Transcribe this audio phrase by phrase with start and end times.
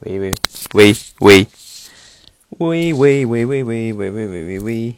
[0.00, 0.34] 喂喂
[0.74, 1.46] 喂喂。
[2.58, 4.96] 喂喂喂喂喂喂喂喂喂喂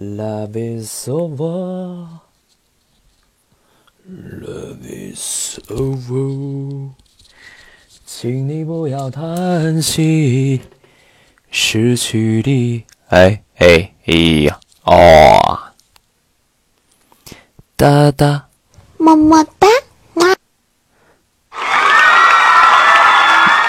[0.00, 2.10] ，Love is over，Love
[4.82, 6.90] is over，
[8.04, 10.62] 请你不要叹息，
[11.50, 14.58] 失去的哎哎哎呀。
[14.84, 15.45] 哦，
[17.86, 18.48] 哒哒，
[18.98, 19.68] 么么哒。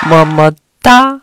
[0.10, 1.22] 么么哒！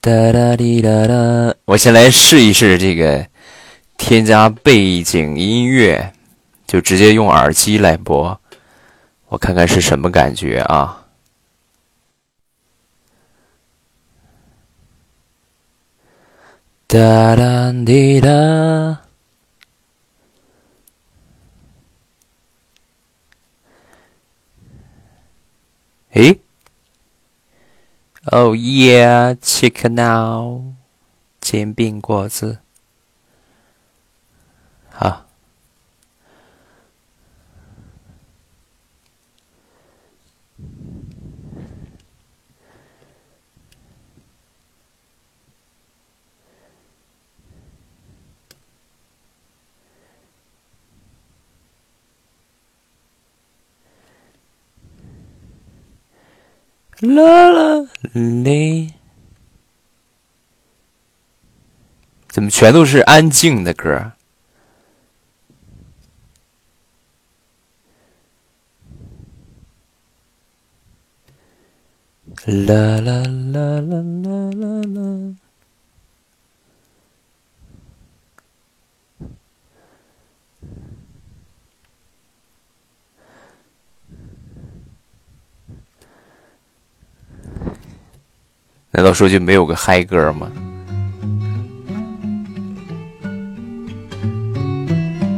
[0.00, 3.26] 哒哒滴哒哒，我先来试一试这个
[3.98, 6.14] 添加背景音乐，
[6.66, 8.40] 就直接用耳机来播，
[9.28, 10.97] 我看看是什么感觉啊！
[16.90, 19.02] 哒哒滴哒。
[26.12, 26.40] 诶
[28.32, 30.72] ，Oh yeah, chicken now，
[31.42, 32.60] 煎饼果子，
[34.88, 35.27] 好。
[57.00, 58.94] 啦啦嘞，
[62.28, 64.12] 怎么全都是安静的歌？
[72.46, 75.47] 啦啦啦啦啦啦啦。
[88.98, 90.50] 难道说就没有个嗨歌吗？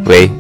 [0.07, 0.31] 喂，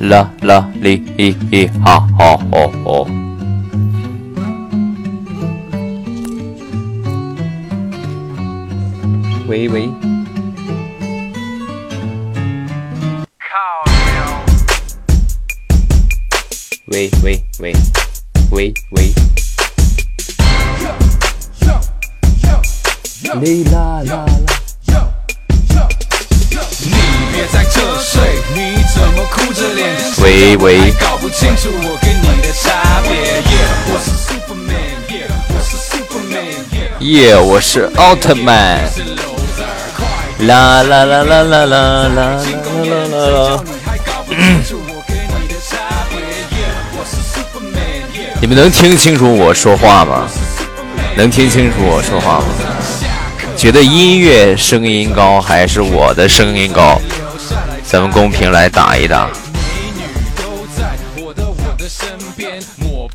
[0.00, 3.08] 啦啦哩哩哩哈哈吼吼。
[9.48, 9.88] 喂喂。
[16.88, 17.72] 喂喂喂
[18.50, 19.33] 喂喂。
[23.32, 24.26] 哩啦啦
[24.88, 24.96] 啦！
[26.80, 26.92] 你
[27.32, 28.20] 别在这睡，
[28.54, 29.96] 你怎么哭着脸？
[30.22, 30.92] 喂喂。
[31.00, 33.42] 搞不清楚我跟你的差别。
[33.88, 34.94] 我是 Superman，
[35.48, 36.54] 我是 Superman，
[37.00, 38.82] 耶，我是奥特曼。
[40.40, 42.38] 啦啦啦啦啦啦啦啦
[42.84, 43.64] 啦啦啦！
[48.40, 50.28] 你们能听清楚我说话吗？
[51.16, 52.44] 能听清楚我说话吗？
[53.56, 57.00] 觉得音乐声音高还是我的声音高？
[57.84, 59.30] 咱们公屏来打一打。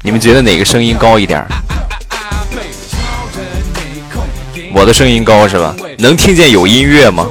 [0.01, 1.45] 你们觉得哪个声音高一点？
[4.73, 5.75] 我的声音高是吧？
[5.97, 7.27] 能听见有音乐吗？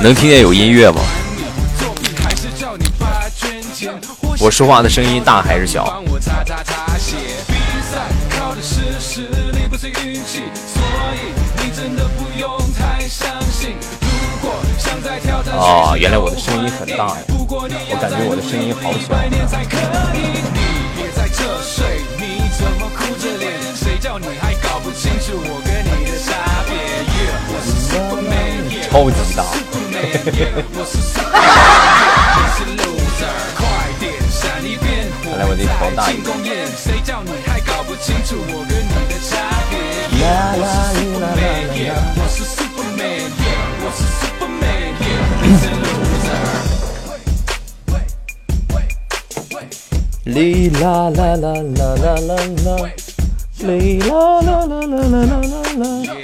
[0.00, 1.00] 能听见有音乐吗？
[4.38, 6.02] 我说话的声音大还是小？
[15.52, 17.16] 哦，原来我的声音很大呀！
[17.28, 19.08] 我感觉我的声音好小。
[28.90, 29.44] 超级大！
[35.38, 36.12] 来，我得调大一
[41.72, 42.19] 点。
[50.24, 52.36] 哩啦啦啦啦啦啦
[52.66, 52.90] 啦，
[53.60, 56.14] 哩啦啦啦啦啦啦啦啦。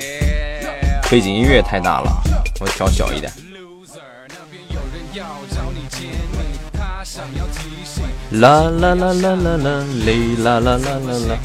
[1.11, 2.13] 背景音乐太大了，
[2.61, 3.33] 我调小一点。
[8.33, 11.39] 啦啦啦啦啦啦，哩啦啦啦啦啦。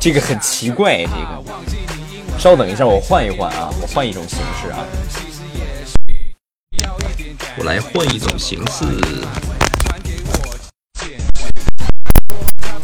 [0.00, 1.44] 这个很奇怪，这个。
[2.38, 4.78] 稍等一下，我换一换啊，我换一种形式啊。
[7.58, 8.84] 我来换一种形式。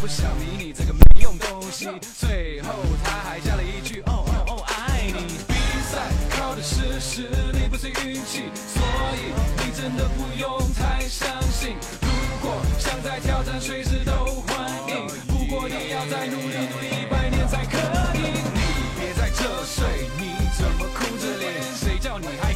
[0.02, 1.86] 不想理你这个没用东西
[2.18, 2.70] 最后
[3.04, 8.82] 他还加了一句哦哦哦爱你比赛靠的是实力不是运气所
[9.14, 12.08] 以你真的不用太伤心如
[12.42, 14.12] 果想再挑战随时都
[14.48, 15.06] 欢迎。
[15.28, 17.78] 不过你要再努力努力一百年才可
[18.18, 19.86] 以你别在这睡
[20.18, 21.62] 你怎么哭着脸？
[21.76, 22.52] 谁叫你还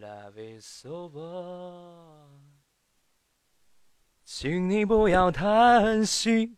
[0.00, 1.97] love is over
[4.40, 6.54] 请你不要叹息。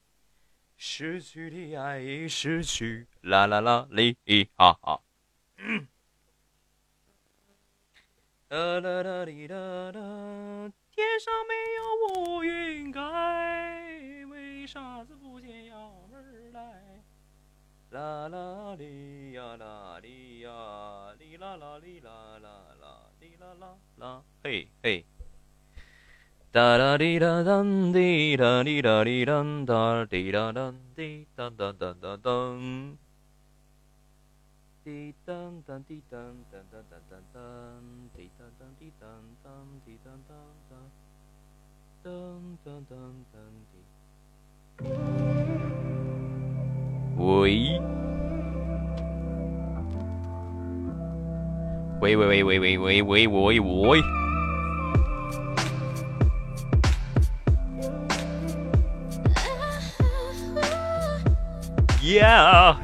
[0.77, 4.15] 失去的爱已失去，啦啦啦哩
[4.55, 5.01] 哈哈。
[8.49, 9.55] 哒啦哒哩哒
[9.93, 9.99] 哒，
[10.91, 13.01] 天上没有乌云盖，
[14.27, 16.19] 为啥子不见幺妹
[16.53, 17.03] 来？
[17.89, 25.03] 啦啦哩呀啦哩呀，哩啦啦哩啦啦啦，哩啦啦啦，嘿嘿。
[26.53, 32.97] 哒啦滴哒当滴哒滴哒滴当哒滴哒当滴当当当当当，
[34.83, 36.21] 滴当当滴当
[36.51, 37.41] 当当当当当，
[38.17, 39.09] 滴当当滴当
[39.45, 39.49] 当
[39.87, 40.37] 滴当当
[40.69, 40.75] 当，
[42.03, 42.99] 当当当
[43.33, 43.79] 当滴。
[47.17, 47.79] 喂，
[52.01, 54.03] 喂喂喂喂喂喂喂喂喂。
[62.11, 62.75] Yeah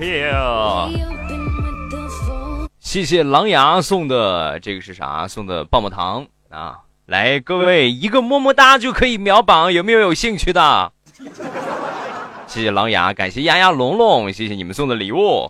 [2.79, 5.27] 谢谢狼牙送的这个是啥？
[5.27, 6.79] 送的棒棒糖啊！
[7.07, 10.93] 来，各位一个么么哒就可以秒榜，有没有有兴趣的？
[12.47, 15.49] 谢谢狼牙，感谢丫丫龙龙，谢谢你们送的礼物。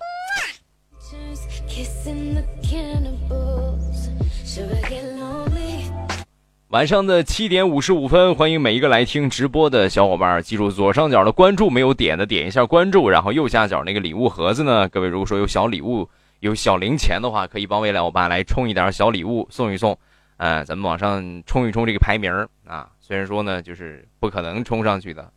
[6.70, 10.42] 晚上的七点五十五分，欢迎每一个来听直播的小伙伴。
[10.42, 14.88] 记住左上角的关注，没有点的点一下关注，然后右下角那个礼物盒子呢？
[14.88, 16.10] 各位如果说有小礼物、
[16.40, 19.96] 有小零钱的话，可以帮未来我爸来充一点小礼物送一送。
[20.38, 22.32] 嗯，咱们往上冲一冲这个排名
[22.66, 22.88] 啊。
[22.98, 25.30] 虽然说呢，就是不可能冲上去的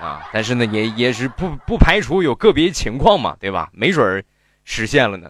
[0.00, 3.68] 啊，但是呢，也也是不不排除有个别情况嘛，对吧？
[3.72, 4.22] 没准儿
[4.62, 5.28] 实现了呢。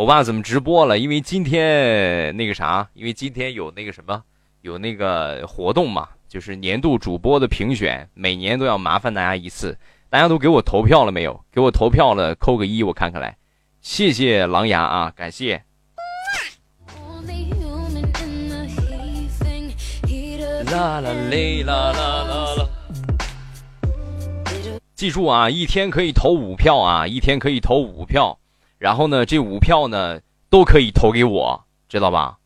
[0.00, 0.98] 欧巴怎么直播了？
[0.98, 4.22] 因为今天那个啥，因为今天有那个什么，
[4.62, 9.76] 有那个活动嘛，就是年度主播的评选，每年都要麻烦大家一次。
[10.08, 11.38] 大家都给我投票了没有？
[11.52, 13.36] 给我投票了，扣个一，我看看来。
[13.82, 15.62] 谢谢狼牙啊，感谢。
[20.72, 22.68] 啦啦嘞啦啦啦啦。
[24.94, 28.39] 记住啊，一天可以投五票啊，一天可以投五票。
[28.80, 30.18] 然后呢，这五票呢
[30.48, 32.38] 都可以投给我，知道吧？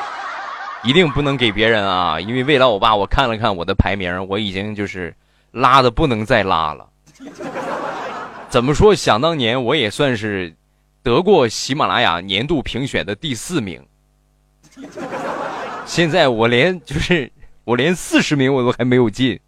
[0.82, 5.14] 一定不能给别人啊，因为未来我爸我看了看我的排名，我已经就是
[5.50, 6.88] 拉的不能再拉了。
[8.48, 8.94] 怎么说？
[8.94, 10.56] 想当年我也算是
[11.02, 13.86] 得过喜马拉雅年度评选的第四名，
[15.84, 17.30] 现在我连就是
[17.64, 19.38] 我连四十名我都还没有进，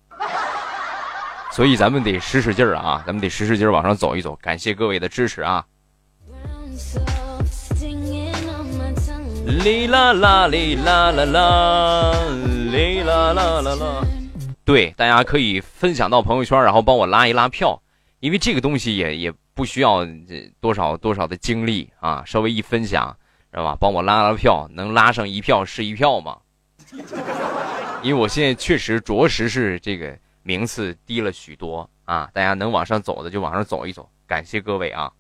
[1.51, 4.39] 所以咱们得使使劲儿啊，咱们得使使劲儿往上走一走。
[4.43, 5.65] 感谢各位的支持啊！
[9.65, 12.13] 哩啦啦哩啦啦啦，
[12.71, 14.07] 哩啦啦啦啦。
[14.65, 17.81] 对，大家可以分享到朋友圈，然后帮我拉一拉票，
[18.21, 20.07] 因为这个东西也也不需要
[20.61, 23.15] 多少多少的精力啊，稍微一分享，
[23.51, 23.77] 知道吧？
[23.79, 26.39] 帮我拉拉票，能拉上一票是一票嘛。
[28.03, 35.13] 因为我现在确实着实是这个名次低了许多啊，大家能往上走的就往上走一走，感谢各位啊。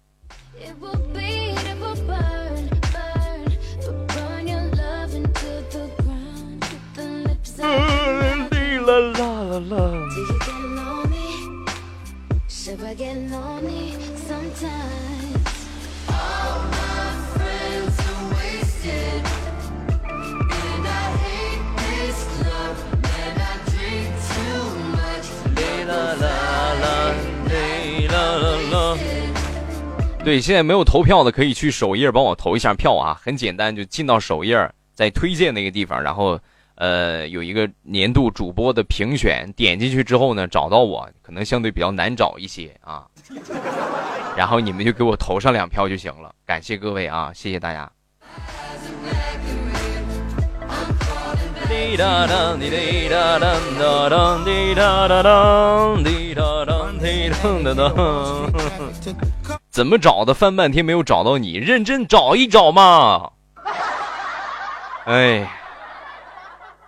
[30.24, 36.40] 对，现在没有投票的可以去首页帮我投一下票啊，很简单，就进到首页，在推荐那个地方，然后。
[36.76, 43.04] 呃，有一个年度主播的评选，点进去之后呢，找到我可能相对比较难找一些啊。
[44.36, 47.90] 然后你们就给我投上两票就行了，感谢各位啊，谢谢大家。
[59.70, 60.32] 怎么找的？
[60.34, 63.30] 翻半天没有找到你，认真找一找嘛。
[65.04, 65.46] 哎。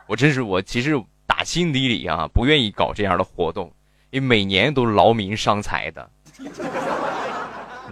[0.06, 3.72] 我真是我，其实打心底里啊，不愿意搞这样的活动，
[4.10, 6.10] 因为每年都劳民伤财的，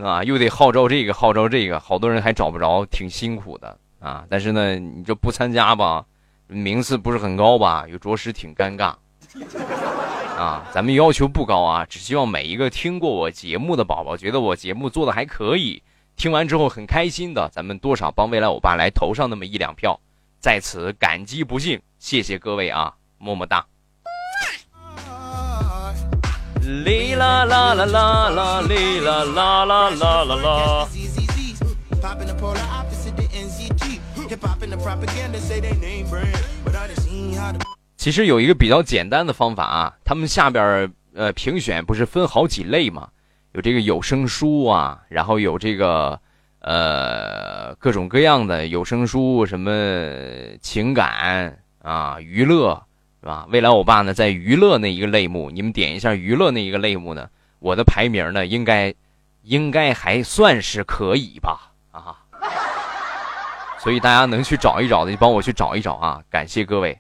[0.02, 4.25] 啊，又得号召这个号召这个，好多人还找不着，挺辛苦的啊。
[4.28, 6.04] 但是呢，你这不参加吧，
[6.49, 8.95] 名次不是很高吧，又着实挺尴尬。
[10.37, 15.83] 啊，咱们要求不高啊，只希望每一个听过我节目的宝宝，觉得我节目做的还可以，
[16.16, 19.99] 听完之后很开心的，咱们多少帮未来欧巴来投上那么一两票，
[20.42, 23.64] 在此感激不尽，谢谢各位啊，么么哒。
[26.84, 30.88] 哩啦啦啦啦啦，哩啦啦啦啦啦啦。
[37.96, 43.11] 其实有一个比较简单的方法啊，他们下边呃评选不是分好几类吗？
[43.52, 46.20] 有这个有声书啊，然后有这个
[46.62, 49.71] 呃各种各样的有声书，什么
[50.61, 52.83] 情感啊、娱乐。
[53.23, 53.47] 是吧？
[53.50, 57.28] 未来欧巴呢，在娱乐那一个类目，你们点一下娱乐那一个类目呢，
[57.61, 58.92] 我的排名呢，应该，
[59.42, 61.71] 应该还算是可以吧？
[61.92, 62.19] 啊，
[63.78, 66.21] 所以大家能去找一找的，就帮我去找一找啊！
[66.28, 66.99] 感谢各位。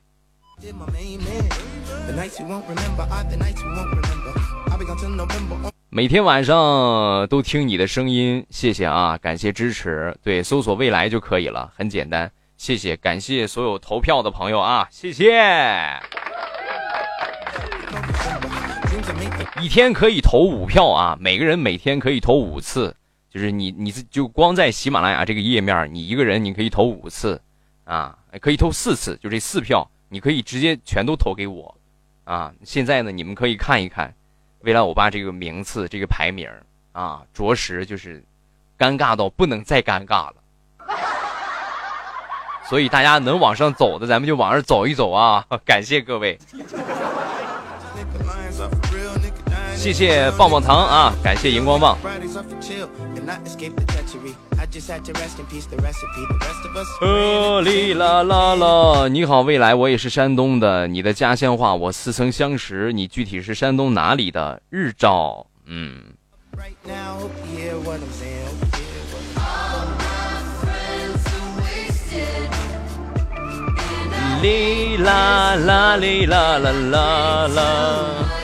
[5.94, 9.18] 每天晚上都听你的声音，谢谢啊！
[9.18, 12.32] 感谢支持，对，搜索未来就可以了，很简单。
[12.56, 14.88] 谢谢，感谢所有投票的朋友啊！
[14.90, 15.30] 谢谢。
[19.60, 22.96] 一天可以投五票啊，每个人每天可以投五次，
[23.28, 27.38] 就是你你就光在喜马拉雅这个页面，你一个人你可以投五次，
[27.84, 31.76] 啊，可以投四次，就这四票，你可以直接全都投给我，
[32.24, 34.14] 啊，现在呢，你们可以看一看，
[34.62, 36.48] 未来我爸这个名次这个排名
[36.92, 38.24] 啊，着实就是
[38.78, 40.34] 尴尬到不能再尴尬了。
[42.68, 45.44] 所以大家能往上走的，咱们就往上走一走啊！
[45.66, 46.38] 感谢各位，
[49.74, 51.12] 谢谢棒棒糖啊！
[51.22, 51.98] 感谢荧光棒。
[57.00, 64.62] 呃哩啦啦啦，你好未来，我也是山东的，你的家乡话我似曾相识，你具体是山东哪里的？
[64.70, 66.02] 日照，嗯。
[74.42, 78.41] 哩啦啦哩啦啦啦啦。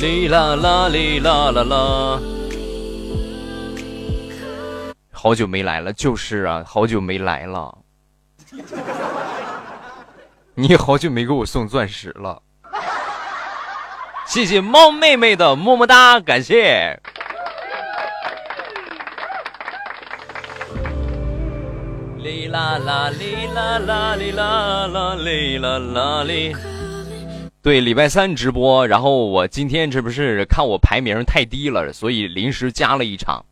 [0.00, 2.20] 哩啦啦哩啦啦啦，
[5.12, 7.76] 好久没来了，就是啊，好久没来了。
[10.54, 12.40] 你好久没给我送钻石了，
[14.26, 16.98] 谢谢猫妹妹的么么哒，感谢。
[22.22, 26.54] 哩啦啦哩啦啦哩啦啦哩啦啦哩。
[27.62, 33.42] 对，礼拜三直播，然后我今天这不是看我排名太低了，所以临时加了一场，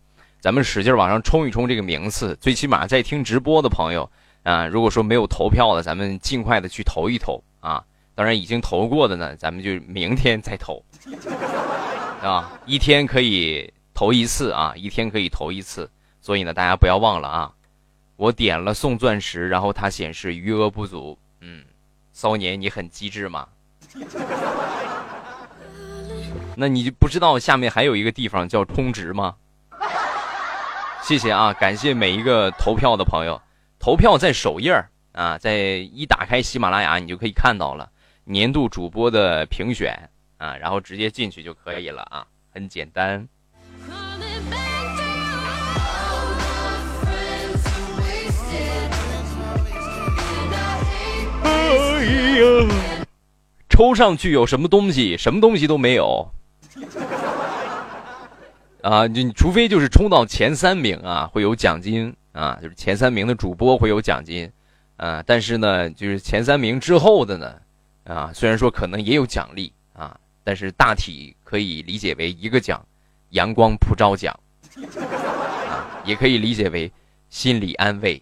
[0.40, 2.36] 咱们使劲往上冲一冲这个名次。
[2.40, 4.10] 最起码在听直播的朋友
[4.42, 7.82] 啊，如果说没有投票的，咱们尽快的去投一投啊。
[8.14, 10.82] 当然已经投过的呢，咱们就明天再投
[12.22, 12.52] 啊。
[12.66, 15.88] 一天可以投一次啊，一天可以投一次。
[16.20, 17.50] 所以呢，大家不要忘了啊。
[18.18, 21.16] 我点了送钻石，然后它显示余额不足。
[21.40, 21.64] 嗯，
[22.12, 23.46] 骚年你很机智吗？
[26.56, 29.36] 那你就不知道下面还有一个地方叫充值吗？
[31.00, 33.40] 谢谢啊，感谢每一个投票的朋友。
[33.78, 37.88] 投票在首页啊，在一打开喜马拉雅，你就可以看到了
[38.24, 43.28] 年度主播的评选啊，然后直接进去就可以了啊，很简单。
[53.68, 55.16] 抽上去有什么东西？
[55.16, 56.28] 什么东西都没有。
[58.82, 64.50] 啊，你除非就是冲到前三名啊，会有奖金啊，就是前三名的主播会有奖金，
[64.96, 67.54] 啊，但是呢，就是前三名之后的呢，
[68.04, 72.84] 啊，虽然说可能也有奖励啊，但是大体可以理解为一个奖，
[73.30, 74.34] 阳光普照奖，
[75.66, 76.90] 啊，也可以理解为
[77.30, 78.20] 心理安慰。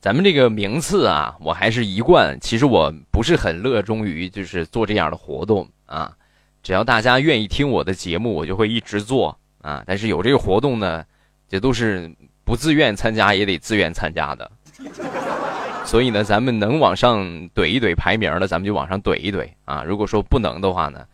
[0.00, 6.16] 咱们这个名次啊，我还是一贯，其实我不是很热衷于就是做这样的活动啊。
[6.62, 9.82] 只要大家愿意听我的节目，我就会一直做啊。
[9.84, 11.04] 但是有这个活动呢，
[11.48, 12.08] 这都是
[12.44, 14.48] 不自愿参加也得自愿参加的。
[15.84, 19.82] 所以呢，咱们能往上怼一怼排名的，咱们就往上怼一怼啊。
[19.82, 21.04] 如果说不能的话呢，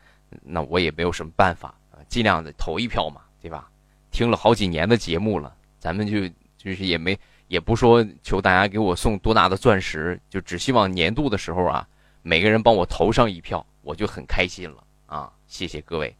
[0.42, 3.66] 那我也没有什么办法啊，尽量的投一票嘛，对吧？
[4.10, 7.18] 听了好几年的节目了，咱们就就是也没。
[7.48, 11.86] 也不说求大家给我送多大的钻石，就只希望年度的时候啊，
[12.22, 15.30] 每个人帮我投上一票，我就很开心了啊！
[15.46, 16.16] 谢谢各位。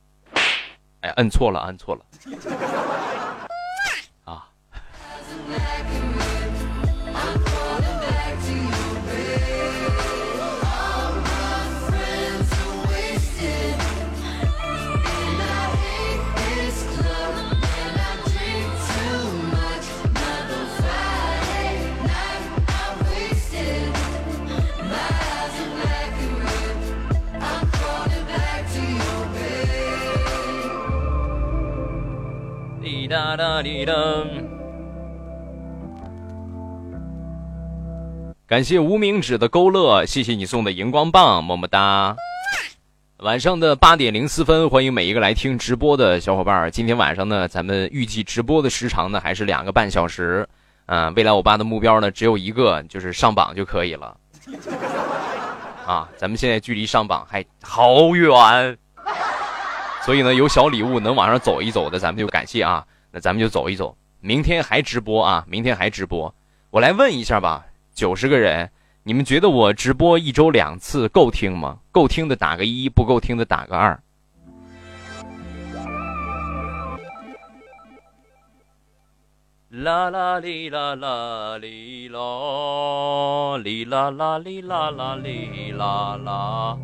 [1.01, 3.04] 哎，摁错了，摁错了。
[33.07, 34.27] 哒哒滴噔！
[38.47, 42.15] 感谢无名指的勾勒，谢谢你送的荧光棒，么么哒！
[43.19, 46.71] 晚上的八点零四分，欢迎每一个来听直播的小伙伴。
[46.71, 50.47] 今天晚上呢，咱们预计直播的时长呢还是两个半小时。
[50.87, 54.17] 嗯，未来我爸的目标呢只有一个，就是上榜就可以了。
[55.87, 58.77] 啊，咱们现在距离上榜还好远，
[60.03, 62.85] 所以呢，有小礼物能往上走一走的，咱们就感谢啊。
[63.15, 65.45] 那咱们就走一走，明天还直播啊！
[65.49, 66.35] 明天还直播，
[66.71, 68.69] 我来问一下吧，九十个人，
[69.05, 71.79] 你们觉得我直播一周两次够听吗？
[71.93, 74.03] 够听的打个一，不够听的打个二。
[79.71, 86.77] 啦啦哩啦啦哩啦，哩啦啦哩啦啦哩啦啦。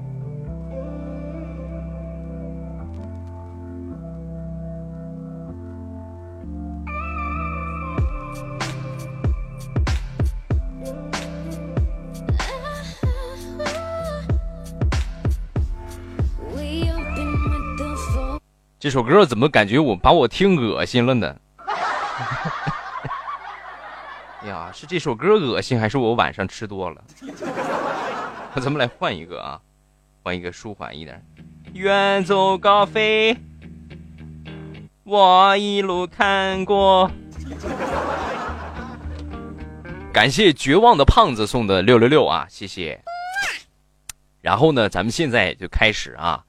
[18.80, 21.36] 这首歌怎么感觉我把我听恶心了呢？
[24.48, 27.04] 呀，是这首歌恶心，还是我晚上吃多了？
[28.54, 29.60] 那 咱们来换一个啊，
[30.22, 31.22] 换一个舒缓一点。
[31.74, 33.36] 远走高飞，
[35.04, 37.10] 我一路看过。
[40.10, 42.98] 感谢绝望的胖子送的六六六啊，谢谢。
[44.40, 46.42] 然后呢，咱们现在就开始啊。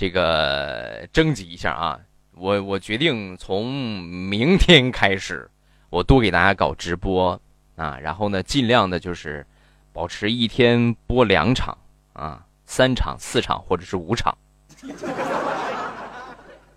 [0.00, 2.00] 这个征集一下啊，
[2.32, 5.50] 我我决定从明天开始，
[5.90, 7.38] 我多给大家搞直播
[7.76, 9.46] 啊，然后呢，尽量的就是
[9.92, 11.76] 保持一天播两场
[12.14, 14.34] 啊，三场、四场或者是五场，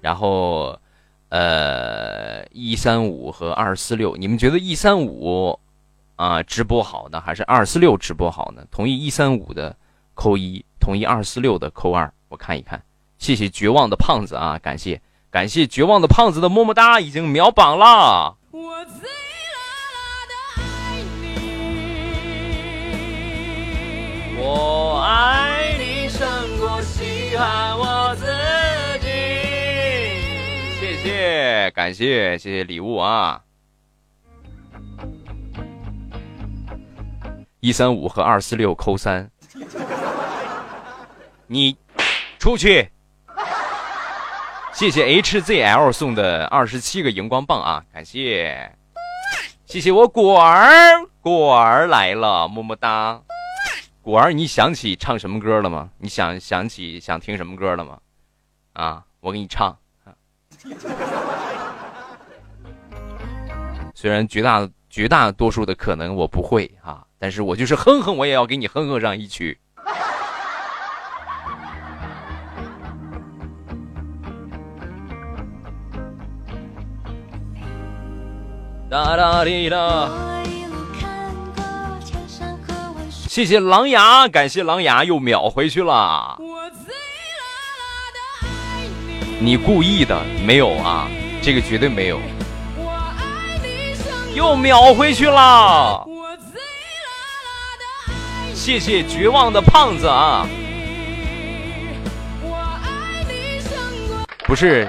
[0.01, 0.77] 然后
[1.29, 5.57] 呃，一三五和二四六，你们觉得一三五
[6.17, 8.67] 啊直播好呢，还是二四六直播好呢？
[8.69, 9.73] 同意一三五的
[10.13, 12.83] 扣一，同意二四六的扣二，我看一看。
[13.23, 14.59] 谢谢绝望的胖子啊！
[14.61, 18.35] 感谢感谢绝望的胖子的么么哒，已经秒榜了。
[18.51, 19.09] 我最
[20.57, 21.37] 爱你，
[24.37, 28.25] 我爱你胜过稀罕我自
[28.99, 29.07] 己。
[30.81, 33.39] 谢谢感谢谢谢礼物啊！
[37.61, 39.31] 一三五和二四六扣三，
[41.47, 41.77] 你
[42.37, 42.89] 出去。
[44.73, 48.71] 谢谢 HZL 送的二十七个荧光棒啊，感谢，
[49.65, 53.21] 谢谢我果儿，果儿来了，么么哒，
[54.01, 55.91] 果儿，你想起唱什么歌了吗？
[55.99, 57.99] 你想想起想听什么歌了吗？
[58.73, 59.77] 啊，我给你唱。
[63.93, 69.57] 虽然绝大绝大多数的可能我不会啊，但是我就是哼哼，我也要给你哼哼上一曲。
[78.93, 80.07] 哒哒滴哒！
[83.27, 86.37] 谢谢狼牙，感谢狼牙又秒回去了。
[89.39, 91.07] 你故意的没有啊？
[91.41, 92.19] 这个绝对没有。
[94.35, 96.07] 又秒回去了。
[98.53, 100.47] 谢谢绝望的胖子啊！
[104.45, 104.87] 不是。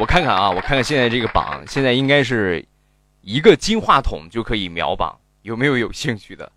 [0.00, 2.64] 我看看啊，我看看现在这个榜，现在应该是
[3.20, 6.50] 一个金话筒就可以秒榜，有没有有兴趣的？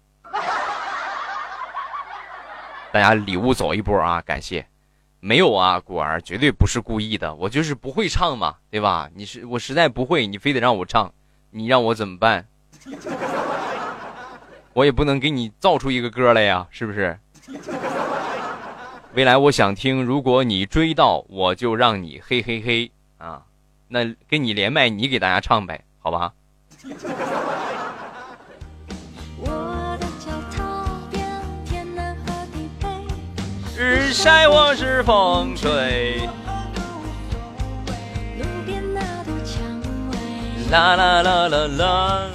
[2.94, 4.22] 大家礼物走一波啊！
[4.22, 4.66] 感谢。
[5.20, 9.10] 没有啊，果儿绝对不是故意的，我就是不会唱嘛，对吧？
[9.14, 11.12] 你是我实在不会，你非得让我唱，
[11.52, 12.48] 你让我怎么办？
[14.72, 17.20] 我也不能给你造出一个歌来呀，是不是？
[19.14, 22.90] 未来我想听，如果你追到，我就让你嘿嘿嘿
[23.24, 23.42] 啊！
[23.88, 26.34] 那跟你连麦，你给大家唱呗，好吧？
[33.78, 36.28] 日晒我是风吹，
[40.70, 42.28] 啦啦啦啦啦，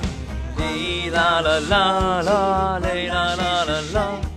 [0.56, 4.27] 滴啦啦啦啦，嘞啦啦啦啦。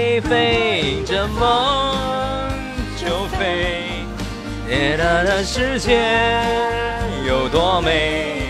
[0.00, 1.94] 飞飞着，梦
[2.96, 3.86] 就飞。
[4.66, 6.42] 的世界
[7.26, 8.40] 有多美？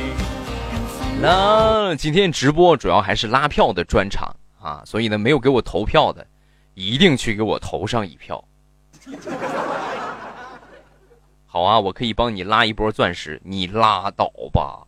[1.20, 4.32] 那今天直播主要还是拉票的专场
[4.62, 6.24] 啊，所以呢，没有给我投票的，
[6.74, 8.44] 一定去给我投上一票。
[11.46, 14.86] 好啊，我可以帮你拉一波钻石，你拉倒吧！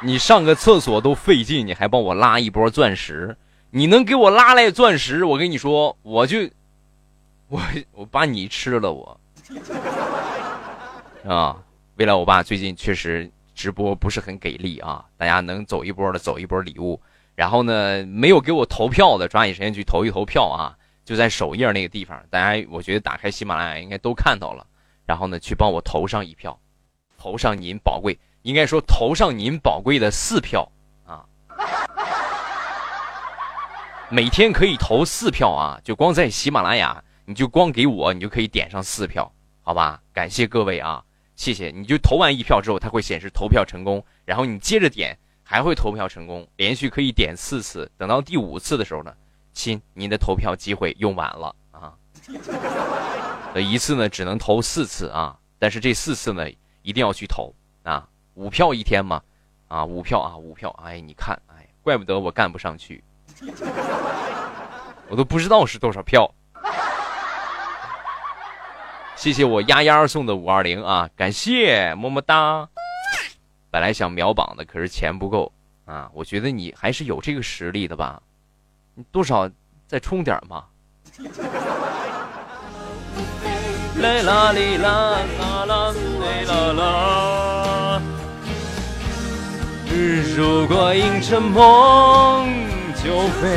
[0.00, 3.36] 你上个厕所都费劲，你还帮我拉一波钻石？
[3.74, 6.38] 你能给我拉来钻石，我跟你说，我就。
[7.48, 7.60] 我
[7.92, 9.20] 我把你吃了我，
[11.26, 11.56] 啊！
[11.96, 17.00] 未来我爸最近确实直播不是很给力啊，大家能走一波的走一波礼物，
[17.34, 20.76] 然后呢没有给我投票的抓紧时间去投一投票啊！
[21.04, 24.66] 就在首页那个地方，大家我觉得打开喜马拉雅应该都看到了，
[25.06, 26.58] 然后呢去帮我投上一票，
[27.18, 30.66] 投上您宝贵，应该说投上您宝贵的四票
[31.06, 31.24] 啊！
[34.12, 37.02] 每天可以投四票啊，就光在喜马拉雅。
[37.24, 40.02] 你就光给我，你就可以点上四票，好吧？
[40.12, 41.02] 感谢各位啊，
[41.34, 41.70] 谢谢！
[41.70, 47.90] 你就投完一票之后，它会显示投票成功，然后你接着点，还会投票成功，连续可以点四次。
[47.96, 49.14] 等到第五次的时候呢，
[49.54, 51.94] 亲，您的投票机会用完了啊！
[53.54, 56.50] 一次呢只能投四次啊，但是这四次呢
[56.82, 59.22] 一定要去投啊，五票一天嘛，
[59.68, 63.02] 啊，五票啊，五票，哎，你看，哎，怪不得我干不上去，
[65.08, 66.32] 我都不知道是多少票。
[69.16, 72.68] 谢谢我丫丫送的五二零啊，感谢么么哒。
[73.70, 75.52] 本来想秒榜的，可是钱不够
[75.84, 76.10] 啊。
[76.12, 78.20] 我觉得你还是有这个实力的吧，
[78.94, 79.48] 你多少
[79.86, 80.64] 再充点嘛。
[84.00, 85.94] 啦啦哩啦啦啦
[86.48, 88.02] 啦啦。
[90.34, 92.48] 如果硬成梦
[93.04, 93.48] 就飞。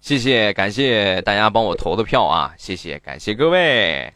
[0.00, 2.54] 谢谢，感谢大家帮我投的票啊！
[2.56, 4.12] 谢谢，感谢各位。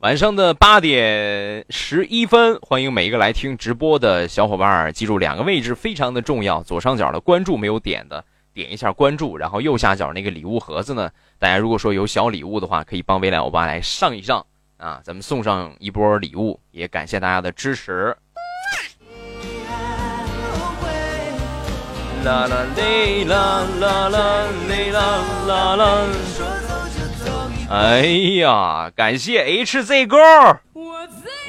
[0.00, 4.92] 晚上的八点十一分，欢迎每一个来听直播的小伙伴。
[4.92, 14.44] 记住两个位置非常的重要，左上角的关注没有点的，点一下关注，然后右下角那个礼物盒子呢，大家如果说有小礼物的话，可以帮未来欧巴来上一上
[14.76, 18.14] 啊，咱们送上一波礼物，也感谢大家的支持。
[22.24, 26.04] 啦啦嘞啦啦啦嘞啦啦啦！
[27.70, 28.02] 哎
[28.40, 30.16] 呀，感谢 HZ 勾，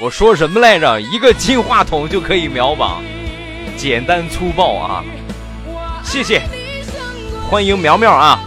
[0.00, 1.00] 我说什么来着？
[1.00, 3.02] 一个金话筒就可以秒榜，
[3.76, 5.04] 简单粗暴啊！
[6.04, 6.42] 谢谢，
[7.50, 8.40] 欢迎苗苗啊！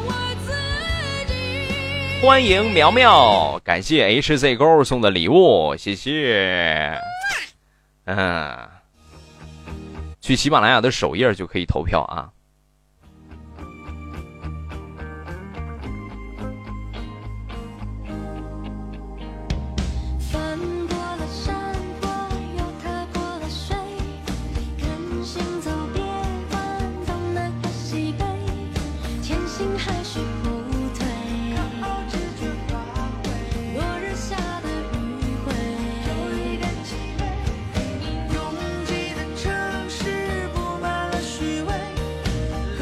[2.21, 6.97] 欢迎苗苗，感谢 HZ 勾送的礼物，谢谢。
[8.05, 8.72] 嗯。
[10.23, 12.31] 去喜马拉雅的首页就可以投票啊。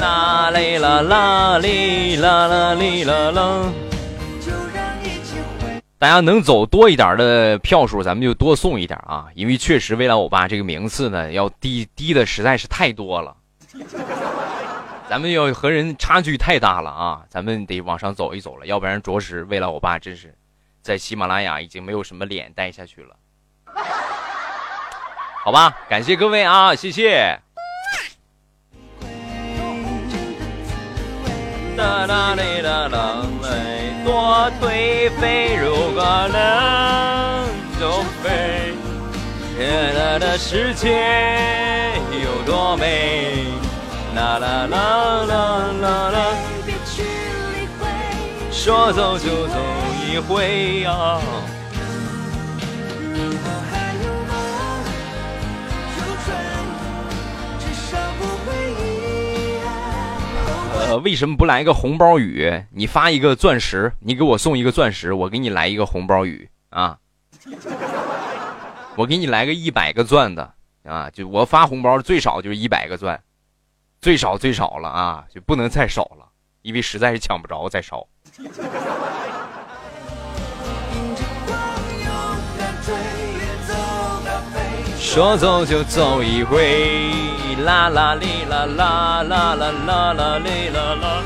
[0.01, 3.71] 啦哩啦啦哩啦啦哩啦啦！
[5.99, 9.27] 大家能走多一点的票数，咱们就多送一点啊！
[9.35, 13.35] 因为确实，未来欧巴这个名次呢，要低低的实在是太多了，
[15.07, 17.21] 咱们要和人差距太大了啊！
[17.29, 20.33] 咱们得往上走一走了，要不然着实未来欧巴真是
[20.81, 23.15] 在喜马拉雅已经没有什么脸待下去了。
[25.43, 27.39] 好吧，感谢各位啊，谢谢。
[31.81, 33.49] 啦啦哩啦啦嘞，
[34.05, 35.65] 多颓废，如
[35.95, 36.37] 果能
[37.79, 38.73] 就飞。
[39.57, 39.59] 热
[39.93, 40.87] 闹的世界
[42.23, 43.45] 有多美？
[44.15, 44.75] 啦啦啦
[45.27, 45.35] 啦
[45.81, 46.17] 啦啦。
[48.51, 49.55] 说走就走
[50.07, 51.19] 一回啊。
[60.87, 62.65] 呃，为什么不来个红包雨？
[62.71, 66.97] 你发一个钻石，你给我送一个钻石，我给你来一个红包雨啊！
[68.97, 71.09] 我给你来个一百个钻的啊！
[71.11, 73.21] 就我发红包最少就是一百个钻，
[74.01, 76.27] 最少最少了啊，就不能再少了，
[76.61, 78.05] 因为实在是抢不着再少。
[85.13, 87.12] 说走就走一回，
[87.65, 91.24] 啦啦哩啦啦啦啦啦啦哩啦啦。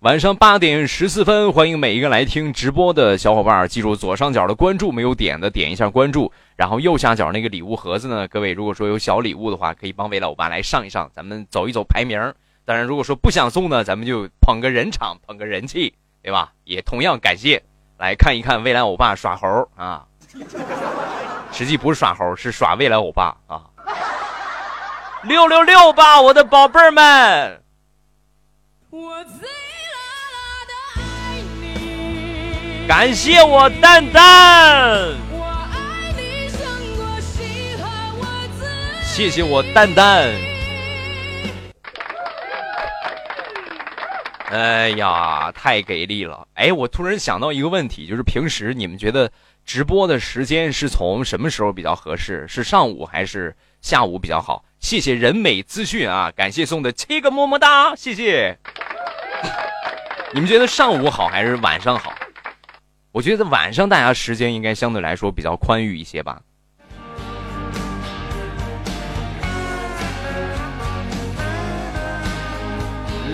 [0.00, 12.20] 晚上八点十四分，欢迎每一个来听直播的小伙伴，记住左上角的关注没有点的点一下关注，然后右下角那个礼物盒子呢，各位如果说有小礼物的话，可以帮未来欧巴来上一上，咱们走一走排名。
[12.66, 16.52] 当然，如果说不想送呢，咱们就捧个人场，捧个人气，对吧？
[16.64, 17.62] 也同样感谢，
[17.96, 20.04] 来看一看未来欧巴耍猴啊。
[21.52, 23.62] 实际不是耍猴，是耍未来欧巴啊！
[25.22, 27.62] 六六六吧，我的宝贝儿们！
[32.88, 34.90] 感谢我蛋蛋，
[35.30, 37.84] 我爱你胜过星河
[38.20, 38.66] 万紫
[39.04, 40.32] 谢谢我蛋蛋。
[44.50, 46.48] 哎呀，太给力了！
[46.54, 49.30] 哎，我突然想到一个问题，就是平时你们觉得？
[49.64, 52.46] 直播的时间是从什么时候比较合适？
[52.48, 54.64] 是上午还是下午比较好？
[54.80, 58.58] 谢谢人美资讯啊，感谢送的七个么么哒，谢谢。
[60.34, 62.12] 你们觉得上午好还是晚上好？
[63.12, 66.40] 我觉得晚上大家时间应该相对来说比较宽裕一些吧。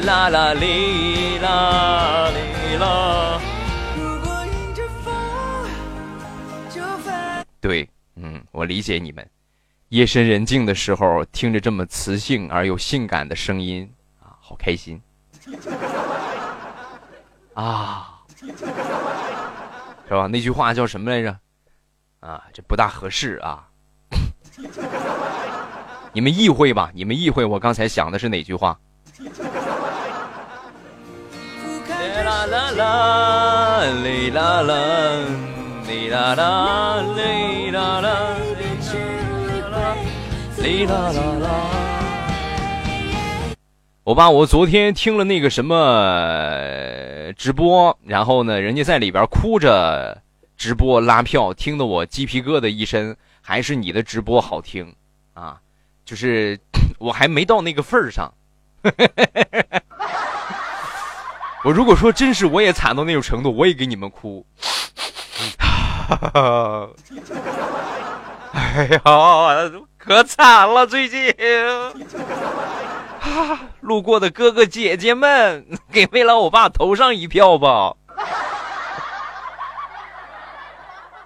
[0.04, 3.40] 啦啦哩啦哩啦。
[7.60, 9.28] 对，嗯，我理解你们。
[9.88, 13.90] 夜深人静的时候，听着这么磁性而又性感的声音，
[14.20, 15.00] 啊，好开心。
[17.54, 18.20] 啊，
[20.06, 20.26] 是吧？
[20.26, 21.36] 那句话叫什么来着？
[22.20, 23.66] 啊，这不大合适啊。
[26.12, 26.90] 你们意会吧？
[26.94, 28.78] 你们意会我刚才想的是哪句话？
[32.24, 33.82] 啦啦啦，
[34.34, 35.57] 啦啦。
[35.88, 38.36] 哩啦啦，哩啦啦，
[40.58, 41.48] 哩啦啦啦。
[44.04, 50.20] 我爸，我昨天听了那个什么直播，然后呢，人家在里边哭着
[50.58, 53.16] 直播拉票，听得我鸡皮疙瘩一身。
[53.40, 54.94] 还是你的直播好听
[55.32, 55.58] 啊！
[56.04, 56.60] 就是
[56.98, 58.30] 我还没到那个份儿上。
[61.64, 64.44] 我如果说真是我也惨到那种程度，我也给你们哭。
[66.08, 66.88] 哈，
[68.52, 69.00] 哎呀，
[69.98, 70.86] 可惨了！
[70.86, 71.30] 最近，
[73.20, 77.94] 啊，路过的哥哥姐姐们，给未来欧巴投上一票吧，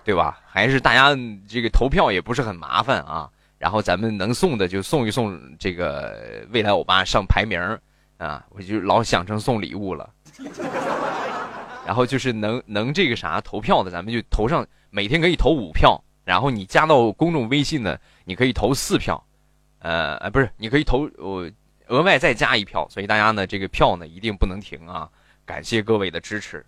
[0.02, 0.40] 对吧？
[0.50, 1.16] 还是大家
[1.48, 3.28] 这个投票也不是很麻烦啊。
[3.58, 7.60] 然后咱们能送的就送一送，这个未来欧巴上排名
[8.18, 10.10] 啊，我就老想成送礼物了。
[11.84, 16.02] 然后就是能能这个啥投票的，咱们就投上，每天可以投五票。
[16.24, 19.20] 然后你加到公众微信呢，你可以投四票，
[19.80, 21.50] 呃，呃，不是，你可以投我
[21.88, 22.86] 额外再加一票。
[22.88, 25.08] 所以大家呢，这个票呢一定不能停啊！
[25.44, 26.64] 感谢各位的支持。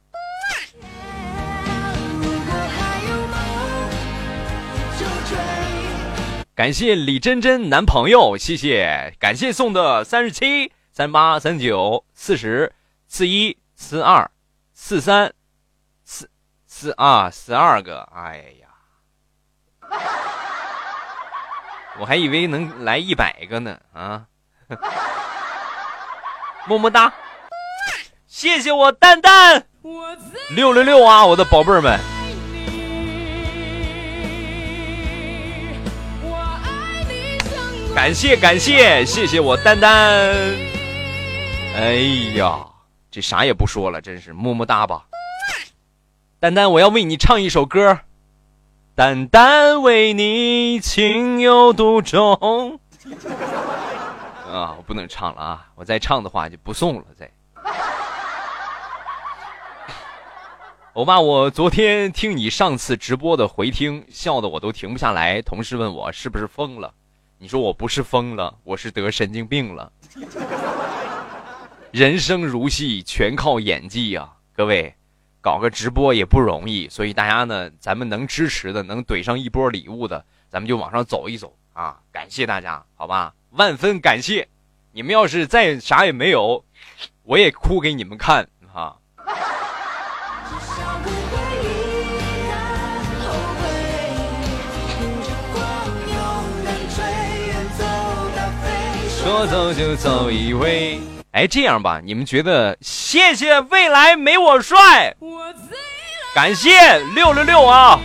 [6.57, 12.72] 感谢李真真男朋友，谢谢，感谢送的三十七、三八、三九、四十、
[13.07, 14.29] 四一、四二。
[14.76, 15.32] 四三，
[16.04, 16.28] 四
[16.66, 18.68] 四啊，十二个，哎呀，
[22.00, 24.26] 我还以为能来一百个呢啊！
[26.66, 27.14] 么么哒，
[28.26, 29.64] 谢谢我蛋蛋，
[30.50, 31.98] 六六六啊，我的宝贝儿们，
[37.94, 39.90] 感谢感谢，谢谢我蛋蛋，
[41.76, 41.92] 哎
[42.34, 42.73] 呀。
[43.14, 45.07] 这啥也不说了，真是么么哒吧？
[46.40, 48.00] 丹丹，我要为你唱一首歌，
[48.96, 52.81] 丹丹为你情有独钟。
[54.50, 57.05] 啊，我不能唱了啊，我再唱的话就不送了。
[57.16, 57.31] 再，
[60.92, 65.40] 我把，我昨天听你上次直播的回听，笑的我都停不下来。
[65.40, 66.92] 同事问我是不是疯了，
[67.38, 69.92] 你说我不是疯了，我是得神经病了。
[71.94, 74.28] 人生如戏，全靠演技呀！
[74.52, 74.92] 各位，
[75.40, 82.00] 搞个直播也不容易，所以大家呢，咱们能支持的，能怼上一波礼物的，咱们就往上走一走啊！
[82.11, 84.48] 感谢大家，好吧，万分感谢。
[84.90, 86.64] 你们要是再啥也没有，
[87.22, 88.98] 我也哭给你们看哈。
[99.22, 101.00] 说走就走一回，
[101.35, 102.79] 哎，这样吧，你们觉得？
[102.81, 105.16] 谢谢未来没我帅，
[106.33, 107.99] 感谢六六六啊！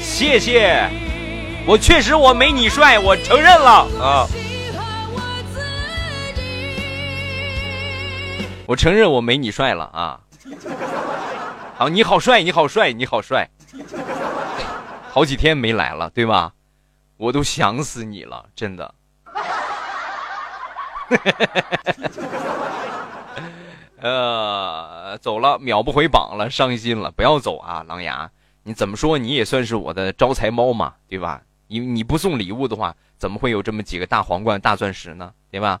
[0.00, 0.88] 谢谢，
[1.66, 4.26] 我确实我没你帅，我承认了啊！
[8.66, 10.18] 我承认我没你帅了啊！
[11.76, 13.46] 好，你好帅，你好帅，你好帅！
[15.10, 16.50] 好几天没来了，对吧？
[17.18, 18.94] 我都想死你了，真的。
[24.00, 27.10] 呃，走了，秒不回榜了，伤心了。
[27.10, 28.30] 不要走啊，狼牙！
[28.62, 31.42] 你怎么说你也算是我的招财猫嘛，对吧？
[31.66, 35.32] 你你不送礼物的话，怎么会有这么几个大皇冠、大钻石呢？
[35.50, 35.80] 对吧？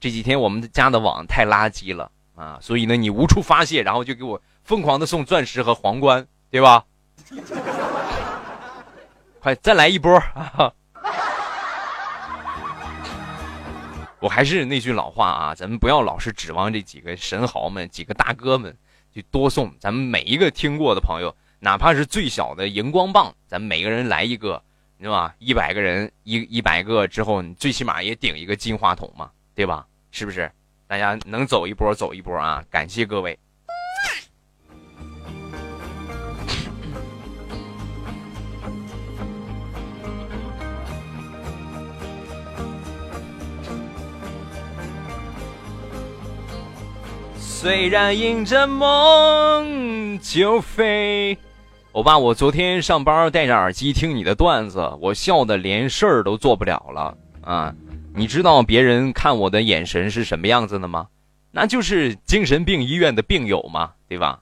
[0.00, 6.84] 这几天我们家的网太垃圾了啊，所以呢，你无处发泄，然后就给我疯狂的送钻石和皇冠，对吧？
[9.40, 10.72] 快再来一波啊！
[14.20, 18.76] 我还是那句老话啊，咱们不要老是指望这几个神豪们、几个大哥们
[19.14, 19.72] 去多送。
[19.78, 24.60] 咱们每一个听过的朋友，哪怕是最小的荧光棒，咱们每个人来一个，
[24.96, 25.34] 你知道吧？
[25.38, 29.86] 一百个人一一百个之后，你最起码也顶一个金话筒嘛，对吧？
[30.10, 30.50] 是不是？
[30.88, 32.64] 大家能走一波走一波啊！
[32.70, 33.38] 感谢各位。
[47.60, 51.36] 虽然迎着梦就飞，
[51.90, 57.74] 欧巴，我昨天上班戴着耳机听你的段子，我笑的连事儿都做不了了啊！
[58.14, 61.08] 你知道别人看我的眼神是什么样子的吗？
[61.50, 64.38] 那就是精神病医院的病友嘛，对吧？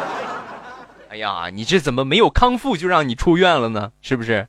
[1.12, 3.92] 哎呀，你这怎么没有康复就让你出院了呢？
[4.00, 4.48] 是不是？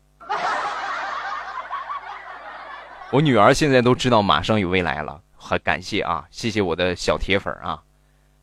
[3.12, 5.19] 我女儿现在都知道马上有未来了。
[5.38, 7.82] 很感谢啊，谢谢我的小铁粉啊，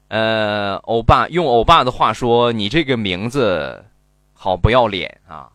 [0.08, 3.84] 呃，欧巴用欧巴的话说，你这个名字
[4.32, 5.50] 好不要脸啊，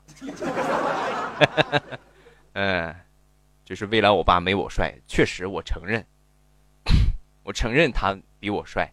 [2.54, 2.94] 嗯，
[3.66, 6.06] 就是未来欧巴没我帅，确实我承认，
[7.44, 8.92] 我承认他比我帅，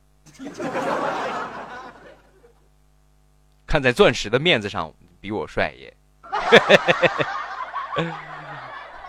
[3.66, 5.92] 看在钻石的面子上比我帅也。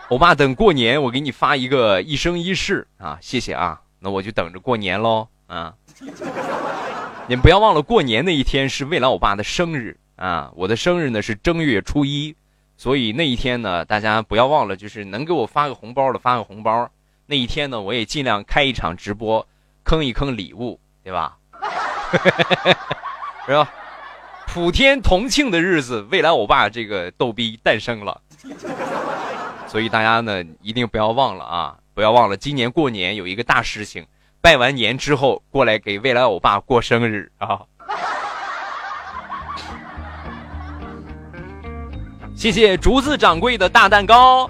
[0.10, 5.74] 欧巴，等过年我给你发一个一生一世啊，谢谢啊，那我就等着过年喽啊！
[7.28, 12.34] 你不要忘了，过年那一天是未来欧巴的生日啊，我的生日呢是正月初一，
[12.78, 16.90] 所以那一天呢，大家不要忘了，就是能给我发个红包的发个红包。
[17.26, 19.46] 那一天呢，我也尽量开一场直播，
[19.84, 21.38] 坑一坑礼物，对吧？
[23.46, 23.70] 是吧？
[24.48, 28.22] 普天同庆的日子，未来欧巴这个逗逼诞生了。
[29.68, 31.78] 所以大家呢一定不要忘了啊！
[31.94, 34.06] 不要忘了今年过年有一个大事情，
[34.40, 37.62] 拜完年之后过来给未来欧巴过生日啊！
[42.36, 44.50] 谢谢竹子掌柜的大蛋糕。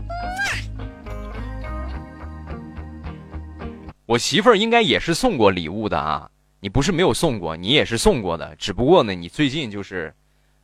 [4.05, 6.29] 我媳妇儿应该也是送过礼物的啊！
[6.59, 10.13] 你不是没有送过，你也是送过的，只不过呢，你最近就是，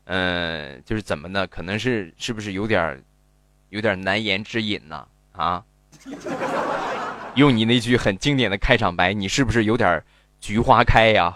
[0.05, 1.47] 嗯，就是怎么呢？
[1.47, 3.01] 可能是是不是有点？
[3.73, 5.63] 有点难言之隐呢，啊！
[7.33, 9.99] 用你那句很经典的开场白，你是不是有点
[10.39, 11.35] 菊花开呀？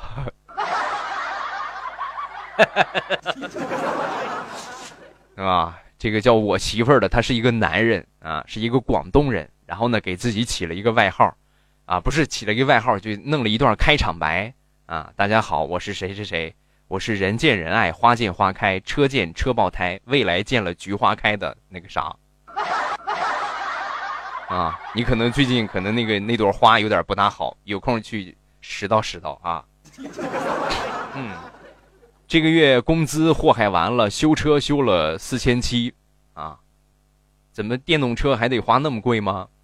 [5.35, 11.35] 啊，这个叫我媳妇儿的，他是一个男人啊，是一个广东人，然后呢，给自己起了一个外号，
[11.85, 14.53] 啊，不是起了一个外号，就弄了一段开场白
[14.85, 15.11] 啊。
[15.15, 16.53] 大家好，我是谁谁谁，
[16.88, 22.15] 我是人见人爱，花见花开，车见车爆胎，未来见了菊花开的那个啥。
[24.49, 29.63] 啊，你可能最近可能那个那朵花有点不大好，有空去拾到拾到啊。
[31.15, 31.31] 嗯，
[32.27, 35.93] 这个月工资祸害完了，修车修了四千七，
[36.33, 36.57] 啊，
[37.51, 39.47] 怎么电动车还得花那么贵吗？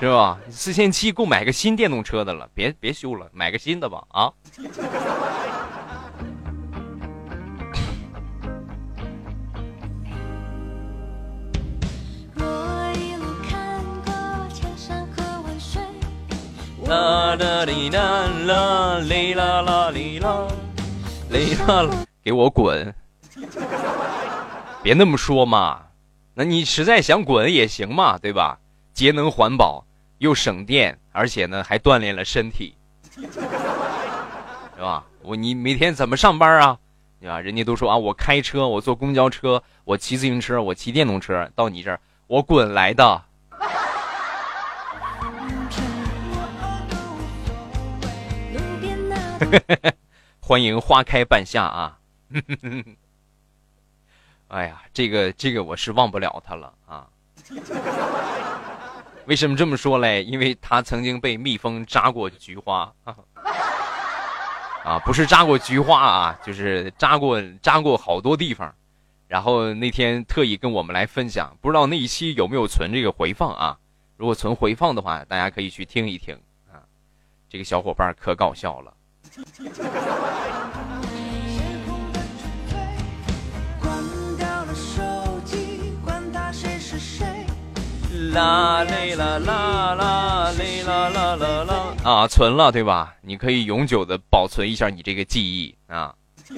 [0.00, 0.38] 是吧？
[0.50, 4.32] 四千七够买个新电动车的了，别别修了，买个新的吧啊！
[16.94, 20.46] 啦啦哩啦啦哩啦啦哩啦
[21.28, 21.90] 哩啦，
[22.22, 22.94] 给我滚！
[24.80, 25.82] 别那么说嘛，
[26.34, 28.60] 那你实在想滚也行嘛，对吧？
[28.92, 29.84] 节能环保
[30.18, 32.76] 又省电，而且呢还锻炼了身体，
[33.16, 35.04] 是吧？
[35.22, 36.78] 我你每天怎么上班啊？
[37.20, 37.40] 对吧？
[37.40, 43.22] 人家都说啊，我开车，我坐公交车，我骑自行车，我骑电动车，到你这儿我滚来的。
[50.40, 51.98] 欢迎花开半夏啊！
[54.48, 57.08] 哎呀，这个这个我是忘不了他了啊！
[59.26, 60.22] 为什么这么说嘞？
[60.22, 62.92] 因为他曾经被蜜蜂扎过菊花
[64.84, 68.74] 啊，不是扎过菊花啊，就是扎过扎过好多地方。
[69.26, 73.78] 然后那天特意跟我们来分享，不知道那一期有没有存这个回放啊？
[74.16, 76.38] 如果存回放的话，大家可以去听一听
[76.70, 76.84] 啊。
[77.48, 78.94] 这个小伙伴可搞笑了。
[88.32, 93.16] 啦嘞啦啦啦嘞啦啦啦啦啊，存了对吧？
[93.22, 96.14] 你可以永久的保存一下你这个记忆啊。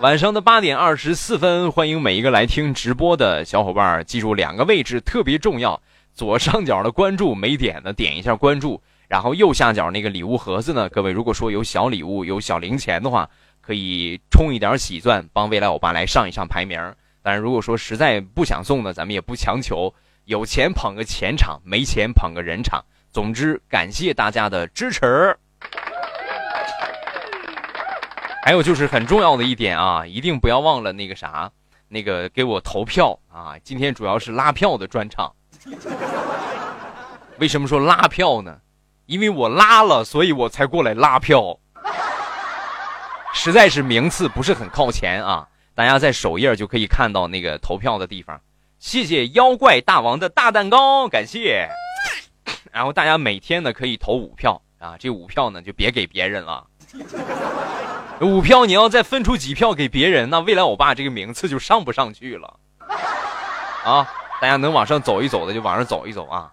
[0.00, 5.80] 晚上的八点二十四分，欢迎每一个来听直播的小伙伴，记住两个位置特别重要：
[6.12, 8.82] 左上角的关注没点的点一下关注。
[9.08, 10.88] 然后右下角那个礼物盒子呢？
[10.90, 13.28] 各位如果说有小礼物、有小零钱的话，
[13.62, 16.78] 可以充一点喜钻，帮未来欧巴来上一上排名。
[17.22, 19.92] 当然，如果说实在不想送呢，咱们也不强求。
[20.26, 22.84] 有钱捧个钱场，没钱捧个人场。
[23.10, 25.34] 总之，感谢大家的支持。
[28.44, 31.50] 还有就是很重要的一点啊，一定不要忘了那个啥，
[31.88, 33.56] 那个给我投票啊！
[33.64, 35.34] 今天主要是拉票的专场。
[37.38, 38.58] 为什么说拉票呢？
[39.08, 41.58] 因为我拉了，所以我才过来拉票。
[43.32, 45.48] 实在是名次不是很靠前啊！
[45.74, 48.38] 大家在首页就可以看到那个投票的地方。
[48.78, 51.66] 谢谢妖怪大王的大蛋糕，感谢。
[52.70, 56.66] 然后大家每天呢可以投五票啊，这五票呢就别给别人了。
[58.20, 62.56] 五票你要再分出几票给别人，那未来我爸这个名次就上不上去了。
[63.84, 64.06] 啊，
[64.38, 66.52] 大家能往上走一走的就往上走一走啊。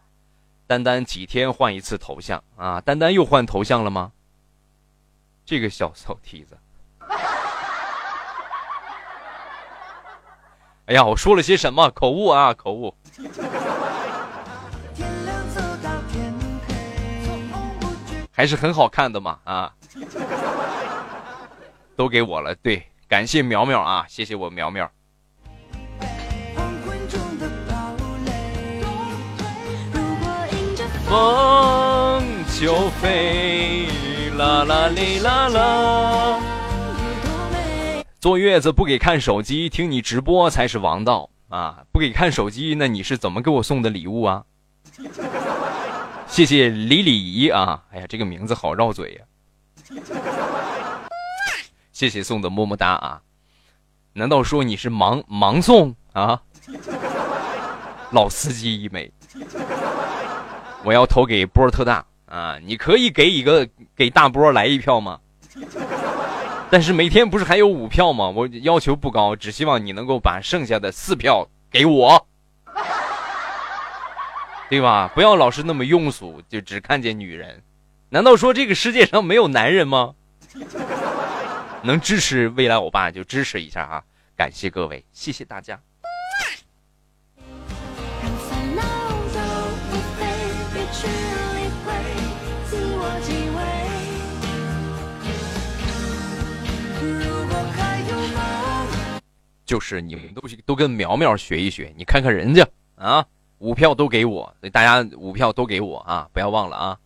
[0.68, 2.82] 丹丹几天换一次头像啊？
[2.82, 4.12] 丹丹又换头像了吗？
[5.46, 6.58] 这个小骚蹄子！
[10.88, 11.90] 哎呀，我说了些什么？
[11.92, 12.96] 口误啊，口误！
[18.32, 19.74] 还是很好看的嘛啊！
[21.96, 24.92] 都给我了，对，感谢苗苗啊，谢谢我苗苗。
[31.08, 32.24] 风
[32.60, 33.88] 就飞，
[34.38, 36.40] 啦啦哩啦啦。
[38.20, 41.84] 坐月子不给看手机，听你直播才是王道啊！
[41.92, 44.44] 不给看手机，那你是怎么给我送的礼物啊？
[46.28, 47.84] 谢谢李李姨啊！
[47.92, 49.24] 哎呀，这个名字好绕嘴呀！
[51.92, 53.22] 谢谢送的么么哒啊！
[54.14, 56.42] 难道说你是盲盲送啊？
[58.10, 59.12] 老司机一枚。
[60.86, 62.58] 我要投给波特大啊！
[62.64, 65.20] 你可以给一个给大波来一票吗？
[66.70, 68.30] 但是每天不是还有五票吗？
[68.30, 72.28] 我要求不高，只希望你能够把剩下的四票给我，
[74.70, 75.12] 对吧？
[75.16, 77.64] 不要老是那么庸俗，就只看见女人。
[78.10, 80.14] 难道说这个世界上没有男人吗？
[81.82, 84.04] 能支持未来欧巴就支持一下啊！
[84.36, 85.80] 感谢各位，谢谢大家。
[99.66, 103.26] 就是你们都都跟苗苗学一学，你看看人家啊，
[103.58, 106.98] 五票都给我，大家五票都给我啊，不要忘了啊。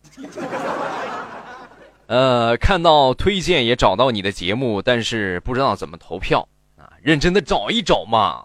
[2.06, 6.46] 呃，看到推荐也找到你的节目，但是不知道怎么投票
[6.76, 8.44] 啊，认真的找一找嘛。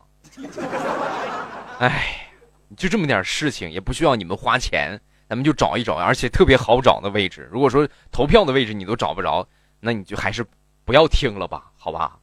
[1.79, 2.29] 哎，
[2.77, 7.49] 就这么点事情，也不需要你们花钱，咱们就找一找，而且特别好找的位置。
[7.51, 9.45] 如果说投票的位置你都找不着，
[9.81, 10.45] 那你就还是
[10.85, 12.17] 不要听了吧，好吧？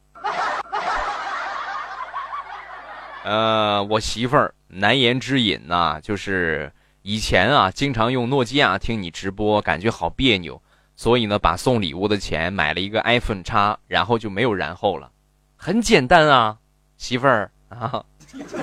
[3.23, 6.71] 呃，我媳妇儿难言之隐呐，就是
[7.01, 10.61] 以前啊，经常用诺基亚听你直播，感觉好别扭，
[10.95, 15.09] 所以呢，把送礼物的钱买了一个 iPhone 叉，然后就没有然后了。
[15.55, 16.57] 很简单啊，
[16.97, 18.03] 媳妇儿啊，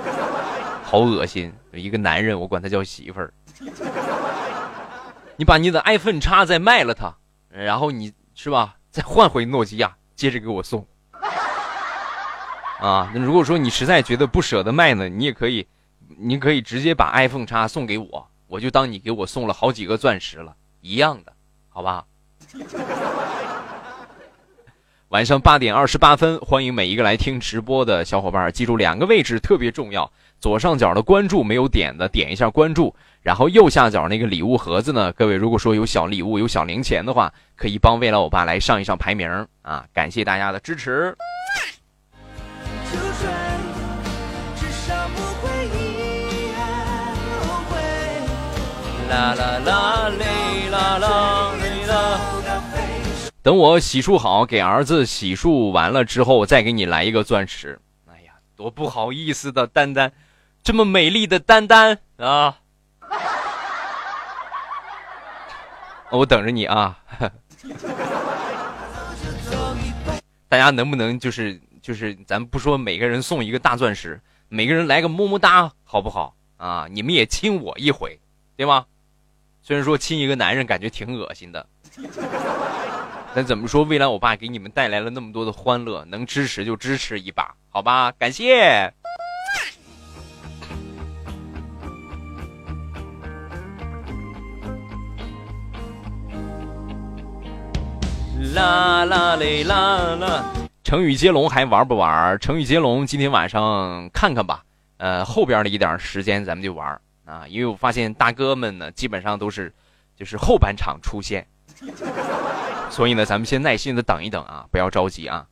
[0.85, 3.33] 好恶心，一个男人我管他叫媳妇儿。
[5.37, 7.17] 你把你的 iPhone 叉再卖了它，
[7.49, 10.87] 然后你是吧，再换回诺基亚，接着给我送。
[12.81, 15.67] 啊，那如果说你实在觉得不舍得卖呢，你也可以，
[16.19, 21.33] 你可以直接把 iPhone 叉送给我，我就当你给我送了好几个钻石了，一样的，
[21.69, 22.05] 好吧？
[25.09, 39.29] 晚上八点二十八分，欢迎每一个来听直播的小伙伴，记住两个位置特别重要：左上角的关注没有点的，点一下关注；然后右下角那个礼物盒子呢，各位如果说有小礼物、有小零钱的话，可以帮未来欧巴来上一上排名
[39.63, 39.85] 啊！
[39.93, 41.17] 感谢大家的支持。
[49.11, 52.21] 啦啦啦嘞啦啦嘞啦！
[53.43, 57.81] 等我洗漱好，给儿子洗漱完了之后，再给你来一个钻石。
[58.07, 60.13] 哎呀，多不好意思的，丹丹，
[60.63, 62.59] 这么美丽的丹丹啊！
[66.13, 66.97] 我等着你啊！
[70.49, 76.87] 大家能不能就是就是，咱不说每个人送一个大钻石，每个人来个么么哒，好不好啊？
[76.89, 78.21] 你们也亲我一回，
[78.57, 78.87] 对吗？
[79.71, 81.65] 虽然说亲一个男人感觉挺恶心的，
[83.33, 88.11] 但怎么说，未来我爸给你们带来了那么多的欢乐，能支持就支持一把，好吧？
[88.19, 88.93] 感谢。
[98.53, 100.45] 啦啦嘞啦啦，
[100.83, 102.37] 成语接龙还玩不玩？
[102.41, 104.65] 成语接龙今天晚上看看吧，
[104.97, 107.01] 呃，后边的一点时间咱们就玩。
[107.31, 109.73] 啊，因为我发现大哥们呢，基本上都是，
[110.17, 111.47] 就是后半场出现，
[112.91, 115.47] 所以呢，咱们先耐心的等一等啊，不要着急啊。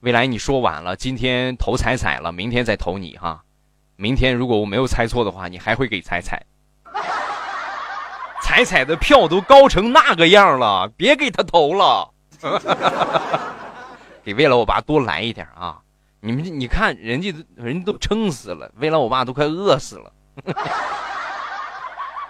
[0.00, 3.42] 未来你说晚了，今天投彩彩了，明天再投你哈。
[3.96, 6.40] 明天如果我没有猜错的话，你还会给彩彩。
[8.42, 12.10] 彩彩的票都高成那个样了，别给他投了。
[14.22, 15.80] 给未来我爸多来一点啊！
[16.20, 20.12] 你们你看人家人家都撑死了，未来我爸都快饿死了。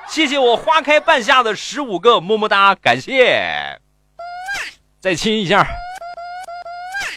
[0.09, 3.81] 谢谢我花开半夏的十五个么么哒，感谢，
[5.01, 5.67] 再亲一下，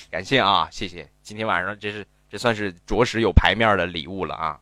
[0.10, 4.60] 感谢啊，谢谢，今天晚上这是这算是着实有牌面的礼物了啊。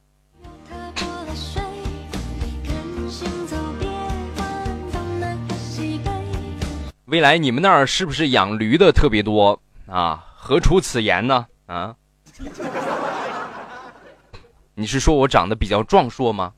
[7.05, 9.57] 未来你们那儿是不是养驴的特别多
[9.87, 10.25] 啊？
[10.35, 11.45] 何出此言呢？
[11.67, 11.95] 啊？
[14.73, 16.51] 你是说我长得比较壮硕吗？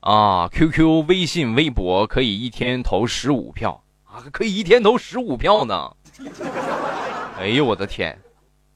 [0.00, 5.90] 啊，QQ、微信、微博可以一天投十五票啊，可以一天投十五票呢。
[7.38, 8.18] 哎呦我的天，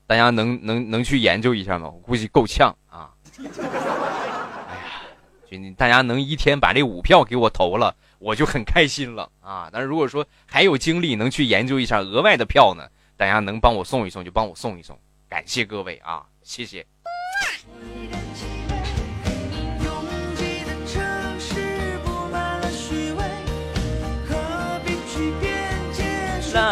[0.07, 1.89] 大家能能能去研究一下吗？
[1.89, 3.11] 我估计够呛啊。
[3.39, 5.03] 哎呀，
[5.51, 9.68] 就你大家能一天把这五票给我投了，我就很开心了啊。
[9.73, 14.99] 但是如果说还有精力能去研究一下额外的票呢，大家能帮我送一送就帮我送一送，
[15.29, 16.85] 感谢各位啊，谢谢。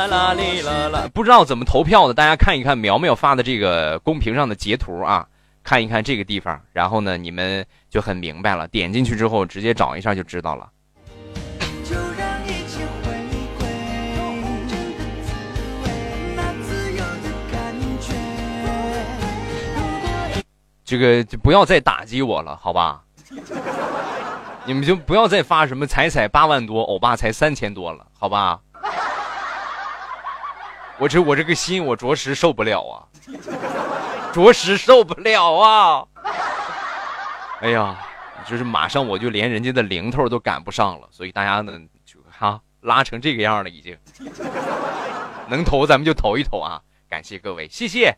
[0.06, 5.26] 啦哩啦啦，不知道怎么投票的，大家看一看苗苗发的这个公屏上的截图啊，
[5.62, 8.66] 看一看这个地方，然后呢，你们就很明白了。
[8.68, 10.68] 点进去之后，直接找一下就知道了。
[20.84, 23.00] 这个就不要再打击我了，好吧？
[24.64, 28.58] 你们就不要再发什么彩彩八万多，欧巴才三千多了，好吧？
[31.00, 33.00] 我这我这个心我着实受不了啊，
[34.34, 36.04] 着实受不了啊。
[37.62, 37.96] 哎呀，
[38.46, 41.72] 就是马上我就连人家的零头都赶不上了，所以大家呢，
[42.04, 43.96] 就哈，拉成这个样了已经。
[45.48, 48.14] 能投咱们就投一投啊，感谢各位，谢谢。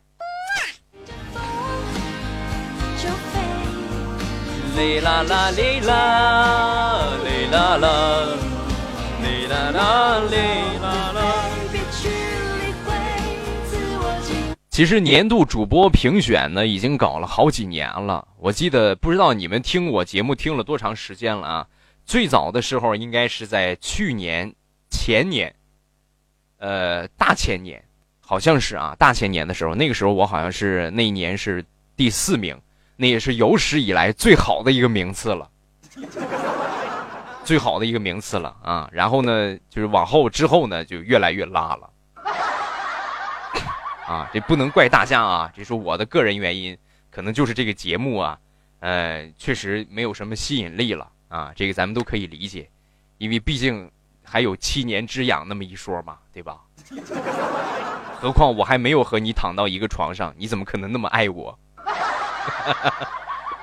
[5.01, 7.07] 啦啦啦啦
[7.49, 8.27] 啦啦啦。
[14.73, 18.27] 其实年度主播评选呢，已经搞了好几年了。
[18.39, 21.67] 我记得不知道你们听我节目听了多长时间了啊？
[22.07, 24.51] 最早的时候应该是在去年、
[24.89, 25.53] 前年，
[26.57, 27.83] 呃，大前年
[28.19, 31.63] 好像是啊，大前年的时候，那个时候我好像是那一年是
[31.95, 32.59] 第四名，
[32.95, 35.47] 那也是有史以来最好的一个名次了，
[37.43, 38.89] 最好的一个名次了啊。
[38.91, 41.87] 然后呢，就是往后之后呢，就越来越拉了，
[44.07, 46.77] 啊，这不能怪大家啊，这是我的个人原因，
[47.09, 48.37] 可能就是这个节目啊，
[48.79, 52.69] 呃，确实没有什么吸引力了啊，这个咱们都可以理解，
[53.17, 53.89] 因为毕竟
[54.23, 56.59] 还有七年之痒那么一说嘛，对吧？
[58.19, 61.57] 何况我还没有和你躺到一个床上，你怎么可能那么爱我？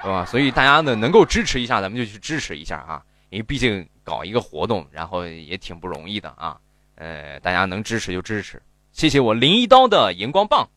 [0.03, 0.25] 是吧？
[0.25, 3.03] 所以大家呢能够支持一下，咱们就去支持一下啊！
[3.29, 6.59] 因为毕竟搞一个活动，然后也挺不容易的啊。
[6.97, 8.61] 呃，大家能支持就支持，
[8.93, 10.69] 谢谢我林一刀的荧光棒。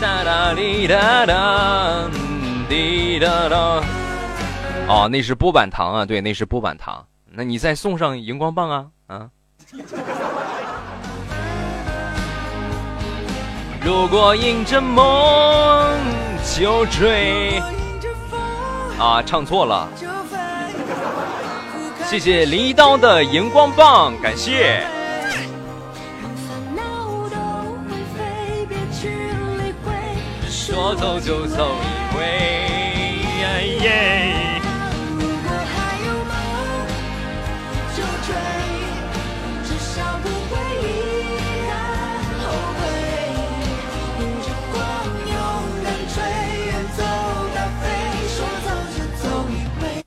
[0.00, 2.08] 哒哒滴哒哒
[2.68, 3.82] 滴答答。
[4.88, 7.04] 哦，那是波板糖啊，对，那是波板糖。
[7.30, 9.28] 那你再送上荧光棒啊啊！
[13.80, 15.98] 如果迎着梦
[16.56, 17.60] 就追。
[18.98, 19.88] 啊，唱错了。
[22.04, 24.82] 谢谢林一刀的荧光棒，感谢。
[30.48, 32.57] 说走就走一回。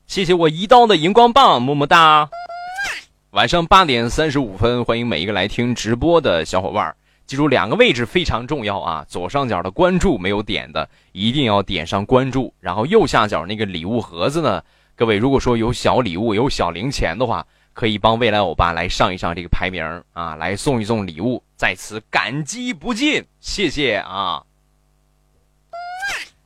[0.07, 2.29] 谢谢我一刀的荧光棒，么么哒。
[3.31, 6.93] 晚上八点三十五分，欢迎每一个来听直播的小伙伴。
[7.31, 9.05] 记住两个位置非常重要啊！
[9.07, 12.53] 左上角的关注没有点的，一定要点上关注。
[12.59, 14.61] 然后右下角那个礼物盒子呢，
[14.97, 24.43] 各位如果说有小礼物、有小零钱的话，可以帮未来欧巴来上一上这个排名啊，来送一送礼物，在此感激不尽，谢谢啊！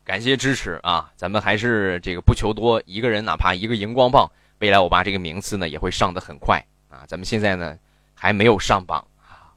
[0.03, 1.09] 感谢支持啊！
[1.15, 4.29] 咱们还是这个不求多，一个人哪怕一个荧光棒，
[4.59, 7.01] 未来欧巴这个名次呢也会上的很快啊！
[7.07, 7.75] 咱们现在呢
[8.13, 9.49] 还没有上榜啊。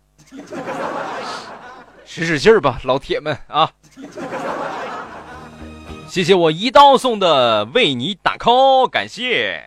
[2.19, 3.71] 使使劲儿吧，老铁们啊！
[6.09, 9.63] 谢谢我一刀送的为你打 call，感谢。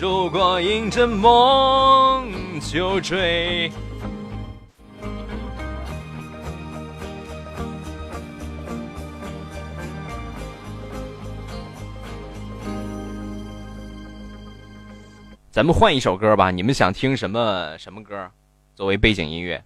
[0.00, 3.70] 如果迎着梦就追。
[15.50, 18.30] 咱们换一首歌吧，你们想听什么什么歌，
[18.74, 19.62] 作为背景音乐？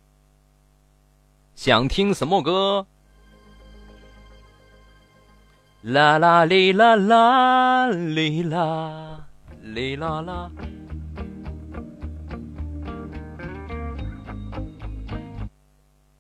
[1.65, 2.85] 想听什么歌？
[5.83, 9.29] 啦啦哩啦啦哩啦
[9.61, 10.51] 哩啦啦。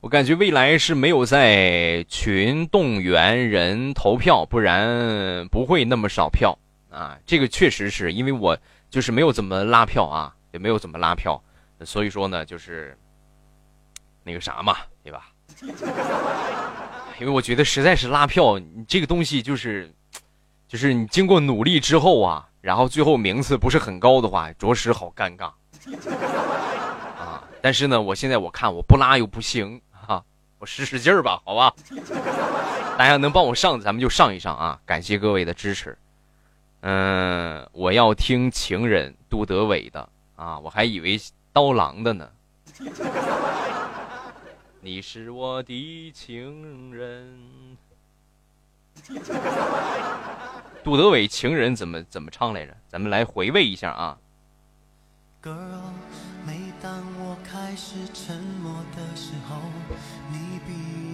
[0.01, 6.57] 我感觉未来是没有在群动员人投票，不然不会那么少票
[6.88, 7.18] 啊。
[7.26, 8.57] 这个确实是因为我
[8.88, 11.43] 就是没有怎么拉票啊，也没有怎么拉票，
[11.80, 12.97] 所以说呢，就是
[14.22, 14.76] 那个啥嘛，
[17.21, 19.93] 因为我觉得实在是拉票，你这个东西就是，
[20.67, 25.53] 就是你经过努力之后啊，然后最后名次不是很高的话，着实好尴尬
[27.19, 27.45] 啊！
[27.63, 30.23] 但是呢，我现在我看我不拉又不行啊，
[30.59, 31.73] 我使使劲儿吧，好吧？
[32.99, 34.81] 大家能帮我上，咱们就上一上啊！
[34.85, 35.97] 感谢各位的支持。
[36.81, 41.21] 嗯，我要听《情人》杜德伟的啊，我还以为
[41.53, 42.29] 刀郎的呢。
[44.85, 47.39] 你是我的情人。
[50.83, 52.76] 杜德伟《情人》怎么怎么唱来着？
[52.89, 54.18] 咱们来回味一下啊。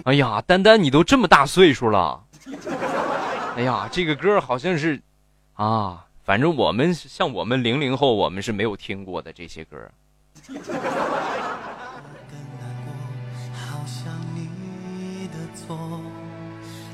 [0.05, 2.25] 哎呀，丹丹，你都这么大岁数了。
[3.55, 4.99] 哎呀，这个歌好像是
[5.53, 9.77] 啊，反正我们像我们零零后，我们是没有听过的这些歌。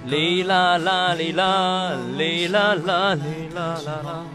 [0.06, 4.26] 哩啦啦哩啦哩啦啦哩啦啦啦。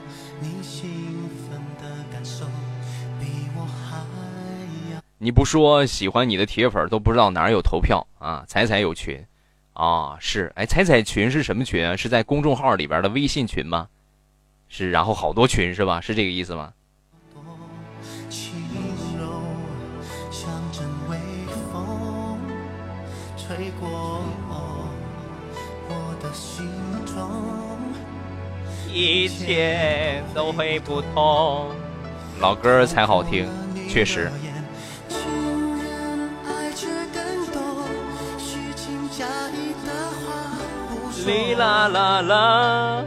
[5.19, 8.43] 你不说喜欢你的铁粉都不知道哪儿有投票啊！
[8.49, 9.23] 彩彩有群，
[9.75, 11.95] 啊，是，哎，彩彩群是什么群啊？
[11.95, 13.89] 是在公众号里边的微信群吗？
[14.71, 16.01] 是，然后好多群是吧？
[16.01, 16.73] 是这个意思吗？
[28.93, 31.69] 一切都会不同。
[32.41, 33.49] 老歌才好听，
[33.89, 34.31] 确实。
[41.27, 43.05] 哩啦啦啦。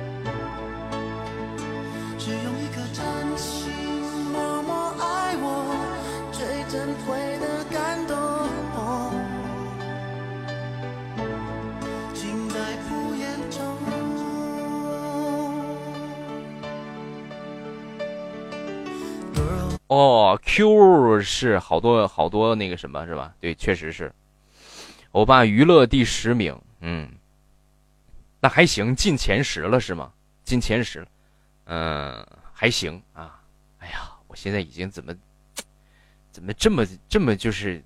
[19.93, 23.31] 哦，Q 是好多好多那个什么是吧？
[23.39, 24.11] 对，确实是。
[25.11, 27.07] 欧巴娱乐第十名，嗯，
[28.39, 30.11] 那还行，进前十了是吗？
[30.43, 31.05] 进前十了，
[31.65, 33.39] 嗯，还行啊。
[33.77, 35.13] 哎呀，我现在已经怎么
[36.31, 37.83] 怎么这么这么就是，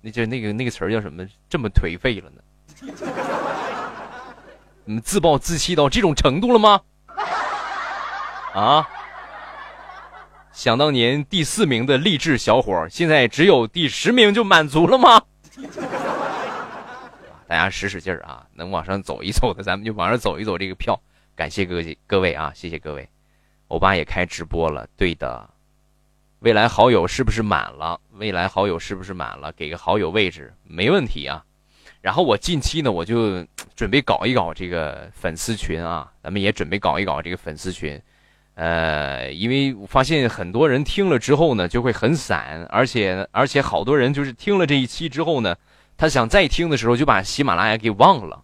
[0.00, 1.28] 那就那个那个词儿叫什么？
[1.50, 2.42] 这么颓废了呢？
[4.86, 6.80] 你们自暴自弃到这种程度了吗？
[8.54, 8.88] 啊？
[10.52, 15.22] 想当年第四名的励志小伙，现在只有第十名就满足了吗？
[17.48, 20.58] 大家使使劲儿啊，能往上走一走的，咱们就往上走一走。
[20.58, 21.00] 这个票，
[21.34, 23.08] 感谢各位各位啊，谢谢各位。
[23.68, 25.48] 欧巴也开直播了，对的。
[26.40, 27.98] 未来好友是不是满了？
[28.12, 29.50] 未来好友是不是满了？
[29.52, 31.42] 给个好友位置，没问题啊。
[32.02, 38.00] 然后我近期呢，我就准备搞一搞这个粉丝群啊，咱们也准备搞一搞这个粉丝群。
[38.54, 45.56] 呃，因为我发现很多人听了之后呢，就会很散，而且而且好多人就是听了这一期之后呢，
[45.96, 48.42] 他想再听的时候就把喜马拉雅给忘了，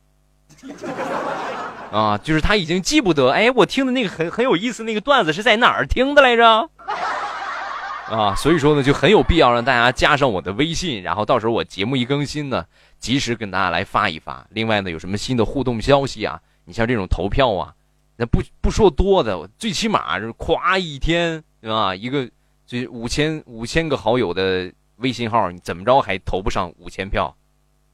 [1.92, 6.70] 啊，就是他已经记不得，哎，我听的那个很很有意思那个段子是在哪儿听的来着？
[8.08, 12.64] 啊，所以说呢，就很有必要让大家加上我的微信，然后到时候我节目一更新呢，
[12.98, 14.46] 及时跟大家来发一发。
[14.48, 16.40] 另外呢，有什么新的互动消息啊？
[16.64, 17.74] 你像这种投票啊。
[18.20, 21.94] 那不不说多的，最起码是夸一天，对吧？
[21.94, 22.28] 一个
[22.66, 27.32] 这五千五千个好友的微信号，你怎么着还投不上五千票，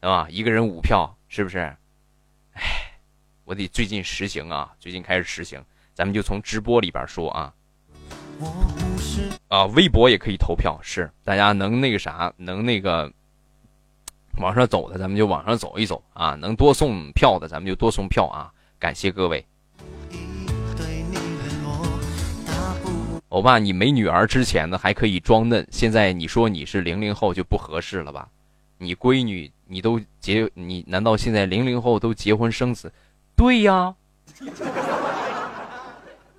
[0.00, 0.26] 对吧？
[0.30, 1.58] 一个人五票，是不是？
[2.54, 2.62] 哎，
[3.44, 5.62] 我得最近实行啊，最近开始实行，
[5.92, 7.52] 咱们就从直播里边说啊。
[9.48, 13.12] 啊，微博也可以投票，是大家能那个啥，能那个
[14.38, 16.34] 往上走的，咱们就往上走一走啊。
[16.34, 18.50] 能多送票的，咱们就多送票啊。
[18.78, 19.46] 感谢各位。
[23.34, 28.28] 欧巴，你没女儿之前呢还可以装嫩，现在你说你是零零后就不合适了吧？
[28.78, 32.92] 你闺女你都结，你难道现在零零后都结婚生子？
[33.34, 33.92] 对呀。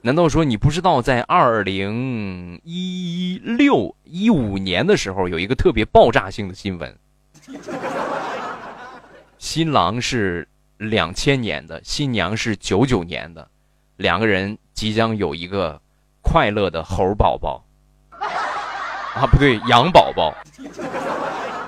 [0.04, 6.98] 难道说你不知道在二零一六一五年的时候有一个特别爆炸性的新闻？
[9.38, 13.46] 新郎是两千年的，新娘是九九年的，
[13.98, 15.82] 两个人即将有一个。
[16.26, 17.64] 快乐的猴宝宝
[19.16, 20.34] 啊，不对，羊宝宝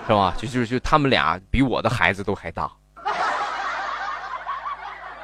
[0.05, 0.34] 是吧？
[0.38, 2.70] 就就就他们俩比我的孩子都还大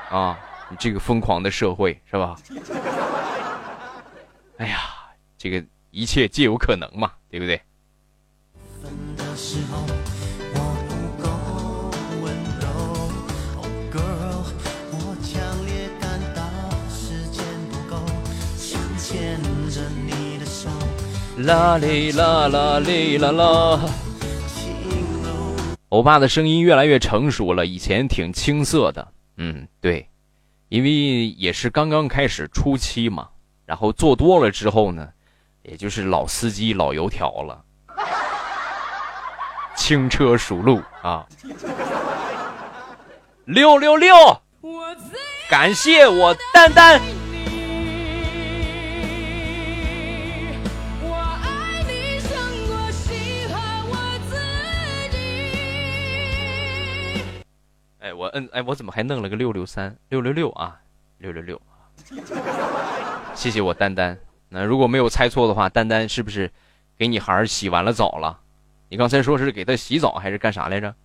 [0.09, 0.37] 啊！
[0.69, 2.35] 你这个疯狂的社会是吧？
[4.57, 4.79] 哎呀，
[5.37, 5.61] 这个
[5.91, 7.61] 一切皆有可能嘛，对不对？
[21.43, 23.79] 啦哩啦啦哩啦啦，
[25.89, 29.05] 欧巴的声音越来越成熟了，以前挺青涩的。
[29.35, 30.07] 嗯，对，
[30.69, 33.27] 因为也是刚刚开始初期嘛，
[33.65, 35.09] 然后做多了之后呢，
[35.63, 37.61] 也就是老司机老油条了，
[39.75, 41.25] 轻车熟路啊。
[43.43, 44.15] 六六六，
[45.49, 47.01] 感谢我丹丹。
[58.23, 60.79] 我摁哎，我怎么还弄了个六六三六六六啊？
[61.17, 61.91] 六六六啊！
[63.35, 64.17] 谢谢我丹丹。
[64.47, 66.49] 那如果没有猜错的话，丹丹是不是
[66.97, 68.39] 给你孩儿洗完了澡了？
[68.87, 70.95] 你刚才说是给他洗澡还是干啥来着？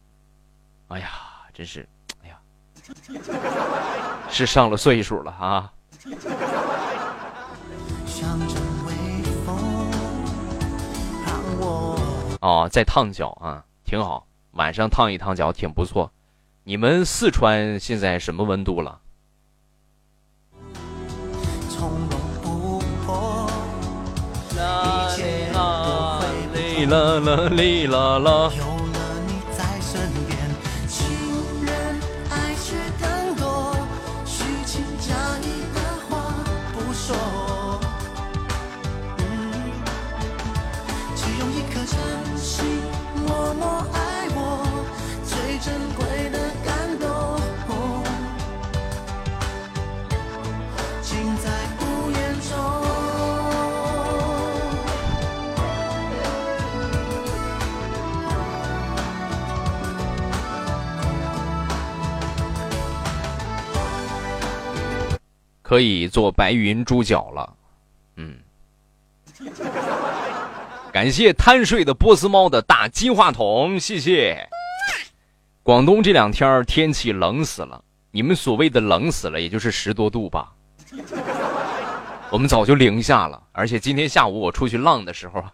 [0.86, 1.10] 哎呀，
[1.52, 1.88] 真是，
[2.22, 2.38] 哎呀，
[4.30, 5.72] 是上了岁数了啊！
[12.40, 14.24] 哦，在烫脚啊，挺好。
[14.52, 16.12] 晚上烫一烫脚挺不错。
[16.68, 19.00] 你们四川现在什么温度了？
[26.86, 28.77] 啦啦哩啦啦。
[65.68, 67.52] 可以做白云猪脚了，
[68.16, 68.38] 嗯，
[70.90, 74.48] 感谢贪睡的波斯猫的大金话筒，谢谢。
[75.62, 80.50] 广东这两天天气冷死了，你们所谓的冷死了，也就是十多度吧。
[82.32, 85.44] 我们早就零下了，而且今天下午我出去浪的时候，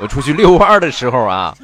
[0.00, 1.56] 我出去遛弯的时候啊，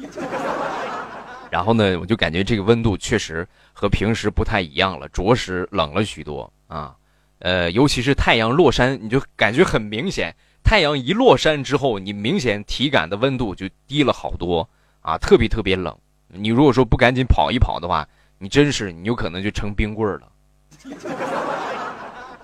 [1.51, 6.49] 然后呢，我就感觉这个温度确实和平时不太一样了，着实冷了许多。
[6.67, 6.95] 啊，
[7.39, 10.35] 呃，尤其是太阳落山，你就感觉很明显。
[10.63, 14.67] 太阳一落山之后，你明显体感的温度就低了好多
[15.01, 15.97] 啊，特别特别冷。
[16.27, 18.05] 你如果说不赶紧跑一跑的话，
[18.37, 20.27] 你真是你有可能就成冰棍了。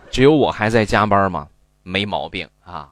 [0.09, 1.47] 只有我还在加班吗？
[1.83, 2.89] 没毛病啊。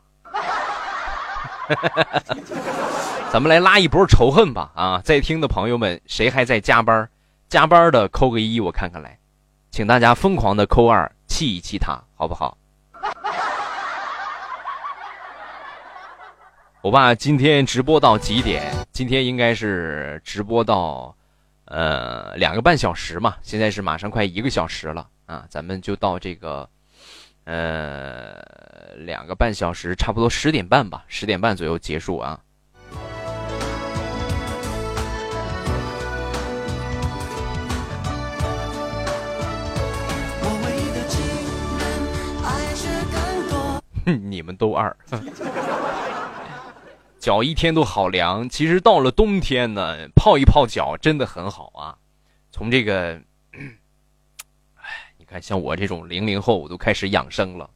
[3.31, 4.69] 咱们来拉一波仇恨吧！
[4.75, 7.07] 啊，在听的朋友们，谁还在加班？
[7.47, 9.17] 加班的扣个一，我看看来，
[9.71, 11.09] 请大家疯狂的扣二。
[11.31, 12.57] 气一气他，好不好？
[16.83, 18.69] 我爸今天直播到几点？
[18.91, 21.15] 今天应该是直播到，
[21.65, 23.37] 呃，两个半小时嘛。
[23.41, 26.69] 现在是马上快一个小时了啊，咱们就到这个，
[27.45, 28.43] 呃，
[28.97, 32.37] 两个半小时，差不多十点半吧，十点半左右结束啊。
[44.21, 44.95] 你们都二，
[47.19, 48.49] 脚一天都好凉。
[48.49, 51.97] 其实到了冬天呢，泡一泡脚真的很好啊。
[52.51, 53.21] 从这个，
[54.75, 57.69] 哎，你看像我这种零零后，我都开始养生了。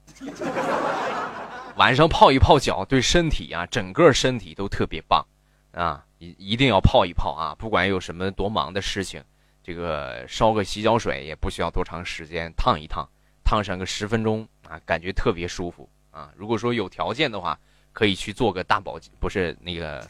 [1.76, 5.26] 晚上泡一泡脚，对身体啊，整个身体都特别棒
[5.74, 6.06] 啊！
[6.18, 7.54] 一一定要泡一泡啊！
[7.60, 9.22] 不管有什么多忙的事情，
[9.62, 13.06] 这个烧个洗脚水也不需要多长时间，烫一烫，
[13.44, 15.90] 烫上个十分钟啊，感觉特别舒服。
[16.16, 17.60] 啊，如果说有条件的话，
[17.92, 20.08] 可以去做个大保健，不是那个，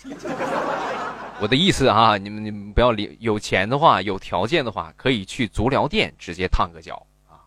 [1.39, 7.41] 我的意思啊，你们你们不要理，有钱的话，有条件的话，可以去足疗店直接烫个脚啊。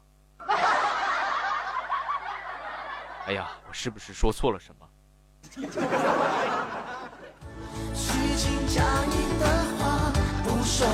[3.26, 4.88] 哎呀，我是不是说错了什么？
[7.94, 9.46] 虚情假意的
[9.78, 10.88] 话不说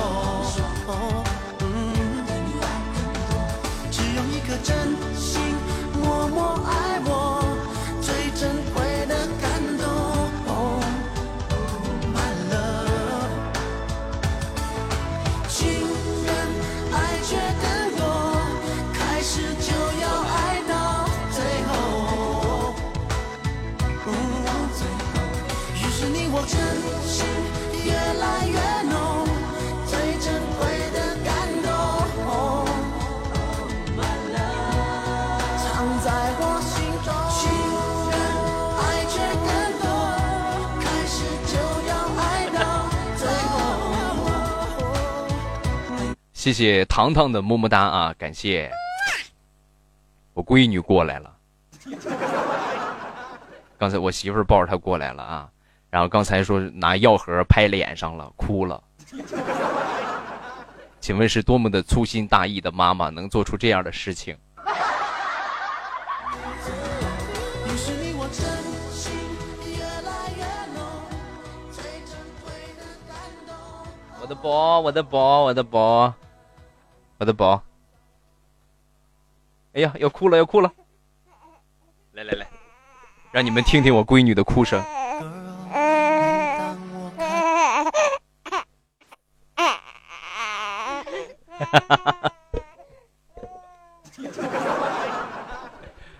[46.45, 48.13] 谢谢糖糖的么么哒啊！
[48.19, 48.69] 感谢
[50.35, 51.35] 我闺女过来了。
[53.79, 55.49] 刚才我媳妇抱着她过来了啊，
[55.89, 58.79] 然后刚才说拿药盒拍脸上了，哭了。
[60.99, 64.37] 请问是多么的粗心大意的妈妈能做出这样的事情？
[74.21, 76.13] 我的宝，我的宝，我的宝。
[77.17, 77.63] 我的宝，
[79.73, 80.71] 哎呀，要哭了，要哭了！
[82.11, 82.47] 来来来，
[83.31, 84.83] 让你们听听我闺女的哭声。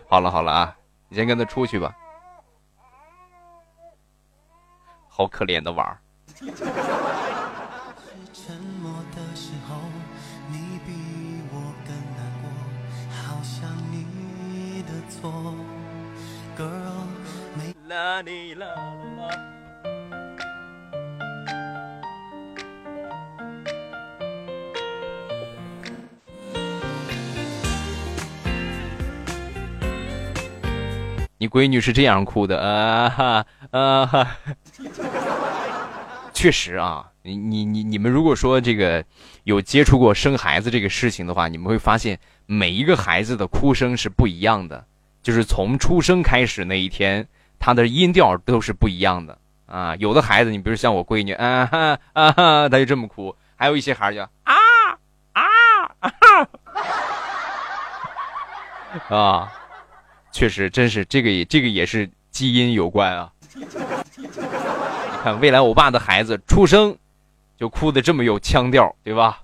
[0.08, 0.78] 好了好了啊，
[1.10, 1.94] 你先跟他出去吧。
[5.10, 6.00] 好可怜的娃儿。
[18.24, 18.56] 你
[31.50, 34.38] 闺女是这样哭的啊哈啊哈，
[36.34, 39.04] 确实啊，你你你你们如果说这个
[39.44, 44.86] 有接触过生孩子这个事情的话，你们会发现每一个孩子的哭声是不一样的，
[45.22, 47.28] 就是从出生开始那一天，
[47.60, 49.96] 他的音调都是不一样的啊。
[49.98, 54.54] 有的孩子，你比如像我闺女啊哈啊哈，他就这么哭；还有一些孩子叫啊
[55.34, 55.42] 啊
[56.00, 56.12] 啊
[59.18, 59.52] 啊。
[60.32, 63.32] 确实，真是这个也这个也是基因有关啊！
[63.56, 63.66] 你
[65.24, 66.98] 看，未来我爸的孩子出生
[67.58, 69.40] 就哭的这么有腔调，对吧？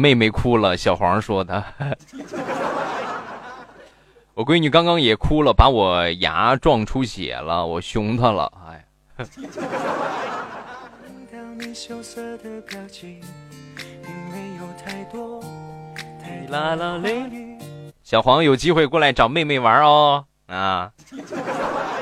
[0.00, 1.62] 妹妹哭了，小黄说的。
[4.32, 8.86] 我闺女刚刚也哭了，把我牙撞出血了，我凶她了，哎。
[18.02, 20.90] 小黄有机会过来找妹妹玩哦，啊，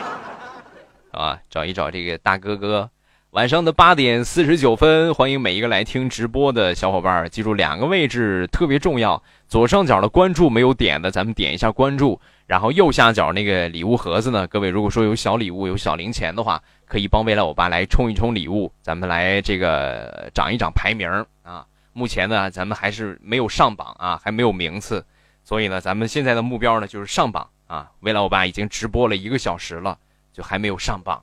[1.11, 2.89] 啊，找一找这个大哥哥。
[3.33, 16.61] 晚上的八点四十九分，欢迎每一个来听直播的小伙伴儿，记住两个位置特别重要：左上角的关注没有点的，咱们点一下关注；然后右下角那个礼物盒子呢，各位如果说有小礼物、有小零钱的话。
[16.89, 21.07] 可以帮未来欧巴来冲一冲礼物，咱们来这个涨一涨排名
[21.43, 21.67] 啊！
[21.93, 25.05] 目前呢，咱们还是没有上榜啊，还没有名次，
[25.45, 27.91] 所以呢，咱们现在的目标呢就是上榜啊！
[28.01, 29.99] 未来欧巴已经直播了一个小时了，
[30.33, 31.23] 就还没有上榜！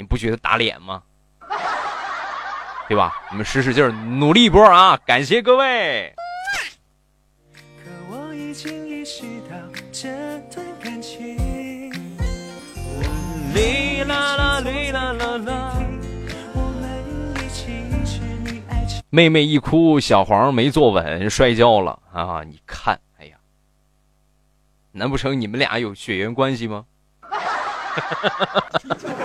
[0.00, 1.02] 你不觉得打脸吗？
[2.88, 3.14] 对吧？
[3.30, 4.96] 你们使使劲儿，努力一波啊！
[5.04, 6.14] 感谢各位。
[7.84, 9.56] 可我已经意识到
[9.92, 10.08] 这
[10.50, 11.38] 段感情。
[19.10, 22.42] 妹妹一哭，小黄没坐稳，摔跤了啊！
[22.42, 23.36] 你看，哎呀，
[24.92, 26.86] 难不成你们俩有血缘关系吗？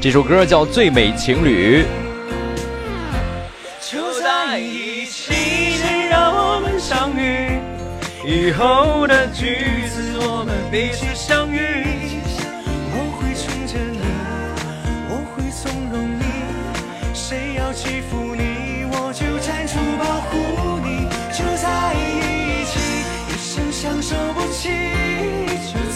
[0.00, 1.82] 这首歌叫《最美情侣》。
[3.80, 5.32] 就在一起，
[5.76, 7.58] 谁让我们相遇。
[8.24, 9.56] 以后的句
[9.88, 11.87] 子，我们彼此相遇。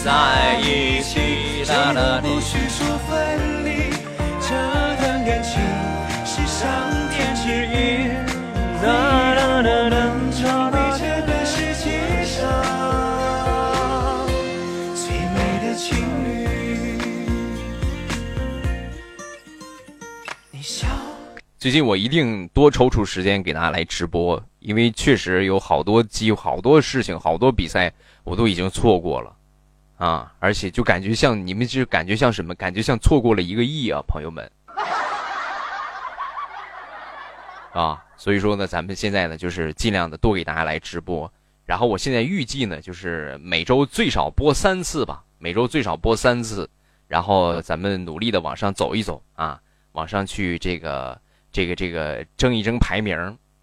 [0.03, 3.89] 在一起大大不许说分离
[4.41, 4.49] 这
[4.97, 5.61] 段感情
[6.25, 6.67] 是上
[7.09, 8.11] 天赐予
[8.81, 9.97] 能不能能不能
[10.43, 11.23] 让我们牵
[12.25, 12.35] 手
[14.93, 15.95] 最美的情
[16.25, 16.27] 侣
[20.51, 20.85] 你笑
[21.57, 27.89] 最近我一定多抽出时间给大家来直播因为确实有好多机好多事情好多比赛
[28.25, 29.33] 我都已经错过了。
[30.03, 30.33] 啊！
[30.39, 32.53] 而且就感觉像你们，就感觉像什么？
[32.55, 34.51] 感觉像错过了一个亿啊，朋友们！
[37.71, 41.31] 啊，所以说呢，咱们现在呢就是尽量的多给大家来直播，
[41.65, 46.69] 然后我现在预计呢就是每周最少播三次吧，每周最少播三次，
[47.07, 49.61] 然后咱们努力的往上走一走啊，
[49.93, 51.17] 往上去这个。
[51.55, 53.15] 这个这个争一争排名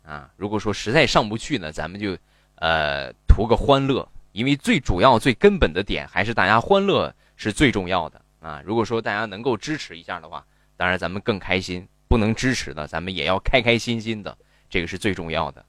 [0.05, 0.31] 啊！
[0.37, 2.17] 如果说实在上不去呢，咱们就，
[2.55, 4.09] 呃，图个欢乐，
[4.41, 8.63] 因为最主要、最根本的点还是大家欢乐是最重要的啊！
[8.65, 10.43] 如果说大家能够支持一下的话，
[10.79, 14.35] 当然咱们更开心；不能支持的，咱们也要开开心心的，
[14.71, 15.63] 这个是最重要的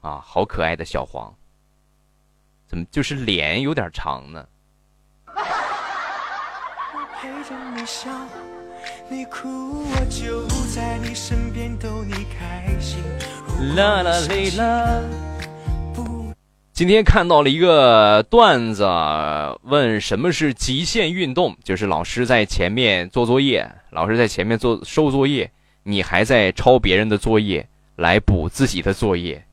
[0.00, 0.22] 啊！
[0.24, 1.36] 好可爱的小黄，
[2.66, 4.48] 怎么就是脸有点长呢？
[9.10, 13.04] 你哭，我就在你身边逗你开心。
[13.76, 15.27] 啦啦哩啦。
[16.78, 18.86] 今天看到了一个段子，
[19.62, 21.56] 问什么是极限运动？
[21.64, 25.50] 就是老师在前面做作业，老师在前面做收作业，
[25.82, 29.44] 你还在抄别人的作业来补自己的作业。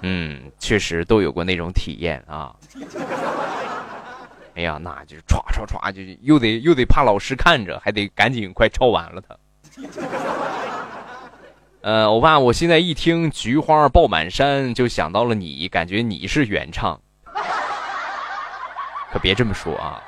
[0.00, 2.52] 嗯，确实都有过那种体验啊。
[4.56, 9.36] 哎呀，那就是歘歘歘，就又得又得怕老师看着，还得赶紧快抄完了他。
[11.86, 17.00] 呃，欧巴，我现在一听《菊花爆满山》就想到了你，感觉你是原唱，
[19.12, 20.02] 可别这么说啊。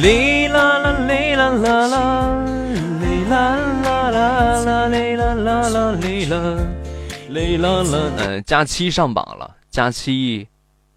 [0.00, 2.44] 哩啦啦哩啦啦啦，
[3.02, 6.56] 哩啦啦啦啦哩啦啦啦哩啦，
[7.28, 7.98] 哩啦啦。
[8.16, 10.48] 嗯，佳期上榜了，佳期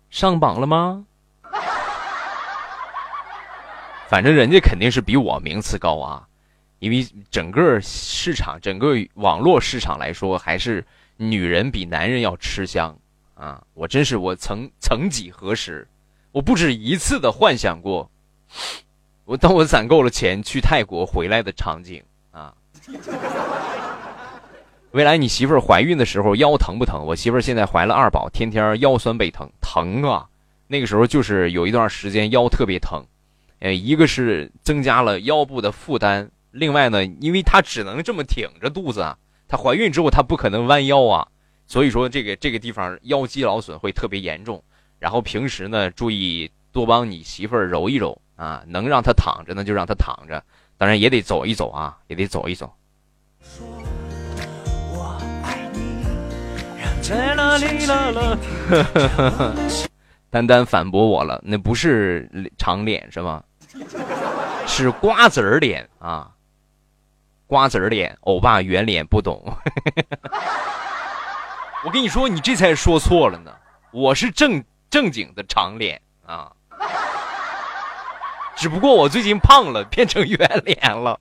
[0.09, 1.03] 上榜了吗？
[4.09, 6.27] 反正人家肯定是比我名次高啊，
[6.79, 10.83] 因为整个市场、整个网络市场来说，还是
[11.15, 12.97] 女人比男人要吃香
[13.35, 13.61] 啊！
[13.75, 15.87] 我真是我曾曾几何时，
[16.31, 18.09] 我不止一次的幻想过。
[19.25, 22.51] 我当我攒够了钱去泰国回来的场景啊！
[24.89, 27.05] 未来你媳妇儿怀孕的时候腰疼不疼？
[27.05, 30.27] 我媳妇儿现在怀了二宝，天天腰酸背疼，疼啊！
[30.65, 33.05] 那个时候就是有一段时间腰特别疼，
[33.59, 41.27] 呃，一个是增加了腰部的负担，另外呢，因为她只能这么挺着肚子啊，她怀孕之后她不可能弯腰啊，
[41.67, 44.63] 所以说这个这个地方腰肌劳损会特别严重。
[44.97, 48.19] 然后平时呢，注意多帮你媳妇儿揉一揉。
[48.39, 50.41] 啊，能让她躺着呢，就让她躺着，
[50.77, 52.73] 当然也得走一走啊，也得走一走。
[60.31, 63.43] 丹丹反驳我了，那不是长脸是吗？
[64.67, 66.31] 是瓜子儿脸啊，
[67.47, 69.43] 瓜子儿脸，欧巴圆脸不懂。
[71.85, 73.55] 我跟你说，你这才说错了呢，
[73.91, 76.51] 我是正正经的长脸啊。
[78.55, 81.19] 只不过我最近胖了，变成圆脸了。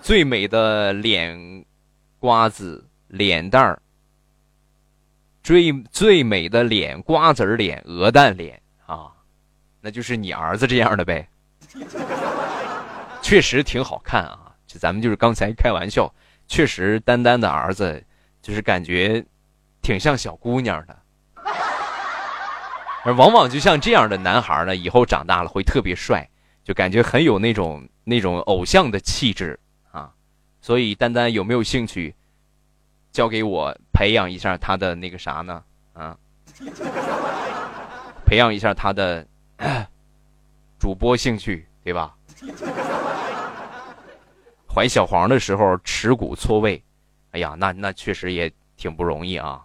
[0.00, 1.64] 最美的脸
[2.18, 3.82] 瓜子脸蛋儿，
[5.42, 9.10] 最最美的脸瓜子脸鹅蛋脸啊，
[9.80, 11.28] 那就是你儿子这样的呗。
[13.22, 16.12] 确实挺好看啊，这咱们就是刚才开玩笑，
[16.48, 18.02] 确实丹丹的儿子
[18.42, 19.24] 就是感觉
[19.82, 20.96] 挺像小姑娘的。
[23.02, 26.28] 而往往就像这样的男孩呢，以后长大了会特别帅，
[26.64, 29.58] 就感觉很有那种那种偶像的气质
[29.90, 30.12] 啊。
[30.60, 32.14] 所以丹丹有没有兴趣
[33.12, 35.62] 交给我培养一下他的那个啥呢？
[35.92, 36.16] 啊，
[38.26, 39.26] 培养一下他的
[40.78, 42.14] 主播兴趣，对吧？
[44.66, 46.82] 怀小黄的时候耻骨错位，
[47.32, 49.64] 哎呀，那那确实也挺不容易啊。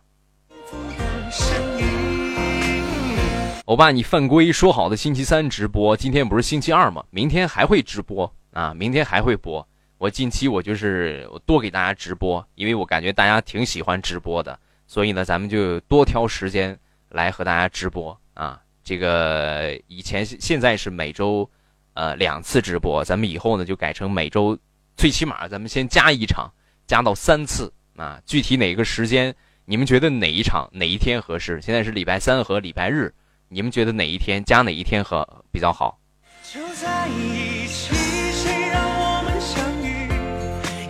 [3.66, 4.52] 欧巴，你犯规！
[4.52, 7.04] 说好的星期三直播，今天不是星期二吗？
[7.10, 8.74] 明天还会直播啊！
[8.76, 9.68] 明天还会播。
[9.98, 16.78] 我近期我就是多给大家直播，因为我感觉大家挺喜欢直播的，所以呢，咱们就多挑时间
[17.10, 18.62] 来和大家直播啊。
[18.86, 21.50] 这个以前现在是每周，
[21.96, 24.58] 呃两次直播，咱们以后呢就改成每周，
[24.96, 26.54] 最起码咱们先加一场，
[26.86, 28.22] 加到三次啊。
[28.28, 29.34] 具体哪个时间，
[29.66, 31.60] 你们觉得哪一场哪一天合适？
[31.62, 33.12] 现在是礼拜三和礼拜日。
[33.48, 36.00] 你们觉得哪一天加哪一天和比较好？
[36.44, 37.96] 就在一起，
[38.32, 40.08] 谁让我们相遇。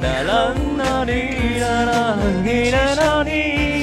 [0.02, 1.16] 啦啦啦啦
[1.60, 2.16] 啦啦
[2.72, 3.75] 啦啦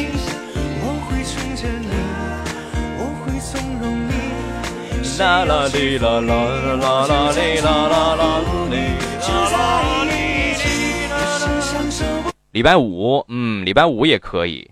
[12.50, 14.68] 礼拜五，嗯，礼拜五也可以。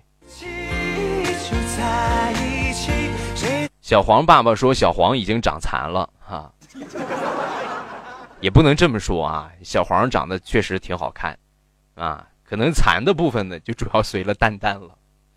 [3.81, 6.51] 小黄爸爸说：“小黄已经长残了，哈，
[8.41, 9.49] 也不能这么说啊。
[9.63, 11.39] 小黄长得确实挺好看，
[11.95, 14.89] 啊，可能残的部分呢，就主要随了蛋蛋了。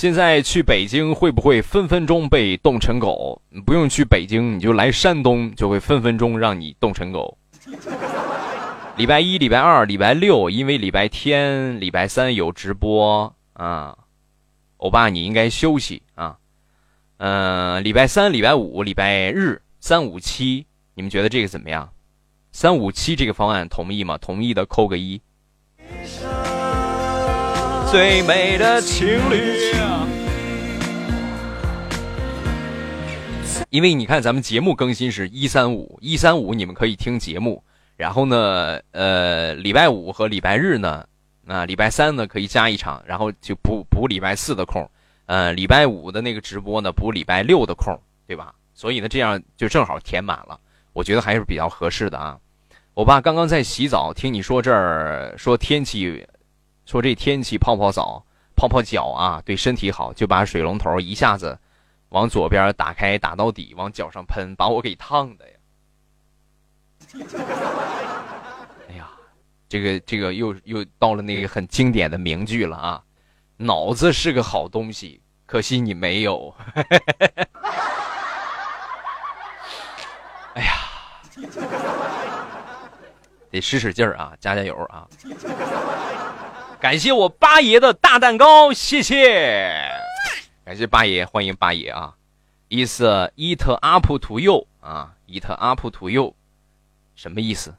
[0.00, 3.38] 现在去北京会不会分分钟被冻成狗？
[3.66, 7.36] 不用去北京，你就来山东，就会分分钟让你冻成狗。
[8.96, 13.94] 礼拜一、礼拜二、礼拜六，因为礼拜天、礼拜三有直播啊，
[14.78, 16.38] 欧巴你应该休息啊。
[17.18, 20.64] 嗯，礼拜三、礼拜五、礼拜日，三五七，
[20.94, 21.90] 你们觉得这个怎么样？
[22.52, 24.16] 三五七这个方案同意吗？
[24.16, 25.20] 同意的扣个一。
[27.90, 29.89] 最美的情侣。
[33.70, 37.62] 因为你看，咱们节目更新是一三五一三五，你们可以听节目。
[37.96, 41.06] 然后呢，呃，礼拜五和礼拜日呢，
[41.46, 44.88] 啊，礼拜三呢可以加一场，然后就补补礼拜四的空。
[45.26, 47.96] 呃，礼拜五的那个直播呢，补礼拜六的空，
[48.26, 48.54] 对吧？
[48.74, 50.58] 所以呢，这样就正好填满了，
[50.92, 52.38] 我觉得还是比较合适的啊。
[52.94, 56.26] 我爸刚刚在洗澡，听你说这儿说天气，
[56.86, 58.24] 说这天气泡泡澡、
[58.56, 61.56] 泡泡脚啊，对身体好，就把水龙头一下子
[62.10, 65.54] 往左边打开，打到底，往脚上喷，把我给烫的呀！
[68.88, 69.10] 哎呀，
[69.68, 73.02] 这个这个又又到了那个很经典的名句了啊！
[73.56, 76.54] 脑子是个好东西，可惜你没有。
[80.54, 80.72] 哎呀！
[83.50, 85.06] 得使使劲儿啊，加加油啊！
[86.80, 89.90] 感谢我八爷的大蛋糕，谢谢！
[90.70, 92.14] 感谢八爷，欢迎八爷啊
[92.68, 96.32] ！Is it up to you 啊，it up to you，
[97.16, 97.74] 什么意思？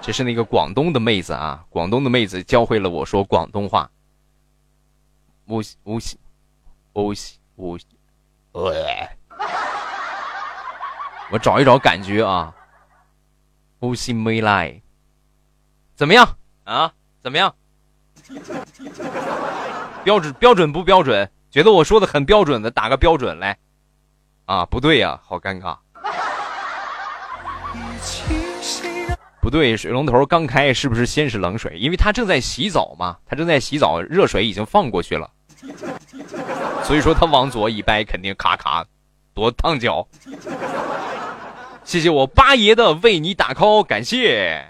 [0.00, 3.88] 这是那个广东的妹子啊，广东的妹子教会了我说广东话。
[5.44, 6.00] 我我
[6.92, 7.14] 我
[7.54, 7.78] 我，
[11.30, 12.52] 我找一找感觉啊。
[13.78, 14.82] 乌西没来，
[15.94, 16.92] 怎么样啊？
[17.20, 17.54] 怎么样？
[20.04, 21.30] 标准标准不标准？
[21.50, 23.56] 觉得我说的很标准的，打个标准来。
[24.46, 25.76] 啊，不对呀，好尴尬。
[29.40, 31.76] 不对，水龙头刚开，是不是先是冷水？
[31.78, 35.30] 因为他正在洗澡嘛，他正在洗澡，热水已经放过去了，
[36.84, 38.84] 所以说他往左一掰，肯定咔咔，
[39.34, 40.06] 多烫脚。
[41.84, 44.64] 谢谢我八爷的为你打 call，感谢。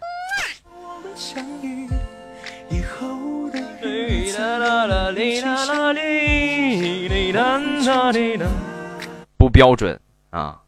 [9.36, 10.60] 不标准啊！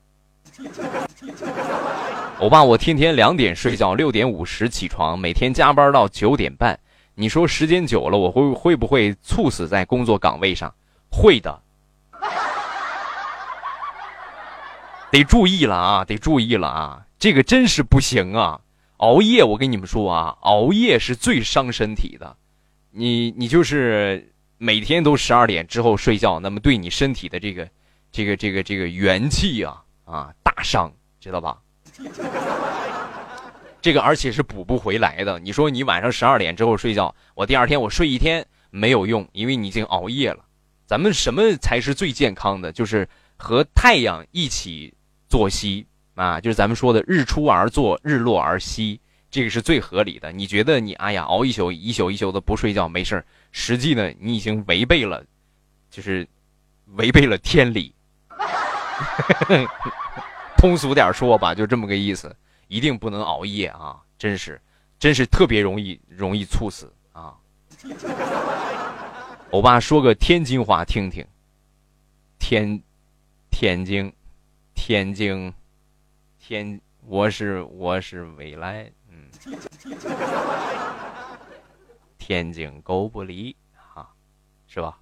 [2.41, 6.79] 欧巴，我天天两点睡觉，六点五十起床，每天加班到九点半。
[7.15, 10.75] 你说时间久了，我会会不会猝死在工作岗位上？
[11.11, 11.61] 会的。
[15.11, 17.03] 得注意了啊，得注意了啊！
[17.19, 18.61] 这个真是不行啊！
[18.97, 22.37] 熬夜，我跟你们说啊，熬夜是最伤身体的。
[22.95, 27.69] 你你就是每天都十二点之后睡觉，那么对你身体的这个
[28.12, 31.59] 这个这个这个元气啊啊大伤，知道吧？
[33.83, 35.39] 这个而且是补不回来的。
[35.41, 40.45] 你说你晚上十二点之后睡觉，我第二天我睡一天没有用，因为你已经熬夜了。
[40.87, 42.73] 咱们什么才是最健康的？
[42.73, 44.95] 就是和太阳一起。
[45.27, 45.85] 作息
[46.15, 49.01] 啊，就是咱们说的日出而作，日落而息，
[49.35, 50.31] 这个是最合理的。
[50.31, 55.24] 你觉得你哎呀熬一宿一宿一宿的不睡觉没事实际呢你已经违背了，
[55.90, 56.24] 就是
[56.93, 57.93] 违背了天理。
[60.56, 62.32] 通俗点说吧，就这么个意思，
[62.69, 64.01] 一定不能熬夜啊！
[64.16, 64.61] 真是，
[65.01, 67.35] 真是特别容易容易猝死啊！
[69.51, 71.27] 欧巴说个天津话听听，
[72.39, 72.81] 天，
[73.51, 74.12] 天津。
[74.77, 75.52] 天津，
[76.39, 78.90] 天，我是我是未来，
[82.19, 84.09] 天津狗不理，哈，
[84.66, 84.99] 是吧？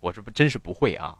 [0.00, 1.16] 我这不真是不会啊。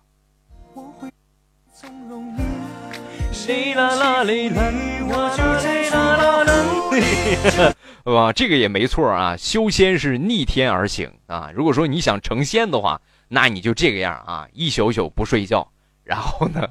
[8.05, 9.37] 哇，这个也没错啊。
[9.37, 11.51] 修仙是逆天而行啊。
[11.55, 15.67] 如果说你想成仙的话，那你就这个样啊，一宿宿不睡觉，
[16.03, 16.69] 然后呢？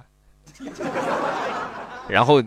[2.08, 2.44] 然后，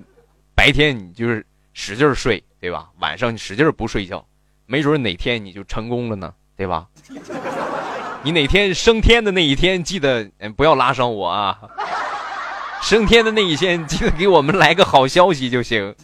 [0.54, 2.88] 白天你就是使劲睡，对吧？
[3.00, 4.24] 晚上你使劲不睡觉，
[4.66, 6.86] 没准哪天你就成功了呢，对吧？
[8.22, 11.58] 你哪天升天的那一天，记得不要拉上我啊！
[12.82, 15.94] 升天的那一天，记得给我们来个好消息就行。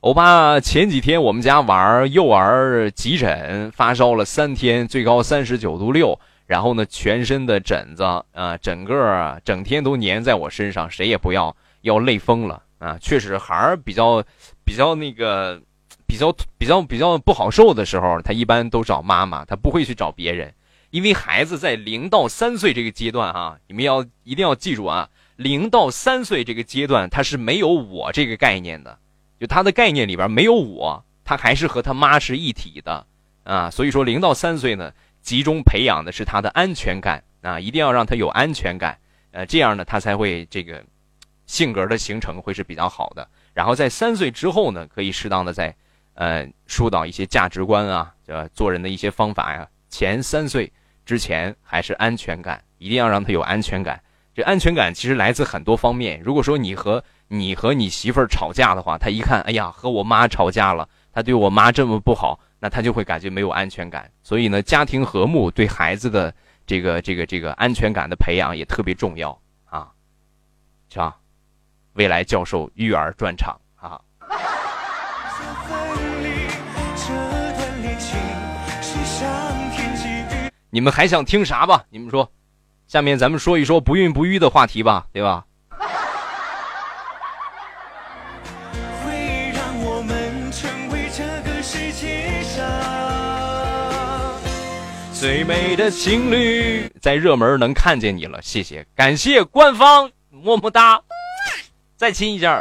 [0.00, 8.02] 欧巴，前几天我们家玩幼儿急诊发烧了三天，最高三十九度六，然后呢，全身的疹子
[8.32, 12.98] 啊，整个，整天都粘在我身上，谁也不要，要累疯了啊！
[13.00, 14.22] 确实，孩儿比较
[14.64, 15.60] 比较那个，
[16.06, 20.52] 比较比较比较不好受的时候，他一般都找妈妈，他不会去找别人，
[20.90, 28.98] 因为孩子在零到三岁这个阶段哈，你们要一定要记住啊，零到三岁这个阶段，他是没有我这个概念的。
[29.40, 33.06] 就他的概念里边没有我，他还是和他妈是一体的，
[33.42, 34.92] 啊，所以说零到三岁呢，
[35.24, 38.96] 集中培养的是他的安全感啊，一定要让他有安全感，
[39.32, 40.84] 呃，这样呢，他才会这个
[41.46, 43.26] 性格的形成会是比较好的。
[43.54, 45.74] 然后在三岁之后呢，可以适当的在
[46.12, 49.66] 呃疏导一些价值观啊，呃，做人的一些方法呀。
[49.88, 50.70] 前三岁
[51.06, 53.98] 之前还是安全感，一定要让他有安全感。
[54.34, 56.20] 这安全感其实来自很多方面。
[56.20, 64.10] 如果说你和你和你媳妇吵架的话，他一看，哎呀，和我妈吵架了，他对我妈这么不好，那他就会感觉没有安全感。
[64.22, 66.34] 所以呢，家庭和睦对孩子的
[66.66, 69.86] 这个这个这个安全感的培养也特别重要啊，
[70.88, 71.14] 是吧？
[71.92, 74.00] 未来教授育儿专场啊。
[80.70, 81.84] 你们还想听啥吧？
[81.90, 82.32] 你们说，
[82.86, 85.44] 下面咱们说一说不孕不育的话题吧，对吧？
[95.24, 101.00] 最美的情侣在热门能看见你了，谢谢，感谢官方，么么哒，
[101.96, 102.60] 再亲一下。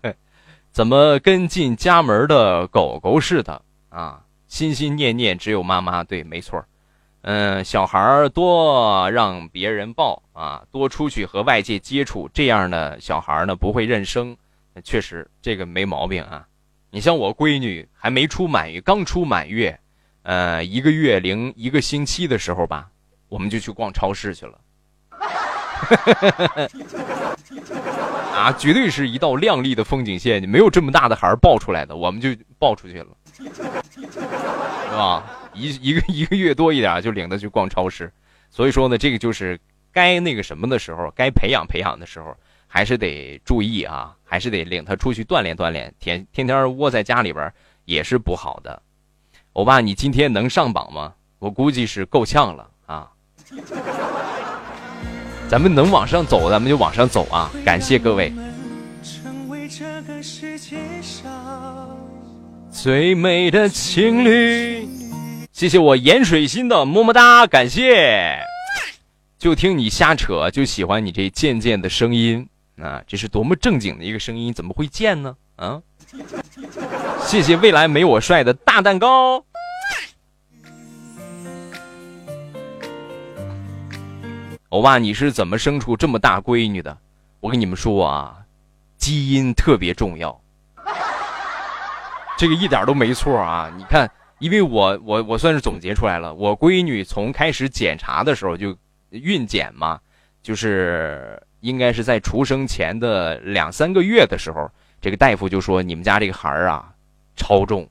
[0.72, 4.22] 怎么跟进家门的狗狗似的啊？
[4.48, 6.64] 心心念念只有妈妈，对，没错。
[7.20, 14.34] 嗯，小孩多让别人抱啊，多出去和外界接触，这样的小孩呢不会认生，
[14.82, 16.46] 确实这个没毛病啊。
[16.90, 19.78] 你像我闺女还没出满月，刚出满月。
[20.24, 22.88] 呃，一个月零一个星期的时候吧，
[23.28, 24.58] 我们就去逛超市去了。
[28.34, 33.44] 啊，绝对是一道亮丽的风景线，没有这么大的孩儿抱出来的，我们就抱出去了，是
[34.96, 35.22] 吧？
[35.52, 38.10] 一一个一个月多一点就领他去逛超市。
[38.50, 39.60] 所以说呢，这个就是
[39.92, 42.34] 该那个什么的时候，该培养培养的时候，
[42.66, 45.94] 还是得注意啊，还是得领他出去锻炼锻炼。
[46.00, 47.52] 天天天窝在家里边
[47.84, 48.80] 也是不好的。
[49.54, 51.12] 欧巴，你今天能上榜吗？
[51.38, 53.08] 我估计是够呛了啊！
[55.48, 57.48] 咱们能往上走，咱们就往上走啊！
[57.64, 58.32] 感谢各位。
[62.68, 64.88] 最美的情侣，
[65.52, 68.36] 谢谢我盐水心的么么哒，感谢。
[69.38, 72.48] 就听你瞎扯，就喜欢你这贱贱的声音
[72.78, 73.00] 啊！
[73.06, 75.36] 这是多么正经的一个声音，怎么会贱呢？
[75.54, 75.80] 啊！
[77.26, 79.44] 谢谢未来没我帅的大蛋糕。
[84.68, 86.96] 欧巴，你是怎么生出这么大闺女的？
[87.40, 88.38] 我跟你们说啊，
[88.96, 90.40] 基因特别重要，
[92.36, 93.72] 这个一点都没错啊！
[93.76, 98.76] 你看，因为我我我算是总结出来了，我闺女从开始检查的时候就
[99.10, 100.00] 孕检嘛，
[100.42, 104.70] 就是应该是在出生前的两三个月的时候。
[105.04, 106.88] 这个大夫就说：“你们家这个孩儿啊，
[107.36, 107.86] 超重，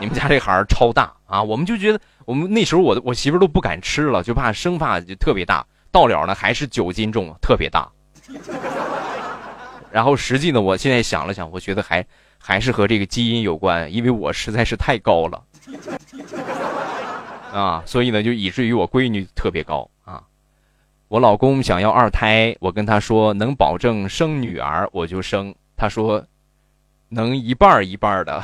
[0.00, 5.64] 你们家这孩儿超大啊！”我们就觉得，我们那时候我我媳妇都不敢吃了，就怕生发就特别大。
[5.92, 7.88] 到了呢，还是九斤重，特别大。
[9.92, 12.04] 然后实际呢，我现在想了想，我觉得还
[12.36, 15.44] 还是和这个基因有关，因为我实在是太高了
[17.54, 19.88] 啊，所以呢，就以至于我闺女特别高。
[21.08, 26.22] 我老公想要二胎，我跟他说能保证生女儿我就生，他说
[27.08, 28.42] 能一半一半的。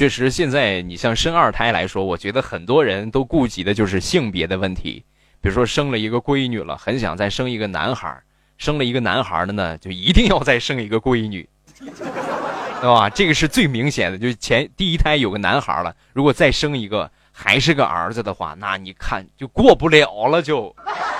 [0.00, 5.04] 确实，现在你像生二胎来说，我觉得很多人都顾及的就是性别的问题。
[5.42, 8.18] 比如说生了一个闺女了，很想再生一个男孩
[8.56, 11.46] 生了一个男孩的呢，就一定要再生一个闺女，
[11.78, 13.10] 对吧？
[13.10, 20.74] 这个是最明显的，就是前第一胎有个男孩了，如果再生一个还是个儿子的话，那你看就过不了了，就，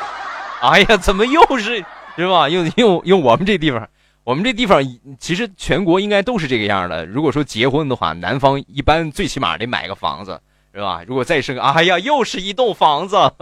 [0.63, 1.85] 哎呀，怎么又是
[2.17, 2.49] 是吧？
[2.49, 3.87] 用用用我们这地方。
[4.23, 4.83] 我们这地方
[5.19, 7.05] 其实全国应该都是这个样的。
[7.07, 10.41] 如果说结婚的话，男方一般最起码得买个房子，
[10.75, 11.03] 是吧？
[11.07, 13.17] 如果再生，哎呀，又是一栋房子。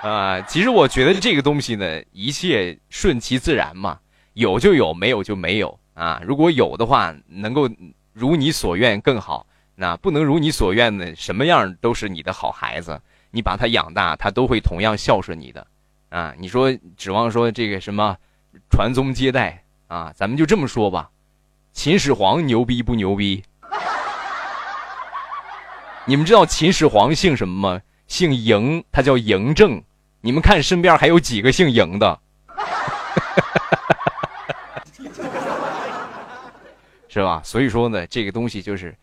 [0.00, 3.98] 啊，其实我觉得这个东西呢，一切顺其自然嘛，
[4.34, 6.22] 有就有，没有就没有啊。
[6.24, 7.68] 如果有的话，能够
[8.12, 9.44] 如你所愿更好；
[9.74, 13.00] 那不能如你所愿的，什么样都是你的好孩子，
[13.32, 15.66] 你把他养大，他都会同样孝顺你的。
[16.08, 18.16] 啊，你说指望说这个什么？
[18.70, 21.10] 传宗接代啊，咱们就这么说吧，
[21.72, 23.42] 秦始皇牛逼不牛逼？
[26.06, 27.80] 你们知道秦始皇姓什么吗？
[28.06, 29.82] 姓嬴，他叫嬴政。
[30.20, 32.20] 你们看身边还有几个姓嬴的？
[37.08, 37.40] 是吧？
[37.44, 38.96] 所以说呢，这个东西就是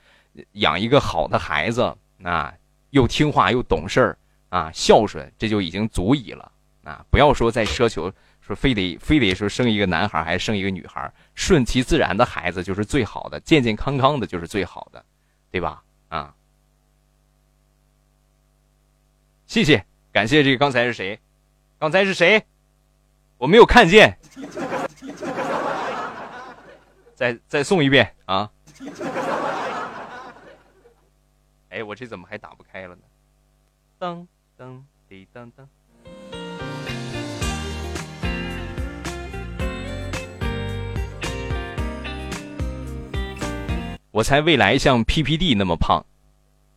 [0.53, 2.53] 养一个好的孩子啊，
[2.89, 4.17] 又听话又懂事儿
[4.49, 6.51] 啊，孝顺，这就已经足矣了
[6.83, 7.03] 啊！
[7.09, 8.11] 不要说再奢求。
[8.45, 15.03] 说非得非得说生一个男孩还是生一个女孩，顺其自然的孩子就是最好的，健健康康的就是最好的，
[15.49, 15.83] 对吧？
[16.09, 16.35] 啊，
[19.47, 21.19] 谢谢，感谢这个刚才是谁？
[21.79, 22.45] 刚才是谁？
[23.39, 24.15] 我没有看见。
[27.15, 28.51] 再再送一遍啊！
[31.69, 33.01] 哎，我这怎么还打不开了呢？
[33.97, 35.65] 噔噔滴噔噔。
[44.15, 46.01] 我猜未来像 PPD 那么胖，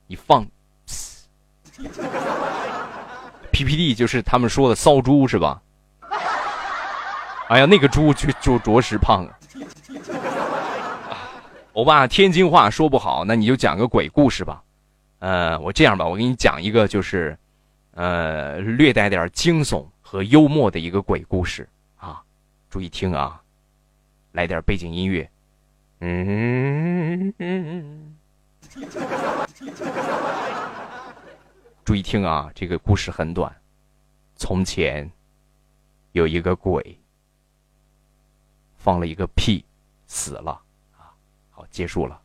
[0.08, 0.44] 你放
[3.52, 5.62] ，PPD 就是他们说的骚猪是吧？
[7.48, 9.38] 哎呀，那个猪就就着实胖啊！
[11.74, 14.60] 欧巴，天津话说不好，那你就讲个鬼故事吧。
[15.20, 17.38] 呃，我这样吧，我给你讲一个，就是，
[17.92, 22.20] 呃，略带点惊悚和幽默的一个鬼故事啊，
[22.68, 23.40] 注意听啊，
[24.32, 25.30] 来点背景音乐。
[26.00, 27.34] 嗯，
[31.84, 33.54] 注意听啊，这个故事很短。
[34.36, 35.10] 从前
[36.12, 37.00] 有一个鬼，
[38.76, 39.64] 放了一个屁，
[40.06, 40.52] 死了
[40.96, 41.10] 啊。
[41.50, 42.22] 好，结束了。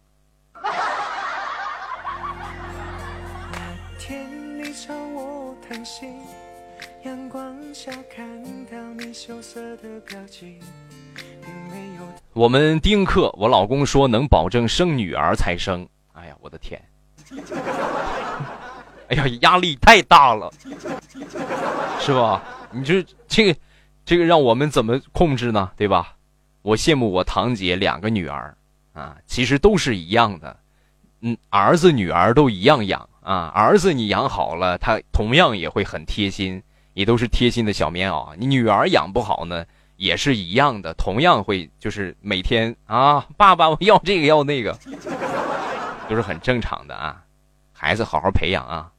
[12.34, 15.88] 我们丁克，我老公说能保证生女儿才生。
[16.14, 16.82] 哎呀，我的天！
[19.10, 20.52] 哎呀，压力太大了，
[22.00, 22.42] 是吧？
[22.72, 23.60] 你这这个
[24.04, 25.70] 这个让我们怎么控制呢？
[25.78, 26.16] 对吧？
[26.64, 28.56] 我羡慕我堂姐两个女儿
[28.94, 30.58] 啊，其实都是一样的，
[31.22, 33.52] 嗯，儿子女儿都一样养啊。
[33.54, 36.64] 儿子你养好了，他同样也会很贴心，
[36.96, 38.34] 也都是贴心的小棉袄。
[38.38, 39.64] 你女儿养不好呢？
[39.96, 44.78] 也是一样的，同样会就是每天啊， 爸爸我要这个要那个，
[46.10, 47.24] 都是很正常的啊。
[47.72, 48.90] 孩子好好培养啊。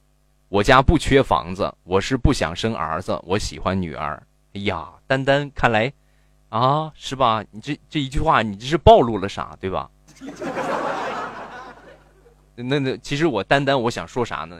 [0.47, 4.23] 我家不缺房子，我是不想生儿子，我喜欢女儿。
[4.53, 5.91] 哎呀，丹丹，看来
[6.49, 7.43] 啊，是吧？
[7.51, 9.89] 你这这一句话，你这是暴露了啥，对吧？
[12.55, 14.57] 那那其实我丹丹，我想说啥呢？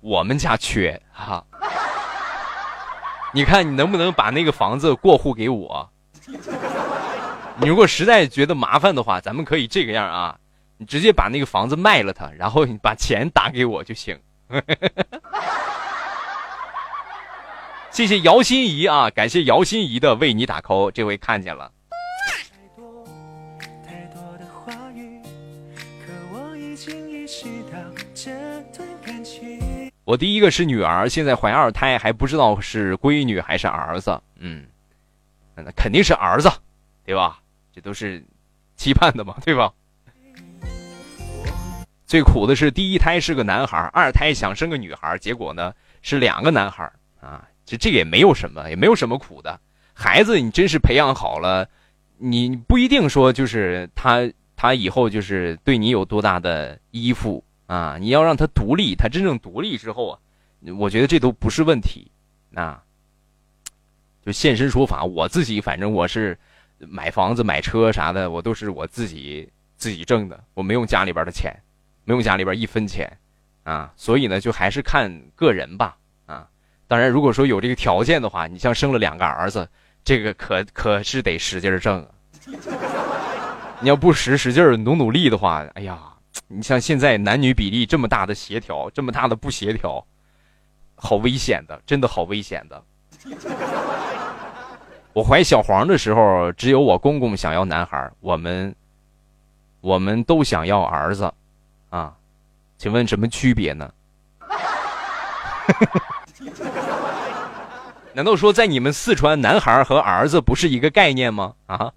[0.00, 1.44] 我们家缺哈。
[3.34, 5.90] 你看，你能不能把那个房子过户给我？
[7.60, 10.36] 你如果实在觉得麻烦的话，咱们可以这个样啊，
[10.78, 14.16] 你直接把那个房子卖了它，然后你把钱打给我就行。
[17.90, 21.72] 谢谢姚心怡啊，感谢姚心怡的为你打 call，这回看见了。
[30.04, 34.20] 我第一个是女儿，现在怀二胎，还不知道是闺女还是儿子。
[34.36, 34.66] 嗯，
[35.54, 36.50] 那肯定是儿子，
[37.06, 37.40] 对吧？
[37.74, 38.22] 这都是
[38.76, 39.72] 期盼的嘛，对吧？
[42.06, 45.72] 最苦的是第一胎是个男孩，二胎想生个女孩，结果呢
[46.02, 46.90] 是两个男孩
[47.20, 47.48] 啊。
[47.64, 49.58] 这这也没有什么，也没有什么苦的。
[49.94, 51.66] 孩子你真是培养好了，
[52.18, 57.42] 你不一定说就是他他以后就是对你有多大的依附。
[57.66, 57.96] 啊！
[57.98, 60.18] 你要让他独立，他真正独立之后啊，
[60.78, 62.10] 我觉得这都不是问题。
[62.50, 62.78] 那，
[64.24, 66.38] 就现身说法，我自己反正我是
[66.78, 71.54] 买房子、买车啥的，我都是我自己自己挣的，我没用家里边的钱，
[72.04, 73.10] 没用家里边一分钱
[73.62, 73.92] 啊。
[73.96, 75.96] 所以呢，就还是看个人吧。
[76.26, 76.46] 啊，
[76.86, 79.66] 当然，如果说有这个条件的话，你像生了两个儿子，
[80.04, 82.08] 这个可可是得使劲挣啊。
[83.80, 86.13] 你要不使使劲努努力的话，哎呀。
[86.48, 90.04] 你像现在男女比例这么大的协调，这么大的不协调，
[90.94, 92.82] 好危险的，真的好危险的。
[95.12, 98.74] 我怀小黄的时候，只有我公公想要男孩，我们
[99.80, 101.32] 我们都想要儿子，
[101.88, 102.14] 啊，
[102.78, 103.90] 请问什么区别呢？
[108.12, 111.54] 难道说在你们四川，男孩和儿子不是一个概念吗？
[111.66, 111.92] 啊？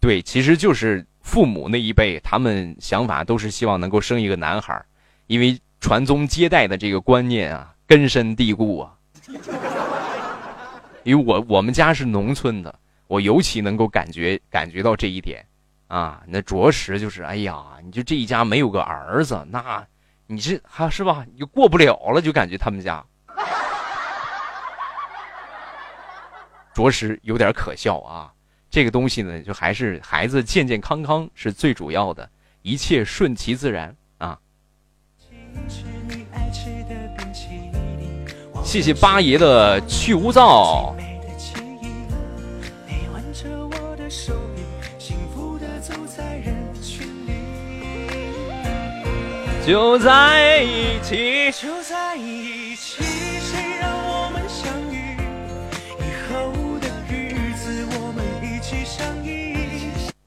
[0.00, 4.82] 对，其实就是父母那一辈，他们想法都是希望能够生一个男孩
[5.26, 8.94] 因为传宗接代的这个观念啊，根深蒂固啊。
[11.04, 12.74] 因为我我们家是农村的，
[13.06, 15.44] 我尤其能够感觉感觉到这一点，
[15.88, 19.86] 啊，那着实就是，哎呀，你就这一家没有个儿子，那
[20.26, 23.04] 你这还是吧，你就过不了了，就感觉他们家，
[26.74, 28.32] 着实有点可笑啊。
[28.70, 32.30] 这个东西呢，就还是孩子健健康康是最主要的，
[32.62, 34.38] 一切顺其自然啊！
[38.62, 40.94] 谢谢八爷的去污皂。
[49.66, 52.59] 就在一起，就在一起，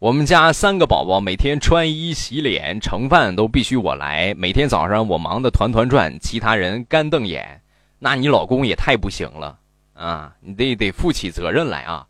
[0.04, 4.34] 我们家三个宝宝每天穿衣、洗脸、盛饭都必须我来。
[4.34, 7.62] 每天早上我忙得团团转，其他人干瞪眼。
[8.00, 9.58] 那你老公也太不行了
[9.94, 10.36] 啊！
[10.42, 12.06] 你得得负起责任来啊！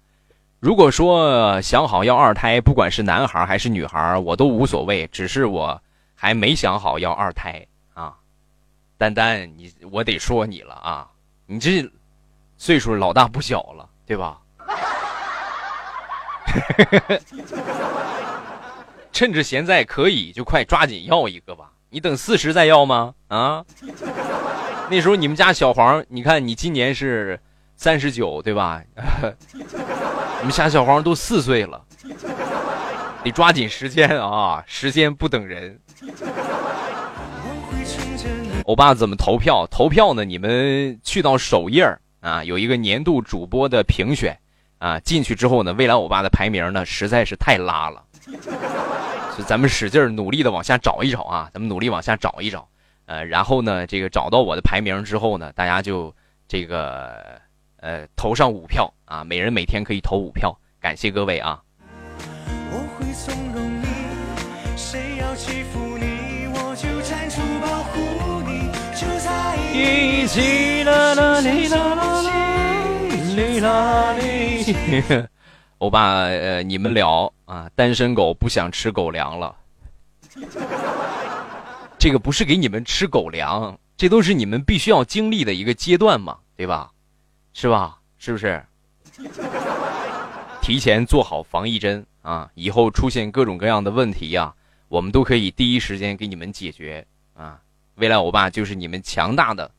[0.59, 5.05] 如果说想好要二胎，不管是男孩还是女孩，我都无所谓。
[5.09, 5.79] 只是我
[6.15, 7.63] 还没想好要二胎
[7.93, 8.15] 啊！
[8.97, 11.07] 丹丹，你我得说你了啊！
[11.45, 11.87] 你这
[12.57, 14.39] 岁数老大不小了，对吧？
[19.11, 21.71] 趁着现在可以，就快抓紧要一个吧！
[21.89, 23.13] 你等四十再要吗？
[23.27, 23.63] 啊？
[24.89, 27.39] 那时候你们家小黄，你看你今年是
[27.75, 28.81] 三十九，对吧？
[29.53, 31.81] 你们家小黄都四岁了，
[33.23, 34.63] 得抓紧时间啊！
[34.65, 35.79] 时间不等人。
[38.65, 39.67] 欧巴怎么投票？
[39.69, 40.25] 投票呢？
[40.25, 41.87] 你们去到首页
[42.21, 44.37] 啊，有一个年度主播的评选。
[44.83, 52.67] 啊，进去之后呢，未来欧巴的排名呢实在是太拉了，所以咱们使劲努力的往下找一找啊，咱们努力往下找一找，
[53.05, 56.13] 呃，然后呢，这个找到我的排名之后呢，大家就
[56.49, 57.39] 这个
[57.77, 61.61] 呃投上五票啊，每人每天可以投五票，感谢各位啊。
[75.79, 79.55] 欧巴，呃，你们聊啊，单身狗不想吃狗粮了。
[81.99, 86.91] 这个不是给你们吃狗粮，这都是你们必须要经历的一个阶段嘛，对吧？
[87.53, 87.99] 是吧？
[88.17, 88.63] 是不是？
[90.61, 94.53] 提前做好防疫针啊，以后出现各种各样的问题呀，
[94.87, 97.59] 我们都可以第一时间给你们解决啊。
[97.95, 99.69] 未来欧巴就是你们强大的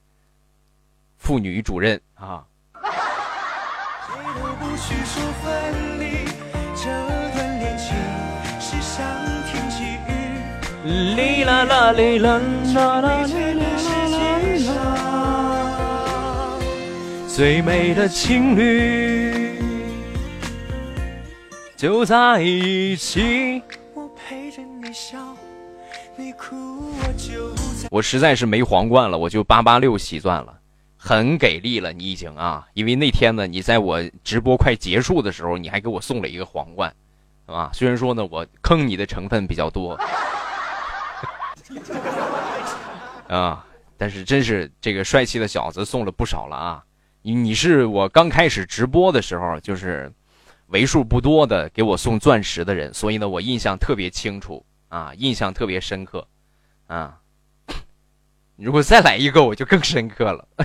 [1.17, 2.47] 妇女主任啊。
[4.75, 6.27] 不许说分离
[6.75, 6.91] 这
[7.33, 7.95] 段恋情
[8.59, 9.07] 是上
[9.47, 9.85] 天给
[10.91, 12.41] 予哩啦啦哩啦
[12.75, 13.63] 啦啦哩啦
[14.11, 14.19] 啦
[14.67, 16.59] 啦
[17.29, 19.61] 最美的情侣
[21.77, 23.63] 就在一起
[23.95, 25.19] 我陪着你笑
[26.17, 30.53] 你哭我就在我实在是没皇冠了我就八八六洗钻了
[31.07, 36.91] 很给力了，你已经啊，因为那天呢，你在我直播快结束的时候，你还给我送了一个皇冠，
[37.45, 37.71] 是吧？
[37.75, 40.01] 虽然说呢，我坑你的成分比较多，
[43.29, 43.67] 啊，
[43.99, 46.83] 但是真是这个帅气的小子送了不少了啊！
[47.21, 50.11] 你你是我刚开始直播的时候，就是
[50.69, 56.27] 为数不多的给我送钻石的人，所以呢，我印象特别清楚啊，印象特别深刻，
[56.87, 57.19] 啊。
[58.57, 60.47] 如果再来一个，我就更深刻了。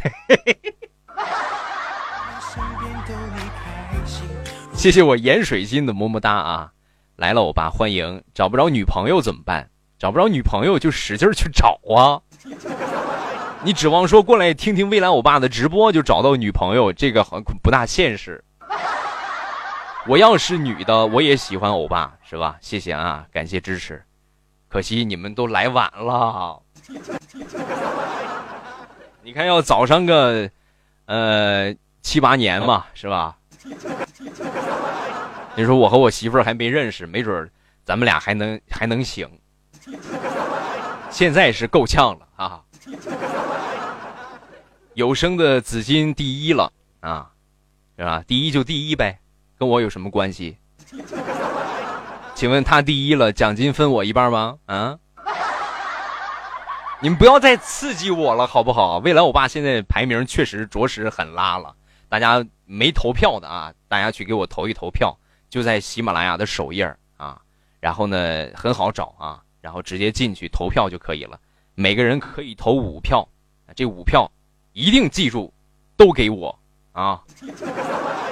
[4.74, 6.72] 谢谢我盐水心的么么哒啊！
[7.18, 8.24] 来了，欧巴，欢迎。
[8.34, 9.70] 找不着女朋友怎么办？
[9.98, 12.22] 找不着女朋友就使劲去找啊！
[13.66, 18.41] 你指望说过来听听未来欧巴的直播就找到女朋友，这个很不大现实。
[20.07, 22.56] 我要是女的，我也喜欢欧巴，是吧？
[22.61, 24.02] 谢谢啊，感谢支持。
[24.70, 26.61] 可惜你们都来晚了。
[29.22, 30.49] 你看，要早上个，
[31.06, 33.38] 呃，七八年嘛，是吧？
[35.56, 37.49] 你说我和我媳妇儿还没认识，没准
[37.84, 39.30] 咱们俩还能还能行。
[41.10, 42.61] 现在是够呛了啊！
[44.94, 46.72] 有声的紫金第一了
[47.02, 47.32] 啊，
[47.98, 48.24] 是吧？
[48.28, 49.20] 第一就第一呗，
[49.57, 50.57] 跟我有什么关系？
[52.36, 54.57] 请问他第一了，奖金分我一半吗？
[54.66, 54.98] 啊？
[57.01, 58.97] 你们不要再刺激我了，好不好？
[58.97, 61.73] 未来我爸现在排名确实着实很拉了，
[62.09, 65.17] 大家没投票的啊，大家去给我投一投票，
[65.49, 67.41] 就在喜马拉雅的首页啊，
[67.80, 71.39] 然后呢很好找啊，然后直接进去投票就可以了，
[71.73, 73.26] 每个人可以投五票，
[73.73, 74.30] 这五票
[74.73, 75.53] 一定记住，
[75.95, 76.53] 都给我
[76.91, 77.23] 啊！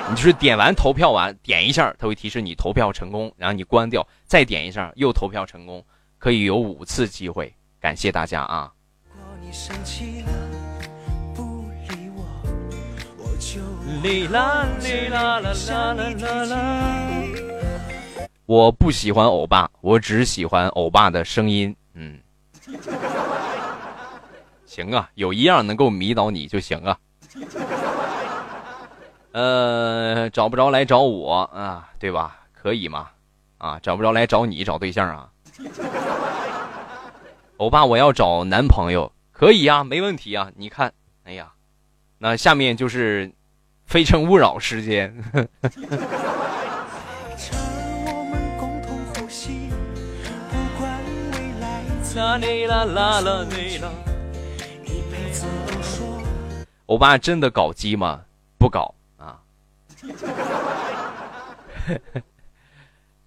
[0.10, 5.86] 你就是点完投票完点一下，它会提示你投票成功，然后你关掉再点一下又投票成功，
[6.18, 7.54] 可以有五次机会。
[7.88, 8.70] 感谢大家啊！
[18.46, 21.74] 我不喜欢欧巴，我只喜欢欧巴的声音。
[21.94, 22.20] 嗯，
[24.66, 26.98] 行啊，有一样能够迷倒你就行啊。
[29.32, 32.38] 呃，找不着来找我啊，对吧？
[32.52, 33.08] 可以吗？
[33.60, 35.30] 啊，找不着来找你找对象啊？
[37.58, 40.52] 欧巴，我要找男朋友，可以呀，没问题呀。
[40.56, 40.94] 你看，
[41.24, 41.54] 哎呀，
[42.20, 43.32] 那下面就是
[43.86, 45.12] 非诚勿扰时间。
[56.86, 58.22] 欧巴真的搞基吗？
[58.60, 59.40] 不搞啊。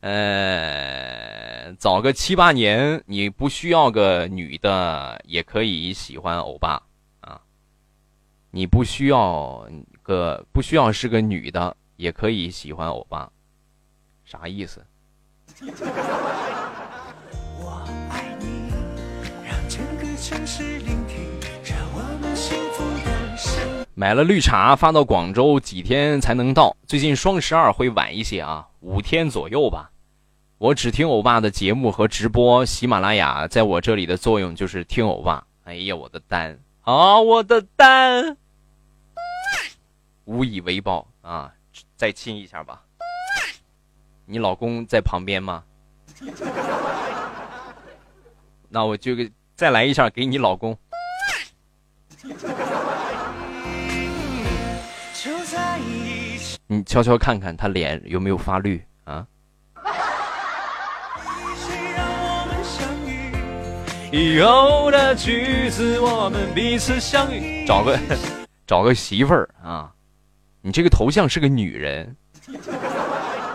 [0.01, 6.82] 呃，早个七八年，你不需要个女的也可以喜欢欧巴
[7.20, 7.40] 啊。
[8.51, 9.68] 你不需要
[10.02, 13.31] 个不需要是个女的也可以喜欢欧巴，
[14.24, 14.82] 啥意思？
[17.59, 18.72] 我爱你，
[19.44, 20.94] 让整个城市里
[24.01, 26.74] 买了绿茶发到广州几天才能到？
[26.86, 29.90] 最近双十二会晚一些啊，五天左右吧。
[30.56, 35.47] 我只听欧巴的节目和直播，喜马拉雅在我这里的作用就是听欧巴。
[35.64, 38.39] 哎呀，我的单啊，我的单，
[40.24, 41.52] 无以为报啊！
[41.94, 42.82] 再亲一下吧。
[44.24, 45.62] 你老公在旁边吗？
[48.70, 49.12] 那我就
[49.55, 50.74] 再来一下给你老公。
[56.72, 59.26] 你悄悄看看他脸有没有发绿啊？
[64.12, 67.66] 以后的句子我们彼此相遇。
[67.66, 67.98] 找个
[68.68, 69.92] 找个媳妇儿啊！
[70.60, 72.16] 你这个头像是个女人，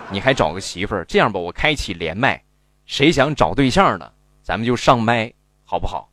[0.09, 1.05] 你还找个媳妇儿？
[1.05, 2.43] 这样吧，我开启连麦，
[2.85, 4.13] 谁想找对象的，
[4.43, 5.31] 咱们就上麦，
[5.63, 6.11] 好不好？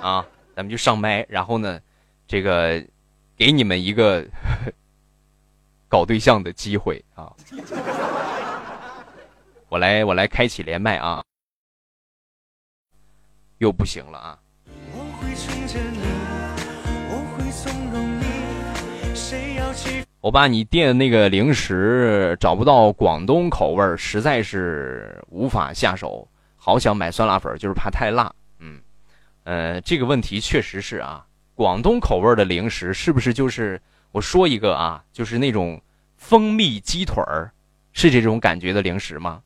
[0.00, 1.80] 啊，咱们就上麦，然后呢，
[2.28, 2.80] 这个。
[3.36, 4.26] 给你们一个
[5.88, 7.32] 搞对象的机会啊！
[9.68, 11.22] 我来，我来开启连麦啊！
[13.58, 14.38] 又不行了啊！
[20.20, 26.26] 我把你店的那个零食找不到广东口味实在是无法下手。
[26.56, 28.34] 好想买酸辣粉，就是怕太辣。
[28.58, 28.80] 嗯，
[29.44, 31.24] 呃，这个问题确实是啊。
[31.56, 33.80] 广东口味的零食是不是就是
[34.12, 35.80] 我说一个啊，就是那种
[36.18, 37.50] 蜂蜜鸡腿儿，
[37.94, 39.40] 是这种感觉的零食吗？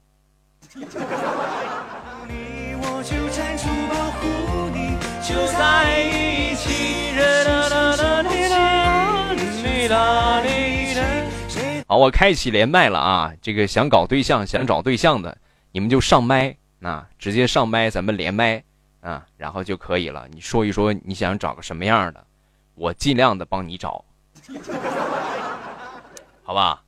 [11.87, 13.32] 好，我开启连麦了啊！
[13.41, 15.39] 这个想搞对象、想找对象的，
[15.70, 18.65] 你们就上麦，那直接上麦，咱们连麦。
[19.01, 20.29] 啊，然后就可以了。
[20.31, 22.27] 你说一说你想找个什么样的，
[22.75, 24.05] 我尽量的帮你找，
[26.45, 26.83] 好吧？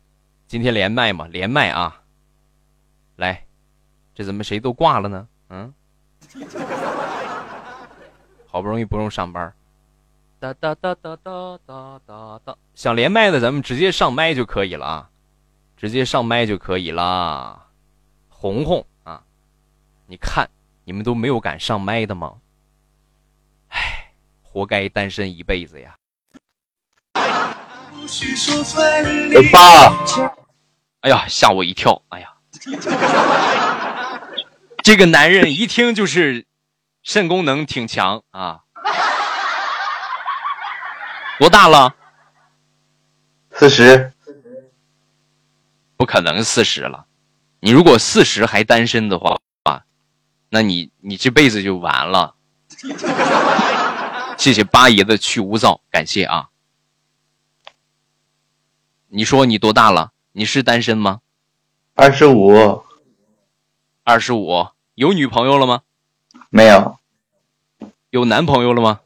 [0.47, 2.03] 今天连麦嘛，连麦啊！
[3.17, 3.47] 来，
[4.15, 5.27] 这怎么谁都挂了呢？
[5.49, 5.73] 嗯，
[8.47, 9.55] 好不容易不用上班，
[10.39, 12.57] 哒哒哒哒哒哒哒哒。
[12.75, 15.11] 想连麦的咱们直接上麦就可以了啊，
[15.77, 17.69] 直接上麦就可以了。
[18.29, 19.23] 红红啊，
[20.07, 20.47] 你看。
[20.85, 22.35] 你们都没有敢上麦的吗？
[23.69, 25.97] 唉，活该单身一辈子呀！
[29.53, 29.97] 爸，
[31.01, 32.03] 哎呀，吓我一跳！
[32.09, 32.35] 哎呀，
[34.83, 36.47] 这个男人一听就是
[37.03, 38.65] 肾功能挺强啊！
[41.39, 41.95] 多大了？
[43.53, 44.13] 四十？
[45.97, 47.07] 不可能四十了。
[47.61, 49.39] 你如果四十还单身的话。
[50.55, 52.35] 那你你这辈子就完了。
[54.37, 56.51] 谢谢八爷的去污皂，感谢啊。
[59.09, 60.13] 你说你多大了？
[60.33, 61.21] 你是单身吗？
[61.95, 62.85] 二十五。
[64.05, 65.81] 二十五，有女朋友了吗？
[66.51, 66.99] 没有。
[68.11, 69.01] 有男朋友了吗？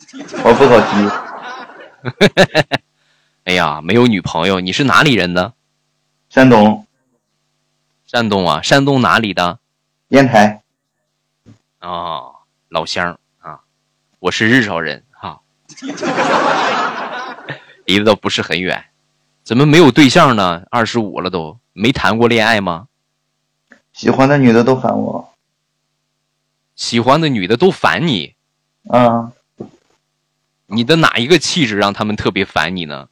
[0.44, 0.96] 我不好提。
[3.44, 5.52] 哎呀，没有女朋友，你是哪里人的？
[6.30, 6.86] 山东。
[8.06, 9.58] 山东啊，山东哪里的？
[10.08, 10.62] 烟台。
[11.86, 12.34] 哦，
[12.68, 13.60] 老乡啊，
[14.18, 15.40] 我是日照人哈，
[17.84, 18.86] 离得倒不是很远，
[19.44, 20.64] 怎么没有对象呢？
[20.68, 22.88] 二十五了都没谈过恋爱吗？
[23.92, 25.32] 喜欢的女的都烦我，
[26.74, 28.34] 喜欢的女的都烦你，
[28.88, 29.30] 啊，
[30.66, 33.08] 你的哪一个气质让他们特别烦你呢？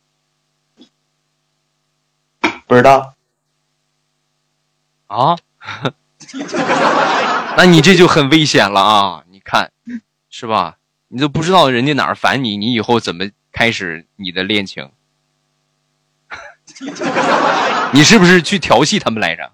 [2.66, 3.14] 不知道，
[5.06, 5.38] 啊。
[7.56, 9.24] 那你这就很危险了啊！
[9.30, 9.70] 你看，
[10.28, 10.78] 是吧？
[11.08, 14.90] 你都不知道人家哪儿烦你，你以后怎么开始你的恋情？
[17.92, 19.52] 你是不是去调戏他们来着？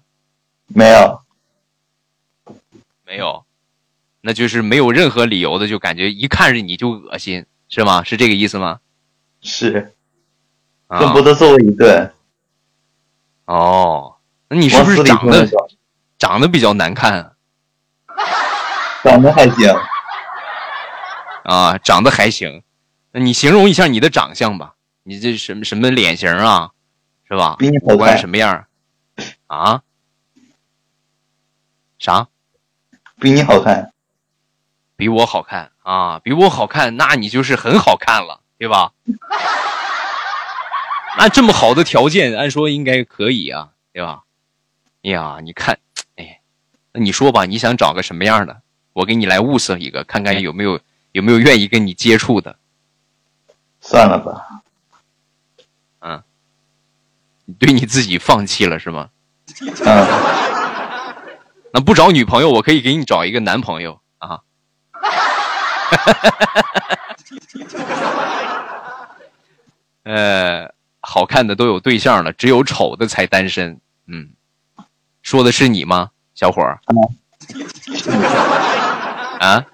[0.67, 1.21] 没有，
[3.05, 3.45] 没有，
[4.21, 8.03] 那就是没有任何理由的，就感觉一看着你就恶心，是吗？
[8.03, 8.79] 是这个意思吗？
[9.41, 9.93] 是，
[10.87, 12.11] 恨不得揍我一顿。
[13.45, 14.15] 哦，
[14.47, 15.47] 那你是不是长得
[16.17, 17.35] 长得比较难看？
[19.03, 19.75] 长得还行。
[21.43, 22.63] 啊，长得还行。
[23.11, 24.75] 那你形容一下你的长相吧？
[25.03, 26.69] 你这什么什么脸型啊？
[27.27, 27.55] 是吧？
[27.57, 28.65] 比你好看什么样？
[29.47, 29.81] 啊？
[31.97, 32.27] 啥？
[33.19, 33.91] 比你好看？
[34.95, 36.19] 比我好看啊？
[36.19, 38.91] 比我好看，那你就是很好看了，对吧？
[41.17, 44.21] 那这么好的条件，按说应该可以啊，对吧？
[45.03, 45.79] 哎呀，你看，
[46.15, 46.39] 哎，
[46.93, 48.61] 那你说吧，你想找个什么样的？
[48.93, 50.79] 我给你来物色一个，看看有没有
[51.11, 52.57] 有没有愿意跟你接触的。
[53.79, 54.61] 算了吧。
[55.99, 56.23] 嗯，
[57.45, 59.09] 你对你自己放弃了是吗？
[59.85, 60.07] 嗯。
[61.73, 64.41] 那不找女朋友，我可以给你找一个男朋友啊。
[70.03, 70.71] 呃。
[71.03, 73.81] 好看的都有对象了，只有丑的才单身。
[74.05, 74.29] 嗯，
[75.23, 76.79] 说的是你吗，小伙儿？
[79.41, 79.65] 啊？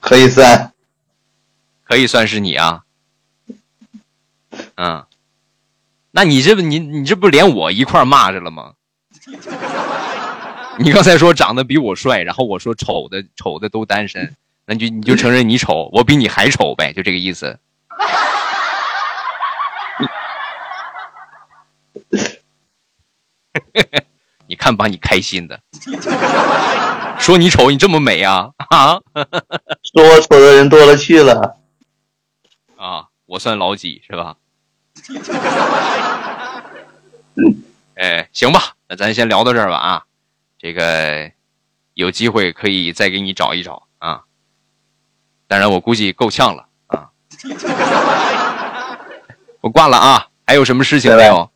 [0.00, 0.72] 可以算，
[1.82, 2.84] 可以算是你啊。
[4.74, 5.06] 嗯，
[6.10, 8.74] 那你这不你你这不连我一块骂着了吗？
[10.78, 14.36] 你刚才说长得比我帅，然后我说丑的丑的都单身，
[14.66, 17.58] 那就你就承认你丑，我比你还丑呗，就这个意思。
[24.54, 25.60] 你看，把你开心的，
[27.18, 29.00] 说你丑，你这么美啊啊！
[29.82, 31.58] 说我丑的人多了去了
[32.76, 33.08] 啊！
[33.26, 34.36] 我算老几是吧？
[37.96, 40.04] 哎，行吧，那咱先聊到这儿吧啊！
[40.56, 41.32] 这个
[41.94, 44.22] 有机会可以再给你找一找啊！
[45.48, 47.10] 当然，我估计够呛了啊！
[49.62, 50.28] 我挂了啊！
[50.46, 51.50] 还有什么事情没有？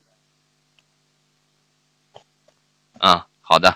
[2.98, 3.74] 啊，好的。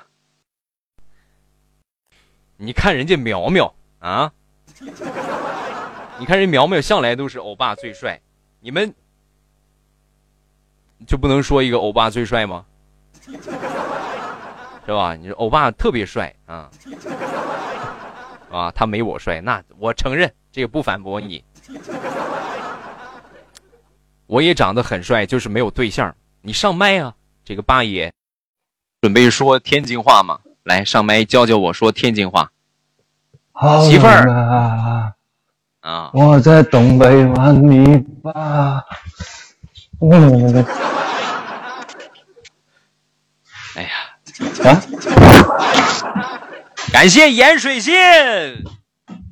[2.59, 4.31] 你看人家苗苗啊，
[6.19, 8.21] 你看人苗苗向来都是欧巴最帅，
[8.61, 8.95] 你们
[11.07, 12.67] 就不能说一个欧巴最帅吗？
[14.85, 15.17] 是吧？
[15.17, 16.71] 你说欧巴特别帅啊，
[18.51, 21.43] 啊，他没我帅，那我承认这个不反驳你。
[24.27, 26.15] 我也长得很帅，就是没有对象。
[26.43, 28.13] 你上麦啊，这个八爷。
[29.03, 30.39] 准备说天津话吗？
[30.63, 32.53] 来上麦教教我说天津话。
[33.85, 35.13] 媳妇儿
[35.81, 38.81] 啊，我在东北玩泥巴。
[43.75, 43.91] 哎呀
[44.71, 44.81] 啊！
[46.93, 47.93] 感谢盐水信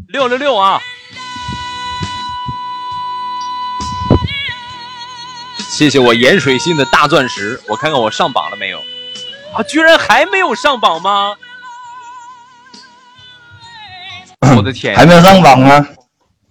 [0.08, 0.80] 六六六啊！
[5.58, 8.82] 谢谢我盐水信的大钻石，我看看我上榜了没有。
[9.54, 9.62] 啊！
[9.64, 11.34] 居然还没有上榜吗？
[14.56, 15.86] 我的天，还没有上榜吗？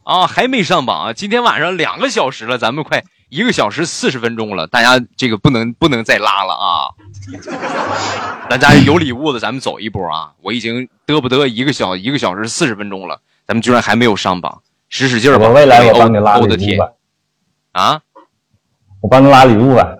[0.03, 1.13] 啊，还没上榜啊！
[1.13, 6.89] 今天晚上两个小时了，咱们快一个小时四十分钟了，大家这个不能不能再拉了啊！
[8.49, 10.33] 大家有礼物的，咱们走一波啊！
[10.41, 15.47] 我已经嘚不嘚一个小一个小时四十分钟了，咱们居然还没有上榜，使使劲吧！
[15.47, 16.91] 我未来我帮你拉礼物吧。
[17.73, 18.01] 啊！
[19.01, 19.95] 我帮你拉礼物吧。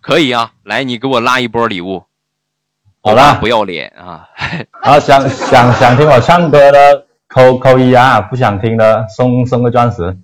[0.00, 2.05] 可以啊，来，你给我拉一波礼物。
[3.06, 4.28] 好啦，不要脸啊！
[4.82, 10.18] 好，想想想听我唱歌的扣扣一啊，不想听的送送个钻石。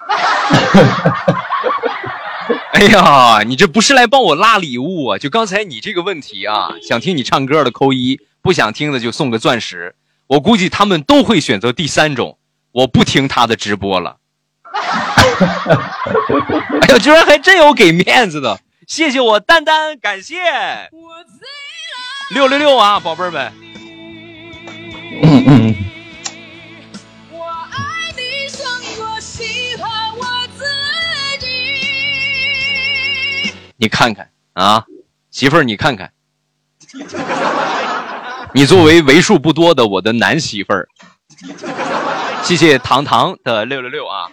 [2.72, 5.16] 哎呀，你这不是来帮我拉礼物啊？
[5.16, 9.94] 就刚才你这个问题啊，想听你唱歌的扣一，不想听的就送个钻石。
[10.26, 12.36] 我估计他们都会选择第三种，
[12.72, 14.16] 我不听他的直播了。
[16.82, 18.58] 哎呀，居然还真有给面子的。
[18.86, 20.36] 谢谢我丹丹，感谢。
[22.30, 23.52] 六六六啊，宝贝儿们。
[33.76, 34.86] 你看看啊，
[35.30, 36.10] 媳妇儿，你看看，
[38.54, 40.88] 你作为为数不多的我的男媳妇儿，
[42.42, 44.30] 谢谢糖糖的六六六啊，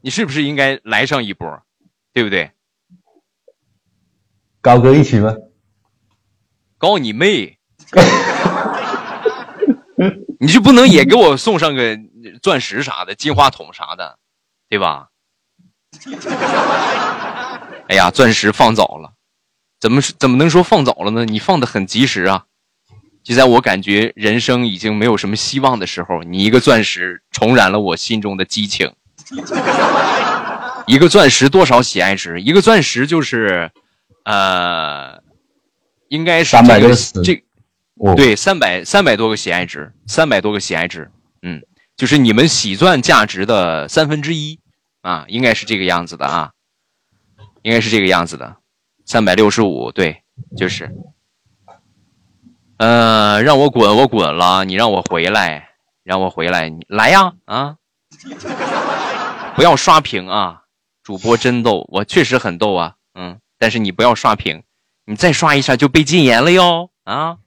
[0.00, 1.62] 你是不是应该来上一波，
[2.12, 2.50] 对不对？
[4.66, 5.32] 高歌一曲吗？
[6.76, 7.56] 高你妹！
[10.40, 11.96] 你就不能也给我送上个
[12.42, 14.18] 钻石啥的、金话筒啥的，
[14.68, 15.10] 对吧？
[17.88, 19.12] 哎呀，钻石放早了，
[19.78, 21.24] 怎么怎么能说放早了呢？
[21.24, 22.46] 你放的很及时啊！
[23.22, 28.92] 就在我感觉人生已经没有什么希望的时候，你一个钻石重燃了我心中的激情。
[30.88, 32.40] 一个钻石多少喜爱值？
[32.40, 33.70] 一个钻石就是。
[34.26, 35.22] 呃，
[36.08, 37.44] 应该是这个这，
[38.16, 41.12] 对，三百三百多个喜爱值，三百多个喜爱值，
[41.42, 41.62] 嗯，
[41.96, 44.58] 就是你们喜钻价值的三分之一
[45.00, 46.50] 啊，应该是这个样子的啊，
[47.62, 48.56] 应该是这个样子的，
[49.04, 50.24] 三百六十五，对，
[50.56, 50.90] 就是，
[52.78, 55.68] 呃，让我滚，我滚了，你让我回来，
[56.02, 57.76] 让我回来，你来呀，啊，
[59.54, 60.64] 不要刷屏啊，
[61.04, 64.62] 主播真逗，我确实很逗啊，嗯，但是你不要刷屏。
[65.08, 66.90] 你再刷一下就被禁言了哟！
[67.04, 67.38] 啊，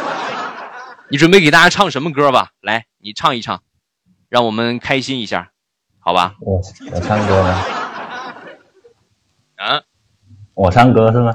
[1.08, 2.50] 你准备给大家唱什么歌吧？
[2.60, 3.62] 来，你唱一唱，
[4.28, 5.52] 让我们开心一下，
[5.98, 6.36] 好吧？
[6.40, 6.60] 我
[6.92, 7.64] 我唱歌吗？
[9.56, 9.82] 啊？
[10.52, 11.34] 我唱歌是吗？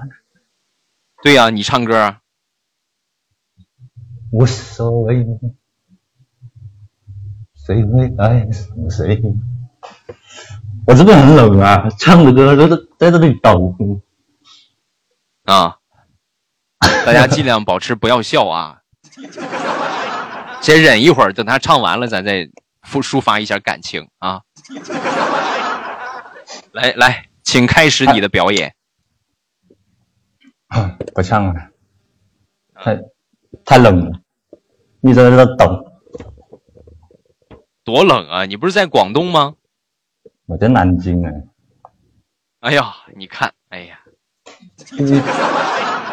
[1.23, 2.17] 对呀，你唱歌。
[4.31, 5.25] 无所谓，
[7.55, 9.19] 谁会爱上谁？
[10.89, 13.75] 我这边很冷啊，唱的歌都在在这里抖。
[15.43, 15.77] 啊！
[17.05, 18.79] 大家尽量保持不要笑啊，
[20.61, 22.49] 先忍一会儿，等他唱完了，咱再
[22.81, 24.41] 抒抒发一下感情啊。
[26.71, 28.73] 来来，请开始你的表演。
[31.13, 31.53] 不唱了，
[32.73, 32.99] 太
[33.63, 34.19] 太冷了，
[35.01, 35.85] 一直在这抖。
[37.83, 38.45] 多冷啊！
[38.45, 39.53] 你不是在广东吗？
[40.49, 41.31] 我在南京哎。
[42.61, 43.99] 哎呀，你看，哎呀。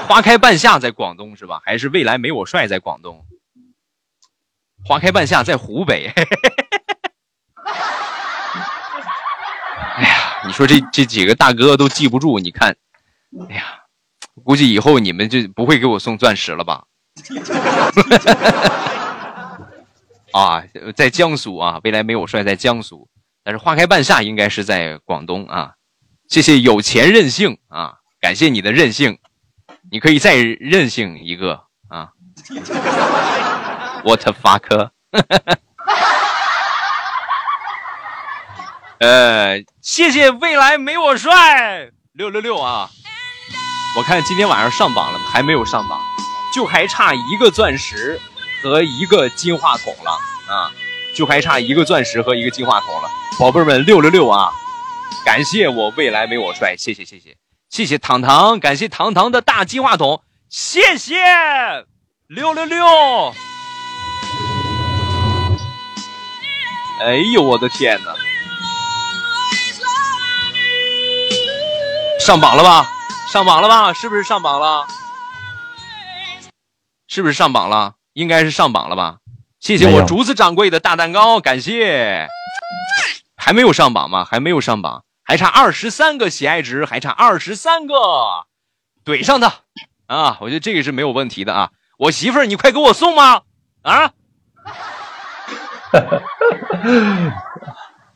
[0.06, 1.62] 花开半夏在广东是吧？
[1.64, 3.24] 还是未来没我帅在广东？
[4.84, 6.12] 花开半夏在湖北。
[9.96, 12.76] 哎呀，你说这这几个大哥都记不住，你看，
[13.48, 13.84] 哎呀，
[14.44, 16.84] 估计以后你们就不会给我送钻石了吧？
[20.32, 20.62] 啊，
[20.94, 23.08] 在江苏啊，未来没我帅在江苏，
[23.46, 25.74] 但是花开半夏应该是在广东啊。
[26.28, 27.98] 谢谢有钱任性啊！
[28.20, 29.20] 感谢你的任性，
[29.92, 32.08] 你可以再任性一个啊
[34.02, 34.90] ！What fuck？
[38.98, 42.90] 呃，谢谢未来没我帅六六六啊！
[43.96, 46.00] 我看今天晚上上榜了还没有上榜，
[46.52, 48.20] 就还差一个钻石
[48.60, 50.10] 和一个金话筒了
[50.52, 50.72] 啊！
[51.16, 53.08] 就还差一个钻石和一个金话筒了，
[53.40, 54.52] 宝贝们六六六啊！
[55.24, 57.34] 感谢我未来没我帅，谢谢谢谢。
[57.70, 61.16] 谢谢糖糖，感谢糖糖的大金话筒，谢谢
[62.26, 62.84] 六六六。
[67.00, 68.14] 哎呦我的天哪！
[72.20, 72.86] 上榜了吧？
[73.32, 73.94] 上榜了吧？
[73.94, 74.86] 是不是上榜了？
[77.08, 77.94] 是不是上榜了？
[78.12, 79.16] 应该是上榜了吧？
[79.66, 82.28] 谢谢我竹子掌柜的大蛋糕，感谢。
[83.36, 84.24] 还没有上榜吗？
[84.24, 85.04] 还没有上榜。
[85.24, 87.94] 还差二十三个喜爱值，还差二十三个，
[89.04, 89.52] 怼上他
[90.06, 90.38] 啊！
[90.40, 91.70] 我觉得这个是没有问题的啊！
[91.98, 93.42] 我媳妇儿，你快给我送吗？
[93.82, 94.12] 啊！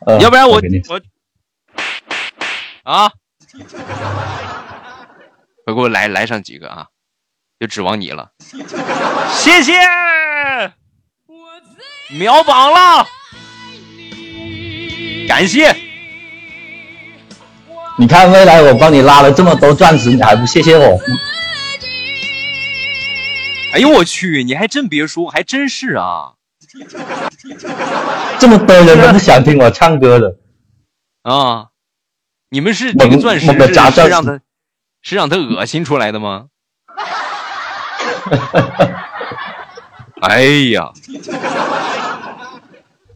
[0.21, 1.01] 要不然我我
[2.85, 3.11] 啊！
[5.65, 6.87] 快给我来来上几个啊！
[7.59, 8.31] 就指望你了，
[9.35, 9.73] 谢谢，
[12.13, 13.07] 秒榜了，
[15.29, 15.77] 感谢。
[17.99, 20.99] 你看，未来我帮你拉了这么多钻石，你还不谢谢我？
[23.73, 24.43] 哎呦我去！
[24.43, 26.33] 你还真别说，还真是啊！
[28.39, 30.37] 这么多人都不想听我唱歌的
[31.23, 31.67] 啊！
[32.49, 33.59] 你们是这个钻石是是
[34.09, 34.41] 让他
[35.03, 36.47] 是让他恶心出来的吗？
[40.23, 40.43] 哎
[40.73, 40.91] 呀！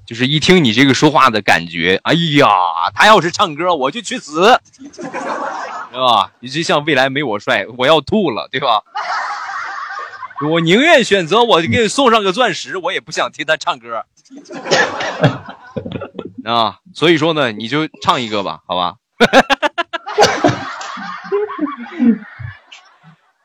[0.06, 2.47] 就是一听你这个说话的感觉，哎呀，
[2.94, 4.60] 他要是唱歌，我就去死，
[4.93, 5.02] 是
[5.98, 6.31] 吧？
[6.40, 8.82] 你就像未来没我帅，我要吐了，对吧？
[10.51, 14.05] 我宁愿选择我给你送上个钻石，我也不想听他唱歌，
[16.44, 18.97] 啊，所以说呢，你就唱一个吧，好吧？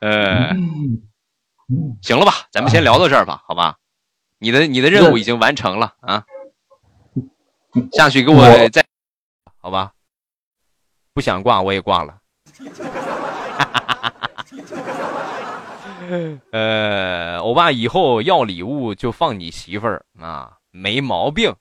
[0.02, 0.56] 呃，
[2.02, 3.76] 行了吧，咱们先聊到这儿吧，好吧？
[4.40, 6.24] 你的你的任务已经完成了啊。
[7.94, 8.84] 下去给我再，
[9.62, 9.92] 好吧，
[11.14, 12.18] 不想挂我也挂了。
[16.52, 21.56] 呃，欧巴以后要礼物就放你媳妇儿啊，没毛病。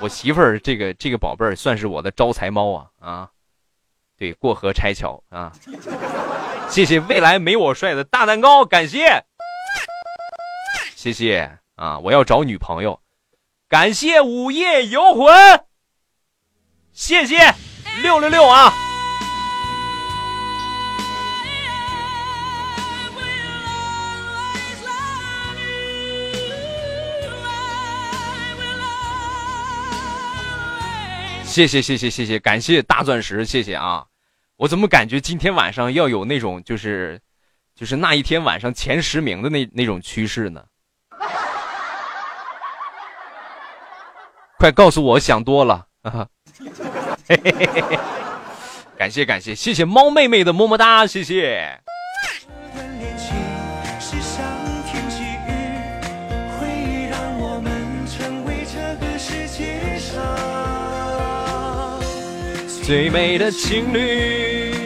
[0.00, 3.28] 我媳妇儿这个这个宝贝儿算是我的招财猫啊啊，
[4.18, 5.52] 对，过河拆桥啊。
[6.68, 9.22] 谢谢未来没我帅的大蛋糕，感谢，
[10.96, 12.98] 谢谢啊，我要找女朋友。
[13.72, 15.34] 感谢午夜游魂。
[16.92, 17.38] 谢谢。
[18.02, 18.70] 六六六啊。
[31.42, 34.04] 谢谢谢谢谢谢感谢大钻石谢谢啊。
[34.56, 37.18] 我怎么感觉今天晚上要有那种就是
[37.74, 40.62] 就是那一天晚上前十名的那那种趋势呢？
[44.62, 46.24] 快告诉我想多了 啊！
[48.96, 51.80] 感谢感谢谢谢猫妹妹的么么哒，谢谢。
[62.84, 64.76] 最美的情侣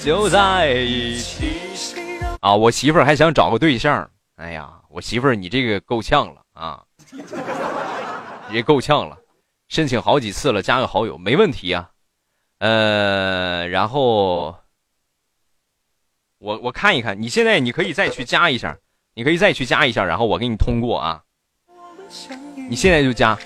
[0.00, 1.60] 就在一起
[2.40, 2.56] 啊！
[2.56, 6.82] 我媳妇儿还想找个对象，哎呀，我媳妇儿你这个够呛了啊！
[8.50, 9.16] 也够呛了，
[9.68, 11.90] 申请好几次了，加个好友没问题啊。
[12.58, 14.56] 呃，然后
[16.38, 18.78] 我我看一看，你现在你可以再去加一下，
[19.14, 21.22] 你可以再去加一下，然后我给你通过啊。
[22.68, 23.36] 你现在就加。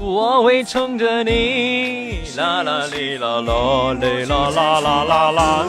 [0.00, 5.66] 我会宠着你，啦啦哩啦啦哩啦啦啦啦啦。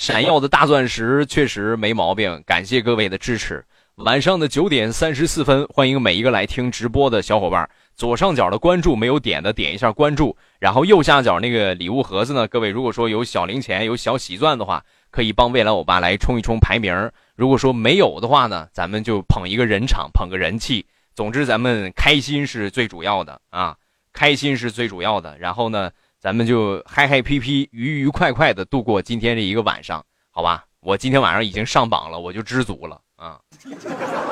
[0.00, 3.62] 闪耀的大钻石确实没毛病，感谢各位的支持。
[3.96, 7.68] 晚上的九点三十四分，欢迎每一个来听直播的小伙伴。
[7.94, 10.34] 左上角的关注没有点的，点一下关注。
[10.58, 12.48] 然后右下角那个礼物盒子呢？
[12.48, 17.12] 各位如果说有小零钱、有小喜钻的话，可以帮未来欧巴来冲一冲排名。
[17.36, 20.86] 如果说没有的话呢，咱们就捧一个人场，捧个人气。
[21.14, 23.76] 总之，咱们开心是最主要的啊，
[24.14, 25.36] 开心是最主要的。
[25.38, 25.90] 然后呢，
[26.20, 30.66] 咱们就嗨嗨皮皮、愉愉快快的度过今天这一个晚上，好吧？
[30.80, 33.40] 我今天晚上已经上榜了，我就知足了啊，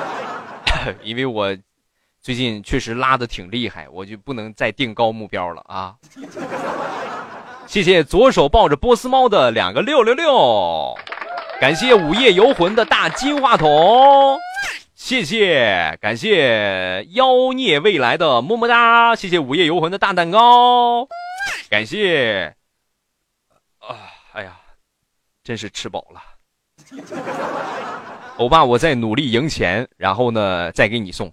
[1.03, 1.57] 因为我
[2.21, 5.95] 最近确实拉的挺厉害，我就不能再定高目标了啊。
[7.67, 10.95] 谢谢左手抱着波斯猫的两个六六六，
[11.59, 14.39] 感谢午夜游魂的大金话筒。
[15.01, 21.07] 谢谢，感谢妖孽未来的么么哒，谢谢午夜游魂的大蛋糕，
[21.71, 22.57] 感谢，
[23.79, 23.97] 啊，
[24.33, 24.59] 哎呀，
[25.45, 26.21] 真是吃饱了。
[28.39, 31.33] 欧巴，我在努力赢钱，然后呢再给你送，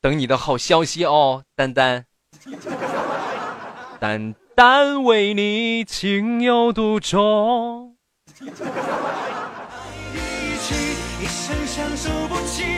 [0.00, 2.06] 等你的好消息哦，丹丹，
[4.00, 7.96] 丹丹为你情有独钟
[11.20, 12.77] 一生享受不起。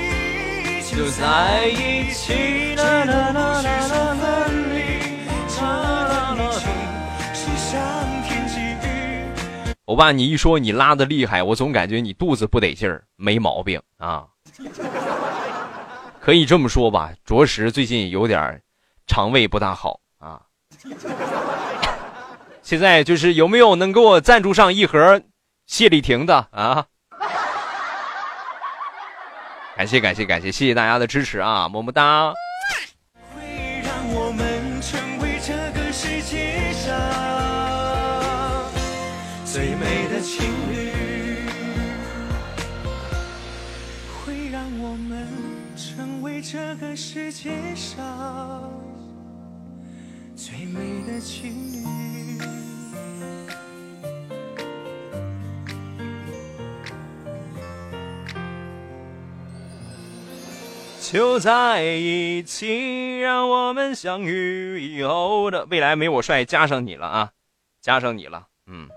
[1.00, 2.76] 就在一起。
[9.86, 14.26] 欧巴，你一说你拉的厉害，我总感觉你肚子不得劲儿，没毛病啊。
[16.20, 18.60] 可以这么说吧，着实最近有点
[19.06, 20.42] 肠胃不大好啊。
[22.60, 25.22] 现在就是有没有能给我赞助上一盒
[25.66, 26.84] 谢丽婷的啊？
[29.80, 32.34] 感谢感谢感谢，谢谢大家的支持啊，么么哒。
[33.34, 36.92] 会让我们成为这个世界上
[39.42, 40.92] 最美的情侣。
[44.22, 45.26] 会让我们
[45.74, 48.70] 成为这个世界上
[50.36, 50.78] 最美
[51.10, 52.59] 的情侣。
[61.12, 67.30] 就在一起，让我们相遇以后的未来没我帅，加上你了啊，
[67.80, 68.88] 加上你了，嗯。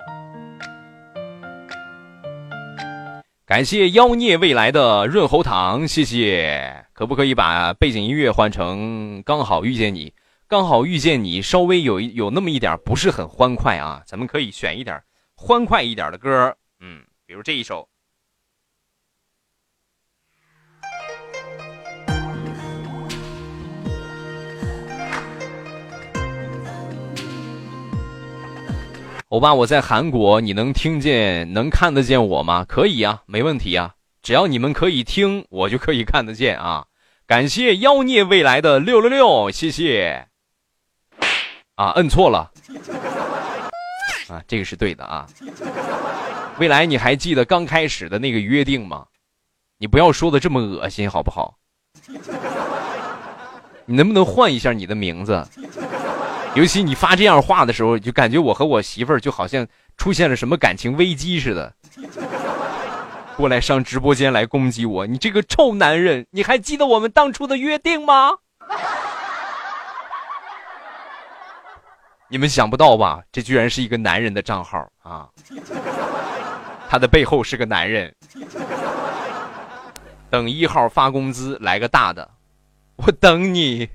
[3.47, 6.85] 感谢妖孽未来的润喉糖，谢谢。
[6.93, 10.13] 可不可以把背景音乐换成刚好遇见你？
[10.47, 15.01] 刚好遇见你，稍微有有那么一点不是很欢快啊，咱们可以选一点
[15.35, 17.89] 欢快一点的歌，嗯，比如这一首。
[29.33, 32.63] 欧巴，我在韩国，你能听见、能看得见我吗？
[32.69, 36.85] 可以啊，没问题啊，只要你们可以听，我就可以看得见啊。
[37.25, 40.27] 感谢妖孽未来的六六六，谢谢。
[41.73, 42.51] 啊，摁错了。
[44.27, 45.25] 啊，这个是对的啊。
[46.59, 49.07] 未来，你还记得刚开始的那个约定吗？
[49.79, 51.57] 你不要说的这么恶心，好不好？
[53.87, 55.43] 你能不能换一下你的名字？
[56.55, 59.67] 尤其你发这样话的时候，就感觉我和我媳妇儿就好像
[59.97, 61.73] 出现了什么感情危机似的，
[63.35, 65.07] 过来上直播间来攻击我。
[65.07, 68.31] 你这个臭男人，你还记得我们当初的约定吗？
[72.29, 73.21] 你们想不到吧？
[73.31, 75.27] 这居然是一个男人的账号啊！
[76.89, 78.13] 他的背后是个男人。
[80.29, 82.29] 等一号发工资来个大的，
[82.95, 83.89] 我等你。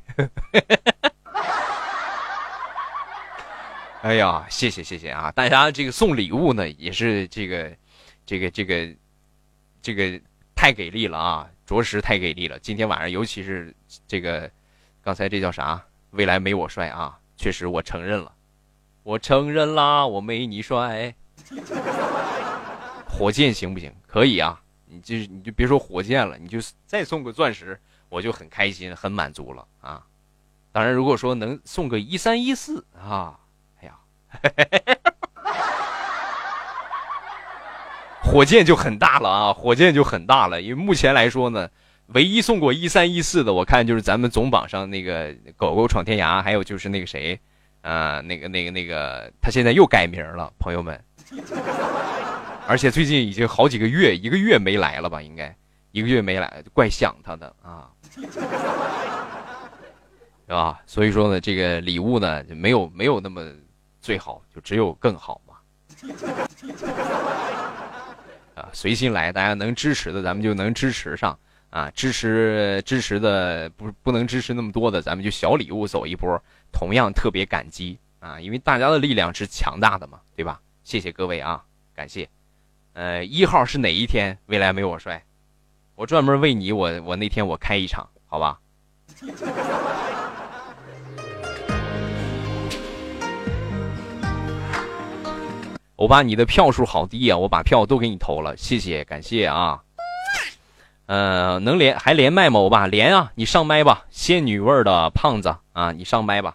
[4.08, 5.30] 哎呀，谢谢谢谢啊！
[5.32, 7.76] 大家这个送礼物呢，也是这个，
[8.24, 8.96] 这个这个，
[9.82, 10.18] 这个
[10.54, 11.50] 太给力了啊！
[11.66, 12.58] 着实太给力了。
[12.58, 13.76] 今天晚上，尤其是
[14.06, 14.50] 这个，
[15.02, 15.84] 刚才这叫啥？
[16.12, 17.20] 未来没我帅啊！
[17.36, 18.32] 确实，我承认了，
[19.02, 21.14] 我承认啦，我没你帅。
[23.06, 23.94] 火箭行不行？
[24.06, 24.58] 可以啊！
[24.86, 27.78] 你就你就别说火箭了，你就再送个钻石，
[28.08, 30.06] 我就很开心，很满足了啊！
[30.72, 33.38] 当然，如果说能送个一三一四啊。
[38.22, 39.52] 火箭就很大了啊！
[39.54, 41.70] 火箭就很大了，因为目前来说呢，
[42.08, 47.40] 唯一送过一三一四的，我看就是咱们总榜上那个狗狗闯天涯，还有就是那个谁，
[47.80, 51.02] 呃，那个那个那个，他现在又改名了，朋友们，
[52.66, 55.22] 而且最近已经好几个月，一个月没来了吧？
[55.22, 55.56] 应该
[55.92, 58.20] 一个月没来，怪想他的啊， 是
[60.48, 60.78] 吧？
[60.86, 63.50] 所以说呢，这个礼物呢，就没有没有那么。
[64.08, 65.56] 最好就只有更好嘛，
[68.56, 80.58] 啊，随心来，大家能支持的咱们就能支持上啊，支持支持的不不能支持那么多的，咱们就小礼物走一波，同样特别感激啊，因为大家的力量是强大的嘛，对吧？
[80.84, 81.62] 谢谢各位啊，
[81.94, 82.26] 感谢。
[82.94, 84.38] 呃，一号是哪一天？
[84.46, 85.22] 未来没我帅，
[85.94, 88.58] 我专门为你，我我那天我开一场，好吧？
[95.98, 97.36] 欧巴，你的票数好低啊！
[97.36, 99.80] 我把票都给你投了，谢谢，感谢啊。
[101.06, 102.60] 呃，能连还连麦吗？
[102.60, 103.32] 欧巴，连啊！
[103.34, 106.54] 你上麦吧，仙女味儿的胖子啊，你上麦吧。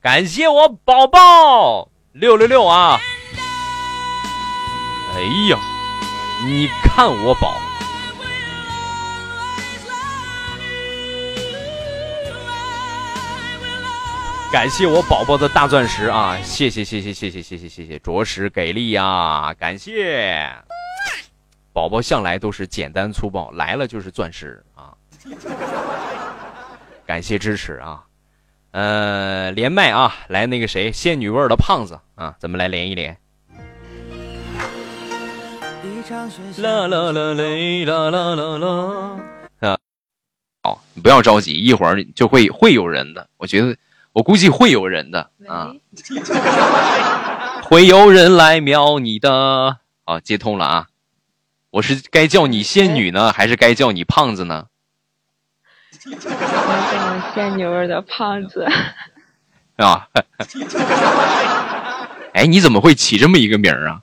[0.00, 3.00] 感谢我宝宝六六六啊！
[5.16, 5.20] 哎
[5.50, 5.58] 呀，
[6.46, 7.52] 你看我宝。
[14.52, 16.38] 感谢我宝宝的大钻石啊！
[16.42, 19.54] 谢谢谢谢谢谢谢谢谢谢，着实给力呀！
[19.58, 20.46] 感谢
[21.72, 24.92] 宝宝向来都是简单粗暴，来了就是钻石啊！
[27.06, 28.04] 感谢支持啊！
[28.72, 33.16] 呃，连麦啊，来那个谁，仙女味的胖子啊，咱们来连一连。
[36.58, 39.20] 啦啦啦嘞啦啦啦啦
[39.60, 39.78] 啊！
[40.62, 43.74] 好，你不要着急，一会儿就会会有人的，我觉得。
[44.12, 45.72] 我估计会有人的啊，
[47.64, 49.78] 会有人来瞄你的。
[50.04, 50.88] 好，接通了啊！
[51.70, 54.66] 我是该叫你仙女呢，还是该叫你胖子呢？
[56.04, 58.66] 我叫仙女味的胖子。
[59.76, 60.08] 啊！
[62.34, 64.02] 哎，你怎么会起这么一个名儿啊？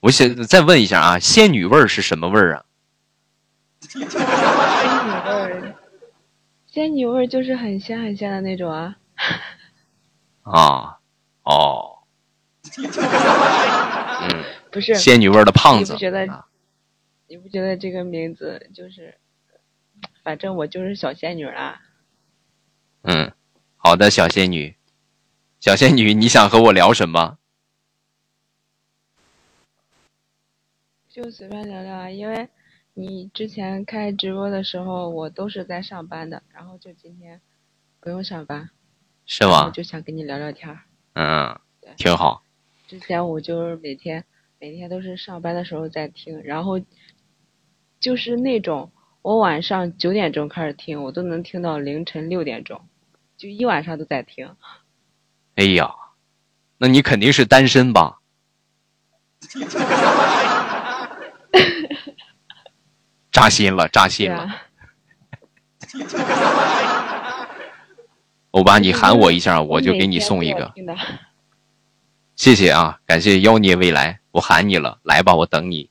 [0.00, 2.64] 我想再问一下啊，仙女味儿是什么味儿啊？
[3.86, 5.74] 仙女味儿，
[6.66, 8.96] 仙女味儿就是很仙很仙的那种啊。
[10.42, 10.98] 啊，
[11.42, 11.98] 哦，
[14.20, 16.44] 嗯， 不是仙女味的胖子，你不觉得？
[17.26, 19.18] 你不觉得这个名字就是，
[20.22, 21.80] 反正我就是小仙女啦。
[23.02, 23.32] 嗯，
[23.76, 24.76] 好的，小仙女，
[25.58, 27.38] 小仙女，你想和我聊什么？
[31.08, 32.48] 就随便聊聊啊，因为
[32.92, 37.40] 你之前开直播的时候，我都是在上班的，然后就今天
[38.00, 38.70] 不用上班。
[39.26, 39.70] 是吗？
[39.70, 40.80] 就想跟你聊聊天儿。
[41.14, 41.58] 嗯，
[41.96, 42.42] 挺好。
[42.86, 44.24] 之前我就是每天
[44.60, 46.80] 每天都是上班的时候在听，然后
[47.98, 48.92] 就是那种
[49.22, 52.86] 我晚上九点钟开始听，我都能听到凌晨六点钟，
[53.36, 54.54] 就一晚上都在听。
[55.56, 55.94] 哎呀，
[56.78, 58.18] 那你肯定是单身吧？
[63.32, 64.48] 扎心了，扎心了。
[68.54, 70.72] 欧巴，你喊我一下，我就给你送一个。
[72.36, 75.90] 谢谢啊，感谢妖孽未来，我喊你了，来吧，我等你。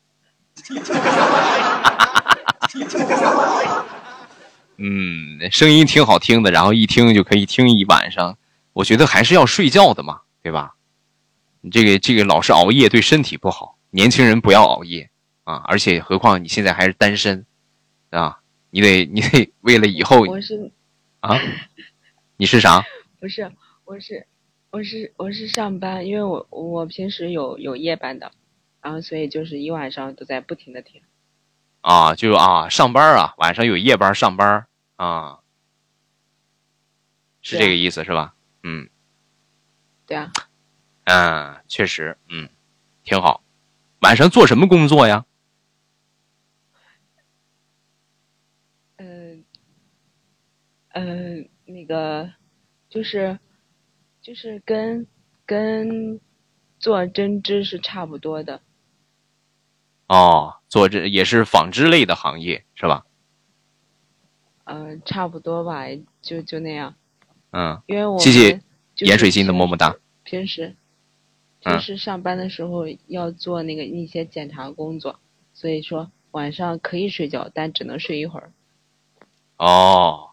[4.77, 8.37] 嗯，声音挺好听的，然后一听就可以听一晚上。
[8.71, 10.75] 我觉得还是要睡觉的嘛，对吧？
[11.59, 15.09] 你这个这个老是熬夜对身体不好，年轻人不要熬夜
[15.43, 15.55] 啊！
[15.65, 17.45] 而且何况你现在还是单身
[18.11, 20.21] 啊，你得你得为了以后。
[20.21, 20.71] 我是
[21.19, 21.37] 啊。
[22.43, 22.83] 你是啥？
[23.21, 23.49] 不是，
[23.85, 24.27] 我是，
[24.69, 28.33] 我是，我是上班，因为我我平时有有夜班的，
[28.81, 31.01] 然后所以就是一晚上都在不停的听。
[31.79, 34.67] 啊，就啊，上班啊，晚上有夜班上班
[34.97, 35.39] 啊，
[37.41, 38.35] 是这个意思是吧？
[38.63, 38.89] 嗯，
[40.05, 40.29] 对啊。
[41.05, 42.49] 嗯，确实，嗯，
[43.05, 43.41] 挺好。
[44.01, 45.25] 晚上做什么工作呀？
[48.97, 49.45] 嗯，
[50.89, 52.31] 嗯，那个
[52.89, 53.39] 就是
[54.21, 55.07] 就是跟
[55.45, 56.19] 跟
[56.79, 58.61] 做针织是差不多的。
[60.07, 63.05] 哦，做这也是纺织类的行业是吧？
[64.65, 65.85] 嗯，差不多吧，
[66.21, 66.95] 就就那样。
[67.51, 68.61] 嗯，因为我谢谢
[68.97, 69.95] 盐水心的么么哒。
[70.23, 70.75] 平时
[71.59, 75.19] 平时上班的时候要做那个一些检查工作，
[75.53, 78.51] 所以说晚上可以睡觉，但只能睡一会儿。
[79.57, 80.31] 哦，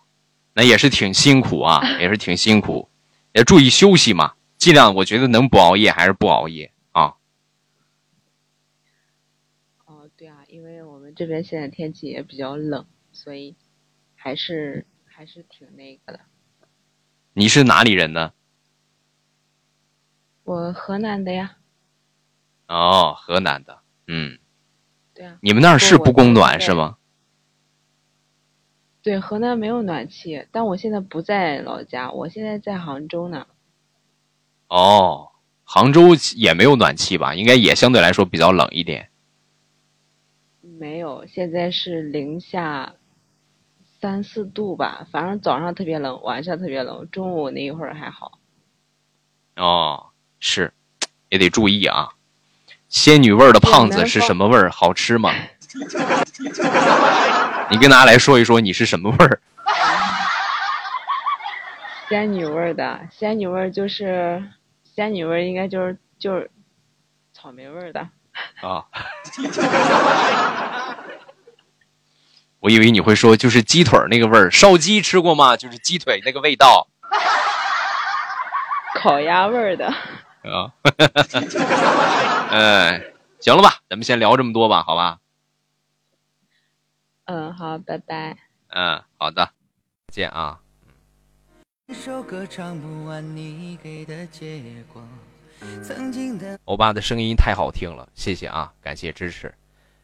[0.60, 2.90] 那也是挺辛苦啊， 也是挺辛苦，
[3.32, 7.14] 也注意休息嘛，尽量我觉得能不熬夜还是不熬夜啊。
[9.86, 13.56] 哦，对啊，因为我们这边现在天气也比较冷，所以
[14.14, 16.20] 还是还是挺那个的。
[17.32, 18.34] 你是哪里人呢？
[20.44, 21.56] 我河南的呀。
[22.68, 24.38] 哦，河南的，嗯。
[25.14, 25.38] 对啊。
[25.40, 26.98] 你们那儿是不供暖是吗？
[29.02, 33.46] 对，河南没有暖气，但我现在不在老家，我现在在杭州呢。
[34.68, 35.30] 哦，
[35.64, 37.34] 杭州也没有暖气吧？
[37.34, 39.08] 应该也相对来说比较冷一点。
[40.60, 42.94] 没有，现在是零下
[44.00, 48.38] 三四度吧，反正早上特别冷，晚上特别冷，中午那一会儿还好。
[49.56, 50.06] 哦，
[50.38, 50.72] 是，
[51.30, 52.10] 也得注意啊。
[52.88, 54.70] 仙女味儿的胖子是什么味儿？
[54.70, 55.32] 好吃吗？
[57.70, 59.40] 你跟大家来说一说，你是什么味儿？
[62.08, 64.42] 仙女味儿的，仙女味儿就是
[64.82, 66.50] 仙女味儿，应该就是就是
[67.32, 68.00] 草莓味儿的。
[68.60, 68.84] 啊。
[72.58, 75.56] 我以为你会说就是鸡腿那个味儿，烧鸡吃过吗？
[75.56, 76.88] 就是鸡腿那个味道。
[79.00, 79.86] 烤鸭味儿的。
[79.86, 80.72] 啊。
[82.50, 83.00] 哎，
[83.38, 85.18] 行了吧，咱们先聊这么多吧，好吧？
[87.30, 88.36] 嗯，好，拜拜。
[88.70, 89.48] 嗯，好的，
[90.08, 90.58] 再见啊。
[96.64, 99.54] 欧巴的声音太好听了，谢谢啊，感谢支持。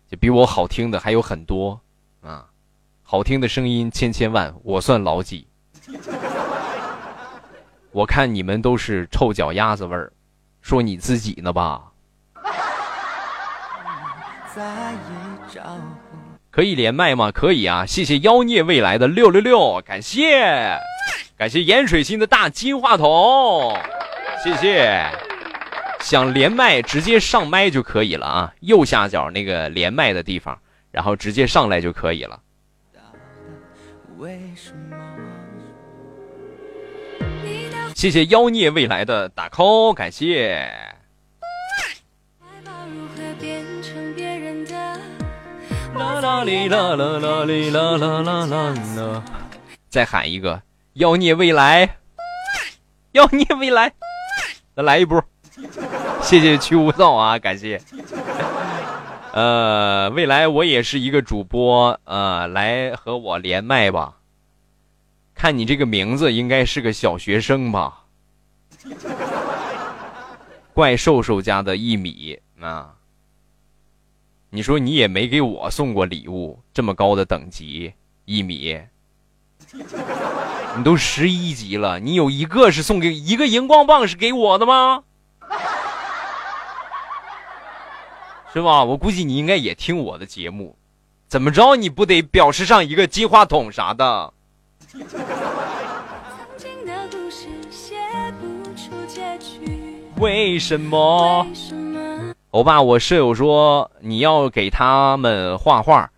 [0.09, 1.81] 就比我好听的还有很多
[2.21, 2.49] 啊，
[3.03, 5.49] 好听的声音千千万，我算老几？
[7.91, 10.13] 我看你们都是臭脚丫子味儿，
[10.63, 11.91] 说你自己呢吧？
[16.57, 17.31] 可以连麦吗？
[17.31, 17.85] 可以啊！
[17.85, 20.75] 谢谢妖孽未来的六六六，感谢，
[21.37, 23.79] 感谢盐水星的大金话筒，
[24.43, 25.05] 谢谢。
[26.01, 30.59] 想连麦直接上麦就可以了啊，右下角那个连麦的地方，
[30.91, 32.41] 然后直接上来就可以了。
[37.95, 40.67] 谢谢妖孽未来的打 call，感谢。
[45.97, 49.25] 啦啦哩啦啦啦哩啦啦啦啦啦！
[49.89, 50.61] 再喊一个
[50.95, 51.97] 妖孽未来，
[53.13, 53.93] 妖孽未来，
[54.75, 55.23] 再来一波！
[56.23, 57.81] 谢谢去无造啊，感谢。
[59.33, 64.17] 呃，未来我也是一个主播，呃，来和我连麦吧。
[65.35, 68.05] 看你这个名字，应该是个小学生吧？
[70.75, 72.96] 怪兽兽家的一米啊。
[74.51, 77.93] 你说你也没给我送过礼物，这么高的等级
[78.25, 78.81] 一米，
[80.77, 85.03] 你都十一级了，你有一个是送给一个荧光棒是给我的吗？
[88.53, 88.85] 是吧？
[88.85, 90.77] 我估计你应该也听我的节目，
[91.29, 94.33] 怎么着你不得表示上一个金话筒啥的？
[100.17, 101.47] 为什么？
[102.57, 106.11] 欧巴，我舍友说你要给他们画画，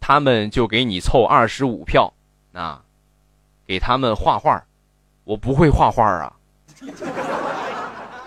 [0.00, 2.12] 他们就给你凑二十五票，
[2.52, 2.82] 啊，
[3.68, 4.64] 给他们画画，
[5.22, 6.32] 我不会画画啊。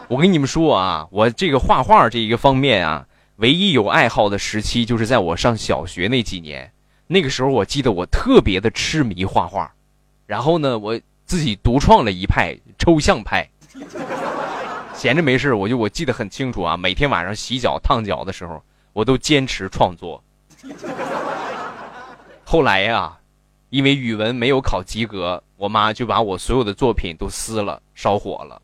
[0.07, 3.05] 我跟你们说啊，我这个画画这一个方面啊，
[3.35, 6.71] 唯一有爱好的时期就是在我上小学那几年，
[7.07, 9.69] 那个时候我记得我特别的痴迷画画，
[10.25, 13.49] 然后呢，我自己独创了一派抽象派。
[14.99, 16.75] 闲着没事，我就我记得很清楚啊。
[16.75, 18.61] 每天晚上洗脚烫脚的时候，
[18.91, 20.21] 我都坚持创作。
[22.43, 23.17] 后来呀，
[23.69, 28.61] 因为语文没有考及格，我妈就把我所有的作品都撕了，烧火了。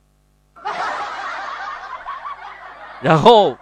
[3.02, 3.57] 然后，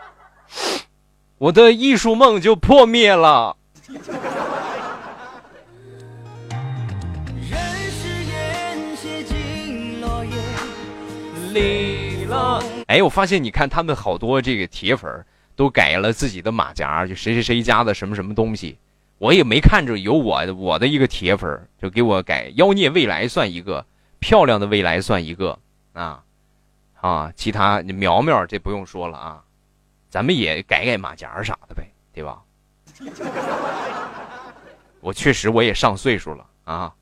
[1.37, 3.55] 我的艺术梦就破灭了。
[12.87, 18.77] 哎，我发现你看他们好多这个铁粉都改了自己的马甲，就谁谁谁家的什么什么东西，
[19.17, 23.85] 我也没看着有我我的一个铁粉就给我改妖孽未来算一个，
[24.19, 25.57] 漂亮的未来算一个
[25.93, 26.23] 啊
[26.99, 29.43] 啊，其他苗苗这不用说了啊，
[30.09, 32.41] 咱们也改改马甲啥的呗，对吧？
[34.99, 36.93] 我确实我也上岁数了啊，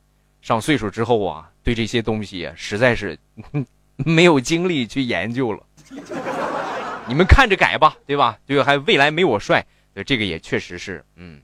[0.42, 3.18] 上岁数之后啊，对这些东西实在是
[3.98, 5.62] 没有精力去研究了。
[7.08, 8.38] 你们看着改吧，对吧？
[8.46, 11.42] 对，还未来没我帅，对这个也确实是，嗯，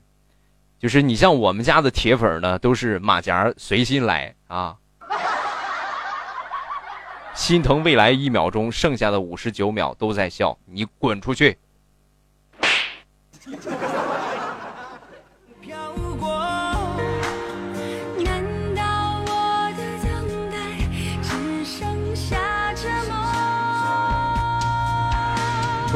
[0.78, 4.76] 就是你像我们家的铁粉呢，都是马甲随心来啊。
[7.34, 11.56] 心疼未来一秒钟，剩下的五十九秒都在笑，你滚出去。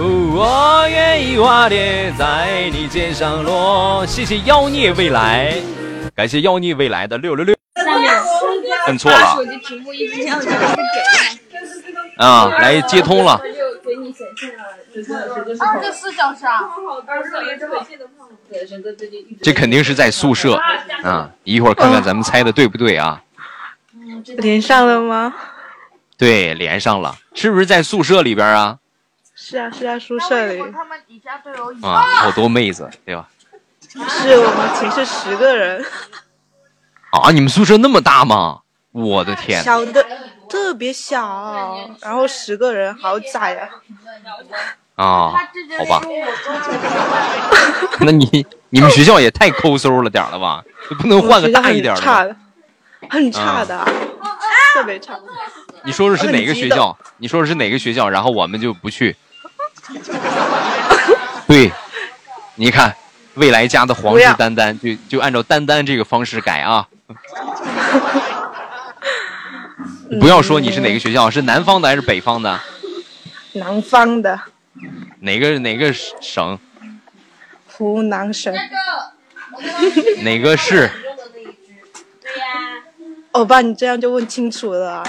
[0.05, 4.05] 我愿意化蝶在你肩上落。
[4.07, 5.55] 谢谢妖孽未来，
[6.15, 7.55] 感谢妖孽未来的六六六。
[8.87, 9.37] 摁错了。
[12.17, 13.41] 啊，来接通了。
[15.61, 16.61] 二十四小时啊！
[19.43, 20.61] 这肯定是在宿舍
[21.03, 21.31] 啊！
[21.45, 23.23] 一会儿看看咱们猜的对不对啊？
[24.39, 25.35] 连上了吗？
[26.19, 28.79] 对，连上了，是不是在宿舍里边啊？
[29.35, 30.61] 是啊，是在宿舍里。
[31.83, 33.29] 啊，好多妹子，对吧？
[33.89, 35.85] 是我们寝室十个人。
[37.11, 38.61] 啊，你们宿舍那么大吗？
[38.93, 39.63] 我的天！
[39.63, 40.05] 小的
[40.49, 43.69] 特别小，然后十个人，好窄啊。
[44.97, 45.33] 啊，
[45.79, 46.03] 好吧。
[48.01, 50.63] 那你你们学校也太抠搜了点了吧？
[51.01, 52.01] 不能换个大一点的？
[52.01, 52.37] 差的，
[53.09, 53.83] 很差的，
[54.75, 55.19] 特别差。
[55.85, 56.97] 你说的是哪个学校？
[57.19, 58.09] 你说的是哪个学校？
[58.09, 59.17] 然后我们就不去。
[61.47, 61.71] 对，
[62.55, 62.95] 你看，
[63.35, 66.89] 未来家的皇室丹丹，就就按照丹丹这个方式改啊。
[70.21, 72.61] 不要说你是哪个学校，是南方的还是北方的？
[73.55, 74.41] 南方的。
[75.21, 76.59] 哪个哪个省？
[77.67, 78.55] 湖南省。
[80.23, 80.91] 哪个市？
[83.33, 85.03] 欧巴，你这样就问清楚了，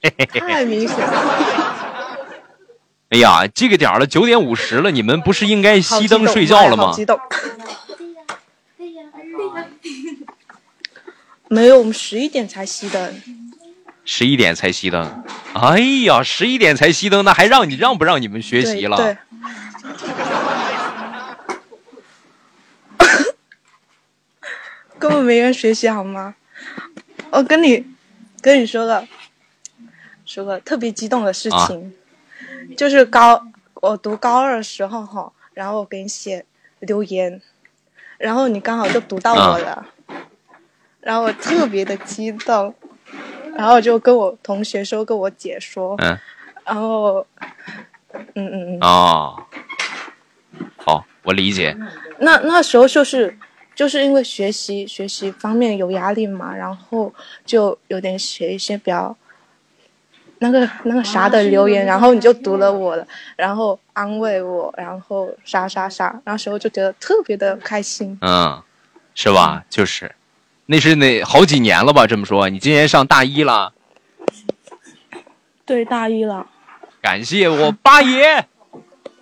[0.00, 2.18] 太明显了。
[3.10, 6.92] 哎呀，这个点了，九点五十了，你们不是应该熄灯睡觉了吗？
[6.94, 7.18] 激动。
[11.48, 13.22] 没有，我们十一点才熄灯。
[14.04, 15.24] 十一点才熄灯。
[15.54, 18.96] 哎呀，十一点才熄灯，那还让你让不让你们学习了？
[18.96, 19.16] 对。
[24.98, 26.34] 根本没人学习好吗？
[27.30, 27.86] 我跟你
[28.42, 29.06] 跟你说个
[30.28, 31.94] 说个特别激动的事情。
[32.76, 33.42] 就是高，
[33.74, 36.44] 我读高二的时候哈，然后我给你写
[36.80, 37.40] 留言，
[38.18, 39.86] 然后你刚好就读到我了，
[41.00, 42.74] 然后我特别的激动，
[43.56, 46.18] 然后就跟我同学说，跟我姐说，嗯，
[46.66, 47.26] 然后，
[48.12, 49.42] 嗯嗯嗯，哦，
[50.76, 51.74] 好，我理解。
[52.18, 53.38] 那那时候就是
[53.74, 57.14] 就是因为学习学习方面有压力嘛，然后
[57.46, 59.16] 就有点写一些比较。
[60.40, 63.06] 那个那个啥的留言，然后你就读了我了，
[63.36, 68.16] 然后安慰我，然后啥啥啥，那时候就觉得特别的开心。
[68.20, 68.62] 嗯，
[69.14, 69.64] 是吧？
[69.68, 70.14] 就是，
[70.66, 72.06] 那是那好几年了吧？
[72.06, 73.72] 这么说，你今年上大一了？
[75.66, 76.46] 对，大一了。
[77.00, 78.46] 感谢我八爷，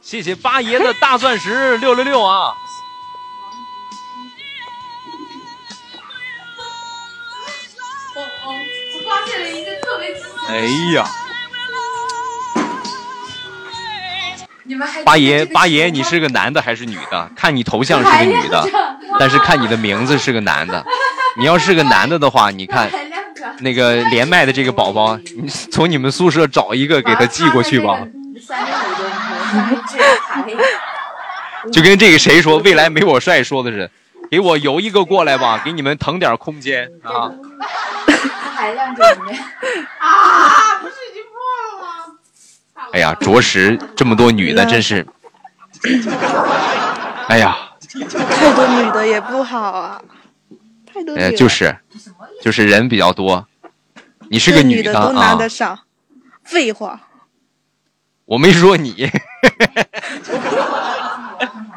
[0.00, 2.54] 谢谢八爷的大钻石六六六啊！
[10.48, 10.58] 哎
[10.94, 11.04] 呀，
[15.04, 17.30] 八爷八爷，你是个男的还是女的？
[17.36, 18.64] 看你头像是个女的，
[19.18, 20.84] 但是看你的名字是个男的。
[21.38, 22.88] 你要是个男的的话，你看
[23.58, 27.98] 那个连麦的这个宝宝，你从你们宿舍找一个给他寄过去吧。
[31.72, 33.90] 就跟这个谁说未来没我帅说的是，
[34.30, 37.32] 给我邮一个过来吧，给你们腾点空间啊。
[39.98, 41.88] 啊，不是已经破了吗？
[42.92, 45.06] 哎呀，着实这么多女的，真是，
[47.28, 47.56] 哎呀，
[48.18, 50.02] 太多女的也不好啊，
[50.86, 51.14] 太多。
[51.14, 51.76] 呃，就是，
[52.42, 53.46] 就是人比较多。
[54.28, 55.12] 你是个女的啊？
[55.12, 55.78] 男的少，
[56.44, 57.00] 废话。
[58.26, 59.10] 我没说你。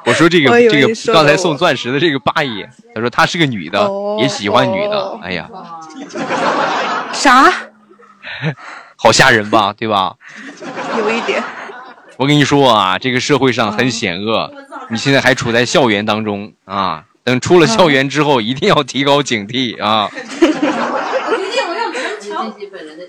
[0.05, 3.89] 我说这个这个刚才送钻石的这个八爷，他说他是个女的，
[4.19, 5.19] 也喜欢女的。
[5.21, 5.47] 哎呀，
[7.13, 7.53] 啥？
[8.97, 10.15] 好吓人吧，对吧？
[10.97, 11.43] 有一点。
[12.17, 14.51] 我跟你说啊，这个社会上很险恶，
[14.89, 20.09] 你现在还处在校园当中啊，等出了校园之后，一定要提高警惕啊。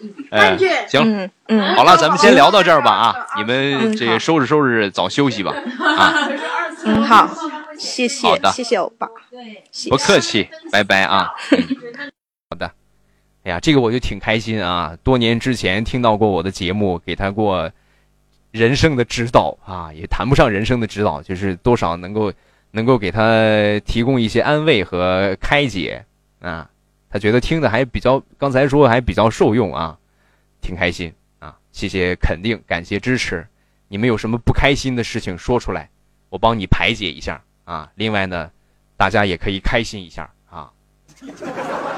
[0.31, 0.57] 哎，
[0.89, 5.55] 行，嗯，好了，咱们先聊到这儿吧啊，你们这收拾收拾，早休息吧
[5.97, 6.15] 啊。
[6.85, 7.29] 嗯，好，
[7.77, 9.07] 谢谢，好的，谢谢欧巴，
[9.91, 11.31] 不客气，拜拜啊。
[12.49, 12.73] 好的，
[13.45, 17.71] 哎呀，这个我就挺开心啊，多年之前听到过我的节目，给他过
[18.51, 22.33] 人生的指导啊，也谈不上人生的指导，就是多少能够
[22.71, 26.03] 能够给他提供一些安慰和开解
[26.41, 26.67] 啊。
[27.11, 29.99] 他觉得听的还比较，刚才说还比较受用啊，
[30.61, 31.59] 挺开心啊！
[31.73, 33.45] 谢谢肯定，感谢支持。
[33.89, 35.91] 你们有什么不开心的事情说出来，
[36.28, 37.91] 我帮你排解一下啊。
[37.97, 38.49] 另外呢，
[38.97, 40.70] 大家也可以开心一下啊。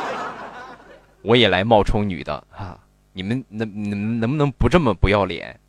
[1.21, 2.79] 我也来冒充女的啊！
[3.13, 5.61] 你们能能能不能不这么不要脸？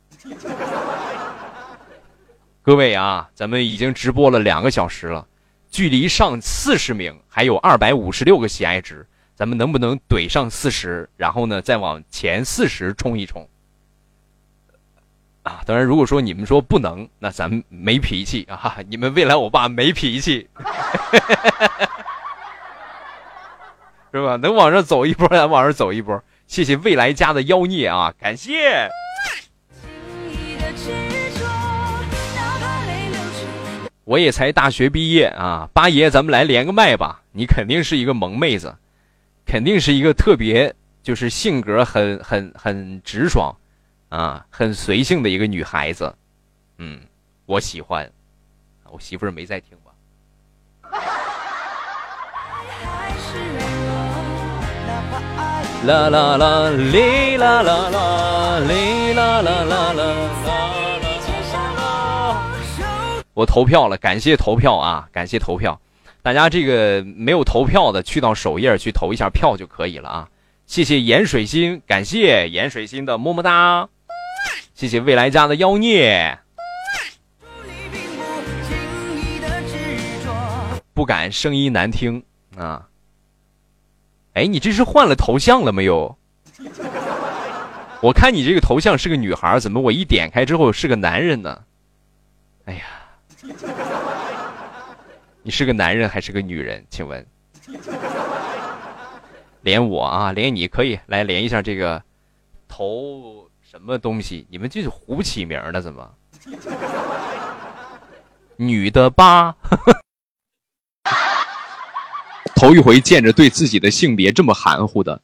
[2.62, 5.28] 各位啊，咱们已经直播了两个小时了，
[5.70, 9.06] 距离上四十名还有二百五十六个喜爱值。
[9.34, 13.48] 咱们能不能怼上四十，然后呢，再往前四十冲一冲？
[15.42, 18.76] 啊，当然，如果说你们说不能，那咱们没脾气啊！
[18.88, 20.48] 你们未来我爸没脾气，
[24.10, 24.36] 是吧？
[24.36, 26.22] 能往上走一波，咱往上走一波。
[26.46, 28.88] 谢谢未来家的妖孽啊，感谢。
[34.04, 37.22] 我也才大学毕业啊，八爷，咱们来连个麦吧。
[37.32, 38.76] 你肯定是一个萌妹子。
[39.46, 43.54] 肯定是一个特别，就是性格很很很直爽，
[44.08, 46.14] 啊，很随性的一个女孩子，
[46.78, 47.00] 嗯，
[47.46, 48.10] 我喜欢。
[48.90, 49.92] 我媳妇儿没在听吧？
[55.84, 60.30] 啦啦啦，哩啦啦啦，哩啦啦啦啦。
[63.34, 65.80] 我投票了，感谢投票啊，感谢投票。
[66.24, 70.28] 大家这个没有投票的，去到首页去投一下票就可以了啊！
[70.64, 73.86] 谢谢盐水心，感谢盐水心的么么哒，
[74.74, 76.38] 谢谢未来家的妖孽，
[80.94, 82.24] 不敢声音难听
[82.56, 82.88] 啊！
[84.32, 86.16] 哎，你这是换了头像了没有？
[88.00, 91.64] 我看你这个头像是个女孩，怎么我一点开之后是个男人呢？
[92.64, 92.80] 哎呀！
[95.46, 96.82] 你是个男人还是个女人？
[96.88, 97.26] 请问，
[99.60, 102.02] 连我啊，连你可以来连一下这个
[102.66, 104.46] 头什么东西？
[104.48, 106.10] 你们就是胡起名的，怎么？
[108.56, 109.54] 女的吧？
[112.56, 115.20] 头一回见着对自己的性别这么含糊的。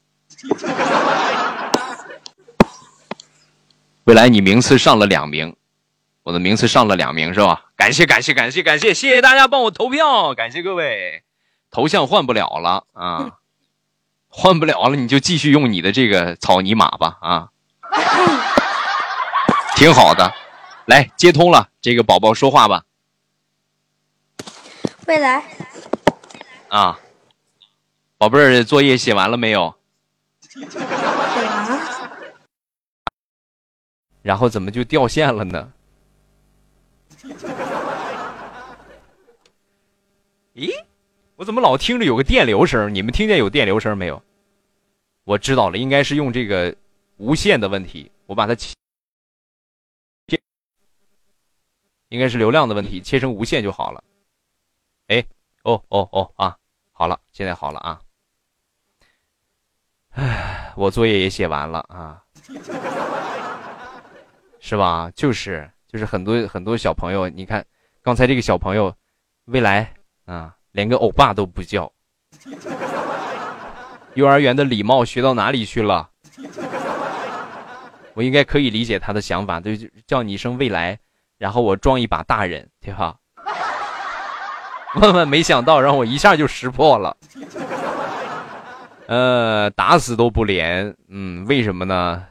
[4.04, 5.56] 未来你名次上了两名。
[6.30, 7.64] 我的名次上了两名是吧？
[7.74, 11.24] 感谢感谢感谢感谢，谢谢大家帮我投票，感谢各位。
[11.72, 13.38] 头像换不了了啊，
[14.28, 17.48] 换不了了，你就继续用你的这个草泥马吧啊，
[19.74, 20.32] 挺好的。
[20.86, 22.84] 来接通了，这个宝宝说话吧。
[25.06, 25.42] 未来。
[26.68, 27.00] 啊，
[28.18, 29.74] 宝贝儿，作业写完了没有？
[30.48, 31.80] 写完。
[34.22, 35.72] 然后怎么就掉线了呢？
[40.54, 40.70] 咦，
[41.36, 42.94] 我怎么老听着有个电流声？
[42.94, 44.22] 你们听见有电流声没有？
[45.24, 46.74] 我知道了，应该是用这个
[47.18, 48.10] 无线的问题。
[48.26, 48.74] 我把它切，
[52.08, 54.02] 应该是流量的问题，切成无线就好了。
[55.08, 55.24] 哎，
[55.64, 56.56] 哦哦哦啊，
[56.92, 58.00] 好了，现在好了啊。
[60.10, 62.24] 唉，我作业也写完了啊，
[64.58, 65.10] 是吧？
[65.14, 65.70] 就是。
[65.90, 67.66] 就是很多很多小朋友，你看，
[68.00, 68.94] 刚才这个小朋友，
[69.46, 69.92] 未来
[70.24, 71.90] 啊，连个欧巴都不叫，
[74.14, 76.08] 幼儿园的礼貌学到哪里去了？
[78.14, 79.70] 我应该可以理解他的想法，就
[80.06, 80.96] 叫你一声未来，
[81.38, 83.16] 然后我装一把大人，对吧？
[84.94, 87.16] 万万没想到，让我一下就识破了，
[89.06, 92.24] 呃，打死都不连，嗯，为什么呢？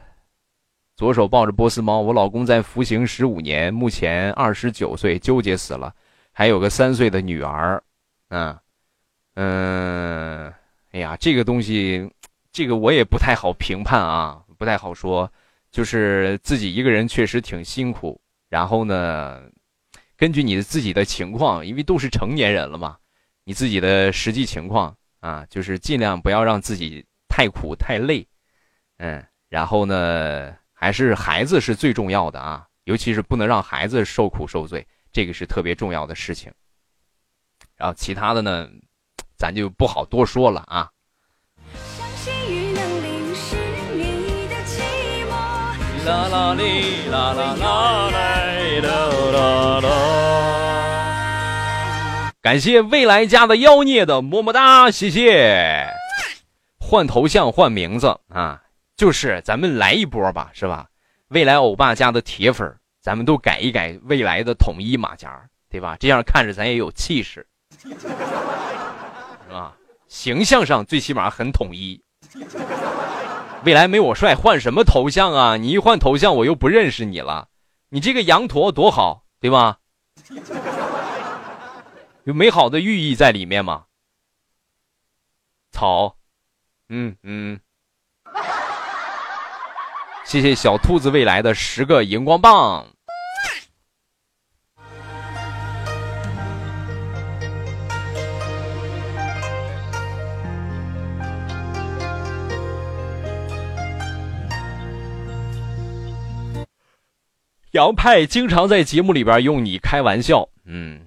[1.00, 5.94] 左手抱着波斯猫，我老公在服刑十五年，目前二十九岁，纠结死了，
[6.30, 7.82] 还有个三岁的女儿，
[8.28, 8.54] 嗯，
[9.32, 10.52] 嗯，
[10.90, 12.06] 哎呀，这个东西，
[12.52, 15.32] 这个我也不太好评判啊，不太好说，
[15.70, 18.20] 就是自己一个人确实挺辛苦，
[18.50, 19.40] 然后呢，
[20.18, 22.98] 根据你自己的情况，因为都是成年人了嘛，
[23.44, 28.28] 你自己的实际情况啊，就是尽量不要让自己太苦太累，
[28.98, 30.59] 嗯，然后呢。
[30.80, 32.64] 还是孩子是最重要的啊！
[32.84, 36.50] 尤其是不能让孩子受苦受罪，这个是特别重要的事情。
[37.76, 38.66] 然后其他的呢，
[39.36, 40.88] 咱就不好多说了啊。
[46.06, 48.90] 啦啦哩啦啦啦嘞啦
[49.34, 49.90] 啦啦！
[52.40, 55.86] 感谢未来家的妖孽的么么哒，谢谢。
[56.78, 58.62] 换头像换名字啊，
[59.00, 60.86] 就是咱们来一波吧，是吧？
[61.28, 65.96] 未来欧巴家的铁粉，咱们都改一改未来的统一马甲，对吧？
[65.98, 67.48] 这样看着咱也有气势，
[67.80, 67.88] 是
[69.48, 69.74] 吧？
[70.06, 71.98] 形象上最起码很统一。
[73.64, 75.56] 未来没我帅，换什么头像啊？
[75.56, 77.48] 你一换头像，我又不认识你了。
[77.88, 79.78] 你这个羊驼多好，对吧？
[82.24, 83.86] 有美好的寓意在里面吗？
[85.72, 86.16] 草，
[86.90, 87.58] 嗯嗯。
[90.30, 92.86] 谢谢小兔子未来的十个荧光棒。
[107.72, 111.00] 杨派经常在节目里边用你开玩笑，嗯，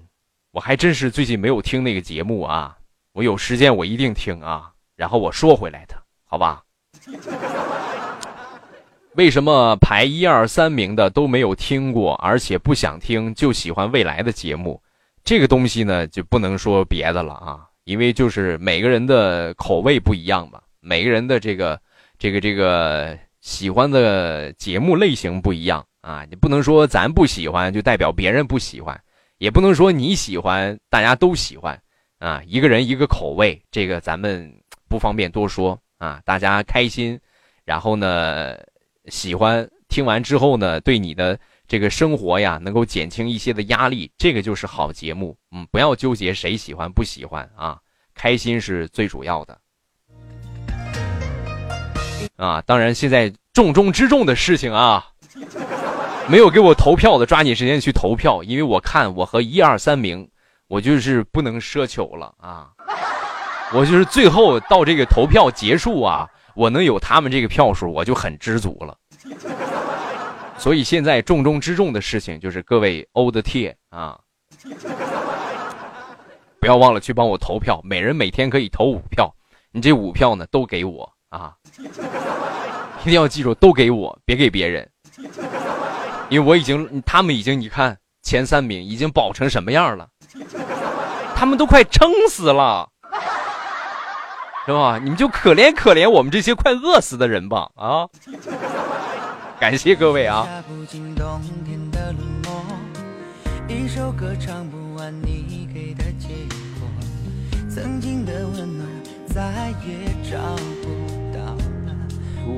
[0.50, 2.76] 我还真是最近没有听那个节目啊，
[3.12, 4.70] 我有时间我一定听啊。
[4.96, 5.94] 然后我说回来的，
[6.26, 6.62] 好吧？
[9.16, 14.82] 为什么排一二三名的都没有听过，而且不想听，就喜欢未来的节目？
[15.22, 21.80] 这个东西呢，就不能说别的了啊，因为就是每个人的口味不一样嘛，每个人的这个
[22.18, 25.84] 这个这个喜欢的节目类型不一样。
[26.00, 29.00] 啊，你不能说咱不喜欢就代表别人不喜欢，
[29.38, 31.80] 也不能说你喜欢大家都喜欢，
[32.18, 34.52] 啊，一个人一个口味，这个咱们
[34.86, 36.20] 不方便多说啊。
[36.22, 37.18] 大家开心，
[37.64, 38.54] 然后呢，
[39.06, 45.36] 喜欢听完之后呢，对你的这个生活呀，能够减轻一些的压力，这个就是好节目。
[45.52, 47.78] 嗯，不要纠结谁喜欢不喜欢啊，
[48.14, 49.58] 开心是最主要的。
[52.36, 55.06] 啊，当然现在重中之重的事情啊。
[56.26, 60.26] 没有给我投票的，抓紧时间去投票，因为我看我和一二三名，
[60.68, 62.70] 我就是不能奢求了啊！
[63.74, 68.96] 我就是最后到这个投票结束啊，我能有他们这个票数，我就很知足了。
[70.56, 74.18] 所以现在重中之重的事情就是各位欧的贴啊，
[76.60, 79.34] 不要忘了去帮我投票，每人每天可以投五票，
[79.72, 81.54] 你这五票呢都给我啊！
[83.02, 84.88] 一定要记住，都给我，别给别人。
[86.30, 90.08] 因为我已经，他们已经，你看前三名已经保成什么样了，
[91.34, 92.88] 他们都快撑死了，
[94.66, 94.98] 是吧？
[94.98, 97.70] 你们就可怜可怜我们这些快饿死的人吧！
[97.74, 98.08] 啊，
[99.60, 100.46] 感谢各位啊！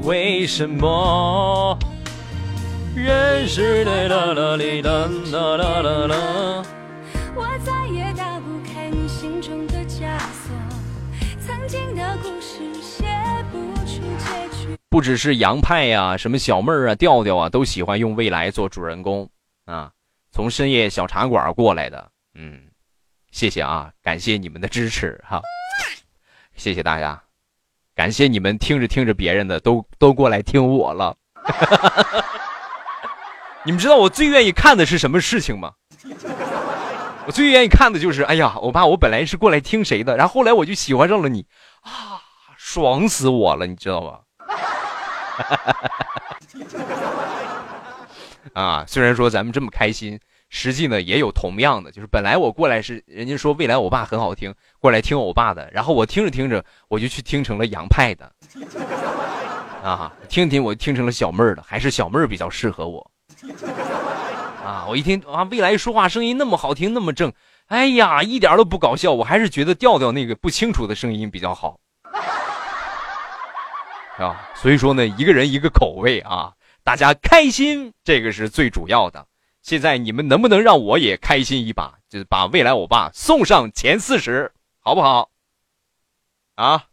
[0.05, 1.77] 为什么？
[2.95, 4.91] 人世的啦啦哩啦
[5.33, 6.62] 啦啦啦啦。
[7.35, 9.76] 我再也打不开你心中的枷锁，曾经的故事写
[14.89, 19.29] 不只是杨派呀，什么小妹儿啊、调调啊，都喜欢用未来做主人公
[19.67, 19.91] 啊。
[20.33, 22.63] 从深夜小茶馆过来的，嗯，
[23.31, 25.43] 谢谢啊，感谢你们的支持哈，
[26.55, 27.23] 谢谢大家，
[27.95, 31.15] 感谢你们听着听着别人的都都过来听我了。
[33.65, 35.73] 你们知道我最愿意看的是什么事情吗？
[37.27, 41.44] 我最愿意看的就是，哎呀，我爸，我本来是过来听谁的，然后后来我就喜欢上了你，
[41.81, 42.23] 啊，
[42.57, 44.20] 爽死我了，你知道吧？
[48.55, 58.32] 啊，虽然说咱们这么开心，实际呢也有同样的，就是本来我过来是人家说未来我爸很好听，过来听我爸的，然后我听着听着我就去听成了杨派的，
[59.82, 63.11] 啊，听听我听成了小妹儿的，还是小妹儿比较适合我。
[64.89, 67.33] 我一听啊，未来说话声音那么好听，那么正，
[67.67, 69.13] 哎呀，一点都不搞笑。
[69.13, 71.81] 我还是觉得调调那个不清楚的声音比较好，
[74.19, 76.53] 啊，所以说呢，一个人一个口味啊，
[76.85, 79.27] 大家开心，这个是最主要的。
[79.63, 85.31] 现在你们能不能让我也开心一把，就是把未来欧巴送上前四十，好不好？
[86.55, 86.85] 啊？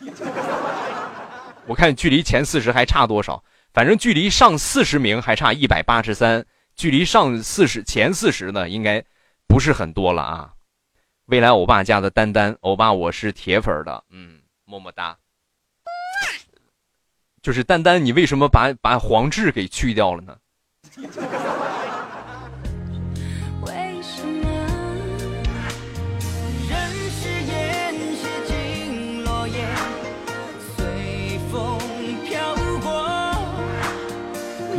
[1.66, 3.42] 我看距离前四十还差多少？
[3.72, 6.44] 反正距离上四十名还差一百八十三，
[6.80, 9.04] 距离上四十前四十呢，应该
[9.46, 10.50] 不是很多了啊。
[11.26, 15.14] 未来欧巴家的丹丹，欧巴我是铁粉的，嗯，么么哒。
[17.42, 20.38] 就是丹丹，你为什么把把黄志给去掉了呢？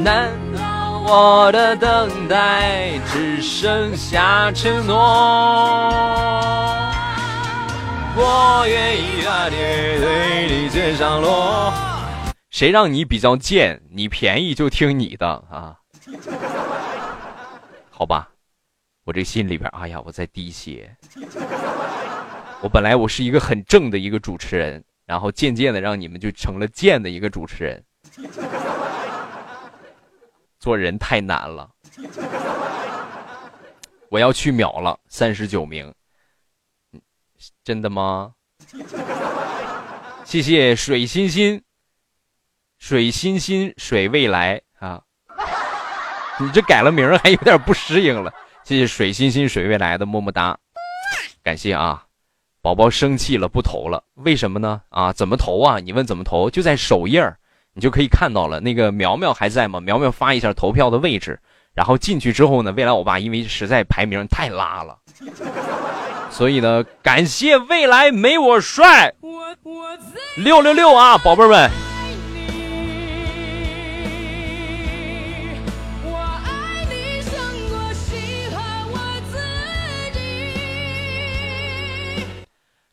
[0.04, 0.71] 难道
[1.04, 4.96] 我的等待只剩下承诺？
[8.16, 11.74] 我愿意把天对你肩上落。
[12.50, 15.76] 谁让你比较贱，你便宜就听你的啊！
[17.90, 18.30] 好吧，
[19.06, 20.96] 我这心里边，哎呀，我在滴血。
[22.62, 27.84] 我本来我是一个很正的一个主持人，然后渐渐的让你们就成了贱的一个主持人。
[30.62, 31.68] 做人太难了，
[34.10, 35.92] 我要去秒了，三十九名，
[37.64, 38.36] 真的吗？
[40.24, 41.64] 谢谢水欣欣，
[42.78, 45.02] 水欣欣水未来啊，
[46.40, 48.32] 你这改了名还有点不适应了。
[48.64, 50.56] 谢谢水欣欣水未来的么么哒，
[51.42, 52.06] 感谢啊，
[52.62, 54.84] 宝宝生气了不投了，为什么呢？
[54.90, 55.80] 啊，怎么投啊？
[55.80, 56.52] 你问怎么投？
[56.52, 57.40] 就在首页儿。
[57.74, 59.80] 你就可以看到了，那个苗苗还在吗？
[59.80, 61.40] 苗苗发一下投票的位置，
[61.74, 64.98] 然后进去之后呢，未来我爸因为实在排名太拉了，
[66.30, 69.14] 所以呢，感谢未来没我帅，
[70.38, 71.91] 六六六啊，宝贝们。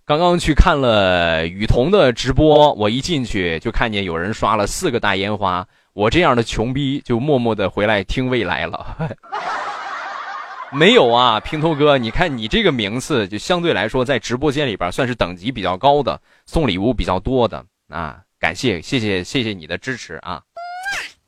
[0.08, 8.96] 刚刚去看了雨桐的直播，我一进去就看见有人刷了四个大烟花，我这样的穷逼就默默的回来听未来了。
[10.72, 20.40] 没有啊，平头哥，你看你这个名次就相对来说在直播间里边算是等级比较高的，送礼物比较多的啊，感谢谢谢谢谢你的支持啊。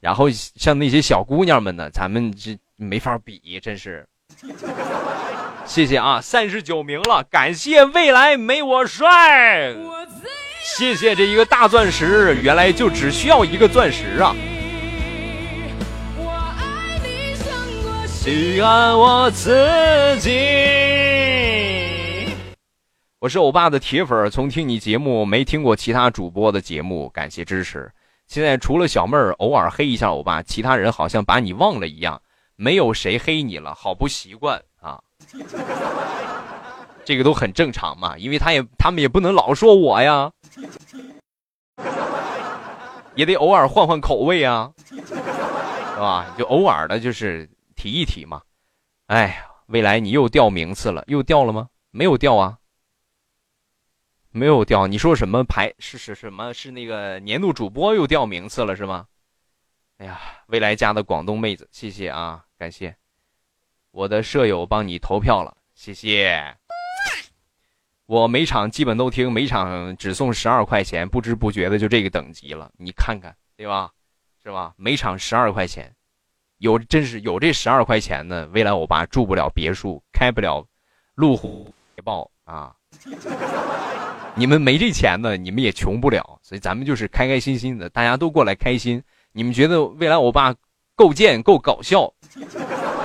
[0.01, 4.07] 然后像那些小姑娘们呢，咱们这没法比，真是。
[5.71, 9.73] 谢谢啊，三十九名了，感谢未来没我帅，
[10.65, 14.35] 谢谢这一个大钻石，原来就只需要一个钻石啊！
[18.09, 20.31] 喜欢我自己，
[23.21, 27.89] 我是欧巴的铁粉，从听你节目没听过其他主播的节目，感谢支持。
[28.27, 32.21] 现在除了小妹儿偶尔黑一下欧巴，其他人好像把你忘了一样，
[32.57, 34.61] 没有谁黑你了，好不习惯。
[37.05, 40.31] 这个都很正常嘛，因为他也他们也不能老说我呀，
[43.17, 44.95] 也得偶尔换换口味啊，是
[45.99, 46.35] 吧？
[46.39, 48.43] 就偶尔的，就是提一提嘛。
[49.07, 51.69] 哎呀，未来你又掉名次了，又掉了吗？
[51.91, 52.59] 没有掉啊，
[54.31, 54.87] 没有掉。
[54.87, 56.53] 你说什么排是是什么？
[56.55, 59.07] 是那个年度主播又掉名次了是吗？
[59.99, 63.00] 哎呀，未来家的广东妹子，谢谢啊，感谢。
[63.93, 66.57] 我的舍友帮你投票了，谢谢。
[68.07, 73.91] 我每场基本都听，每场只送十二块钱，不知不觉的就这个等级了，你看看，对吧？
[74.43, 74.73] 是吧？
[74.77, 75.93] 每场十二块钱，
[76.59, 80.65] 有真是有这十二块钱的，未来我爸住不了别墅，开不了
[81.15, 82.75] 路虎捷豹啊。
[84.35, 89.03] 你们没这钱呢，你们也穷不了，所以咱们就是开开心心的，大家都过来开心。
[89.33, 90.55] 你们觉得未来我爸
[90.95, 92.13] 够贱够搞笑？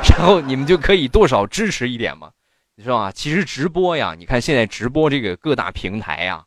[0.09, 2.31] 然后你们就可以多少支持一点嘛，
[2.75, 3.11] 你知道吧？
[3.11, 6.43] 其实直播呀，你看现在直播这个各大平台呀，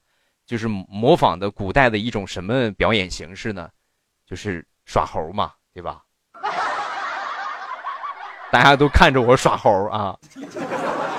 [0.46, 3.68] 就是模仿的古代的一种什么表演形式呢？
[4.26, 6.02] 就是耍猴嘛，对吧？
[8.50, 10.16] 大家都看着我耍猴啊！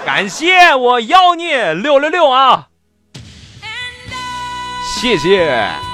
[0.04, 2.70] 感谢我妖孽六六六啊！
[4.96, 5.89] 谢谢。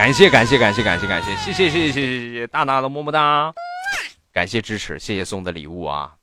[0.00, 3.52] 感谢感谢感谢感谢感谢谢谢谢谢谢谢谢谢大大的么么哒，
[4.32, 6.14] 感谢支持，谢谢送的礼物啊，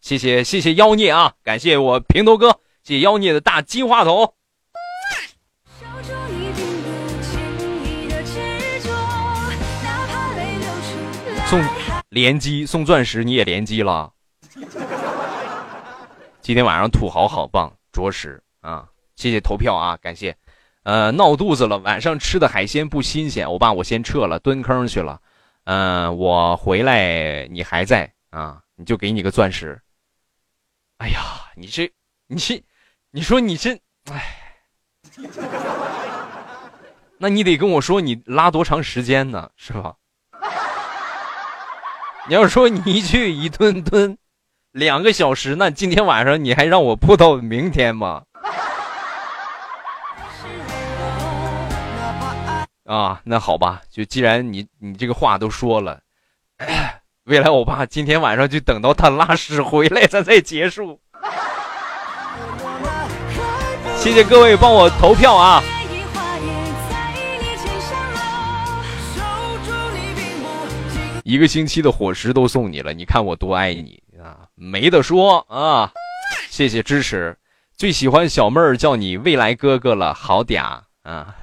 [0.00, 4.32] 谢谢谢谢妖孽啊，感谢我平头哥，谢谢妖孽的大金话筒。
[11.48, 11.60] 送
[12.10, 14.12] 连击送钻石你也连击了，
[16.40, 18.86] 今天晚上土豪好棒，着实啊！
[19.16, 20.36] 谢谢投票啊，感谢。
[20.86, 25.20] 呃，闹肚子了，晚上吃的海鲜不新鲜，我爸我先撤了，蹲坑去了。
[25.64, 28.60] 嗯，我回来你还在啊？
[28.76, 29.80] 你就给你个钻石。
[30.98, 31.20] 哎呀，
[31.56, 31.92] 你这，
[32.28, 32.62] 你这，
[33.10, 33.76] 你说你这，
[34.12, 34.62] 哎，
[37.18, 39.96] 那你得跟我说你拉多长时间呢，是吧？
[42.30, 44.16] 你要说你一去一蹲蹲
[44.70, 48.22] 两个小时，那今天晚上你还让我播到明天吗？
[52.86, 56.00] 啊，那好吧，就既然你你这个话都说了，
[57.26, 61.00] 未来欧巴今天晚上就等到他拉屎回来，咱再结束。
[63.98, 65.60] 谢谢各位帮我投票啊！
[71.24, 74.46] 一个星期的伙食都送你了，你看我多爱你啊！
[74.54, 75.92] 没得说啊！
[76.48, 77.36] 谢谢支持，
[77.76, 81.34] 最喜欢小妹儿叫你未来哥哥了，好嗲啊！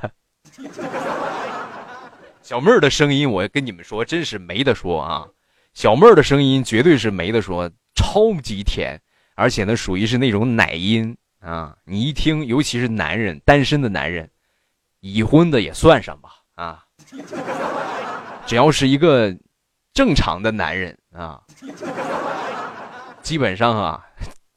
[2.43, 5.25] 小妹儿的声音，我跟你们说，真是没得说啊！
[5.73, 9.01] 小妹儿的声音绝对是没得说，超级甜，
[9.35, 11.75] 而且呢，属于是那种奶音啊！
[11.85, 14.29] 你一听，尤其是男人，单身的男人，
[14.99, 16.85] 已婚的也算上吧啊！
[18.45, 19.35] 只要是一个
[19.93, 21.41] 正常的男人啊，
[23.21, 24.05] 基本上啊，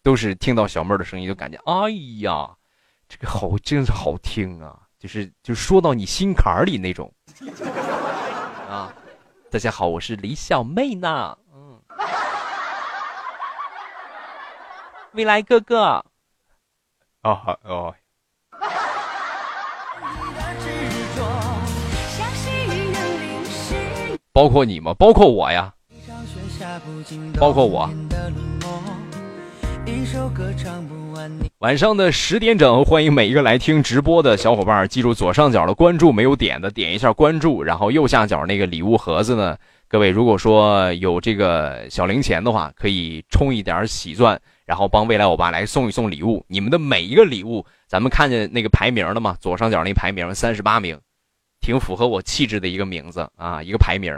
[0.02, 2.50] 都是听到小妹儿的声音，就感觉哎呀，
[3.08, 4.85] 这个好，真是好听啊！
[4.99, 7.12] 就是就是说到你心坎儿里那种。
[8.68, 8.92] 啊，
[9.50, 11.36] 大家好，我是李小妹呢。
[11.55, 11.81] 嗯，
[15.12, 16.05] 未来哥哥。
[17.23, 17.94] 哦好哦。
[24.33, 24.94] 包括你吗？
[24.94, 25.73] 包括我呀。
[27.39, 27.89] 包括我。
[29.86, 39.56] 一首歌唱不完晚上的十点整，欢迎每一个来听直播的小伙伴，记住左上角的关注没有点的点一下关注，然后右下角那个礼物盒子呢，
[39.86, 46.44] 各位如果说有这个小零钱的话，可以充一点喜钻，然后帮未来欧巴来送一送礼物。
[46.48, 49.36] 你们的每一个礼物，咱们看见那个排名了吗？
[49.40, 50.98] 左上角那排名三十八名，
[51.60, 54.12] 挺符合我气质的一个名字啊，一个排名。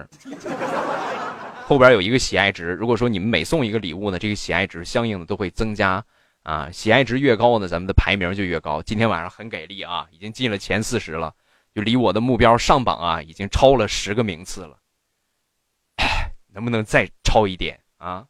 [1.68, 6.02] 后边有一个喜爱值，如果说你们每送一个礼物呢，这个喜爱值相应的都会增加，
[6.42, 8.80] 啊，喜爱值越高呢，咱们的排名就越高。
[8.82, 11.34] 今天晚上很给力啊，已经进了前四十了，
[11.74, 14.78] 就离我的目标上榜啊，已经超了十个名次了，
[16.54, 18.24] 能不能再超一点啊？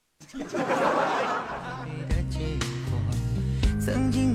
[3.78, 4.34] 曾经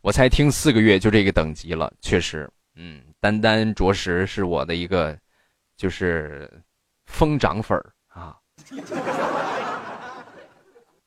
[0.00, 5.16] 我才听四个月就这个等级了，确实，嗯，丹丹着实是我的一个，
[5.76, 6.50] 就是
[7.06, 8.36] 疯涨粉儿啊，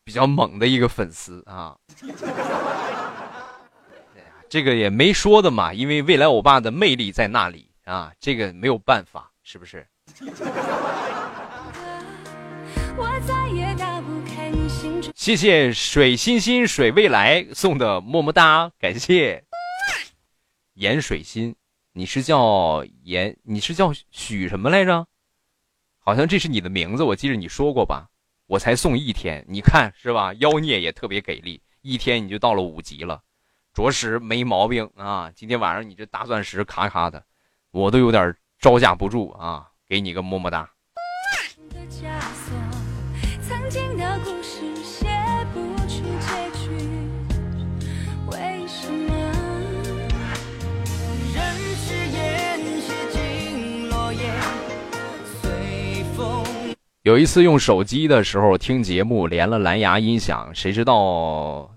[0.03, 1.75] 比较猛的一个粉丝啊。
[4.47, 9.85] 这个也没说的嘛，因为未来欧巴的魅力在那里啊，这个没有办法，是不是？
[15.25, 19.43] 谢谢水欣欣水未来送的么么哒，感谢
[20.75, 21.55] 盐水心，
[21.93, 25.07] 你是叫盐，你是叫许什么来着？
[25.97, 28.07] 好像这是你的名字，我记得你说过吧？
[28.45, 30.31] 我才送一天，你看是吧？
[30.35, 33.23] 妖孽也特别给力，一天你就到了五级了，
[33.73, 35.31] 着实没毛病啊！
[35.35, 37.25] 今天晚上你这大钻石咔咔的，
[37.71, 39.71] 我都有点招架不住啊！
[39.87, 40.69] 给你个么么哒。
[57.05, 61.71] 有一次用手机的时候听节目，连了蓝牙音响，谁知道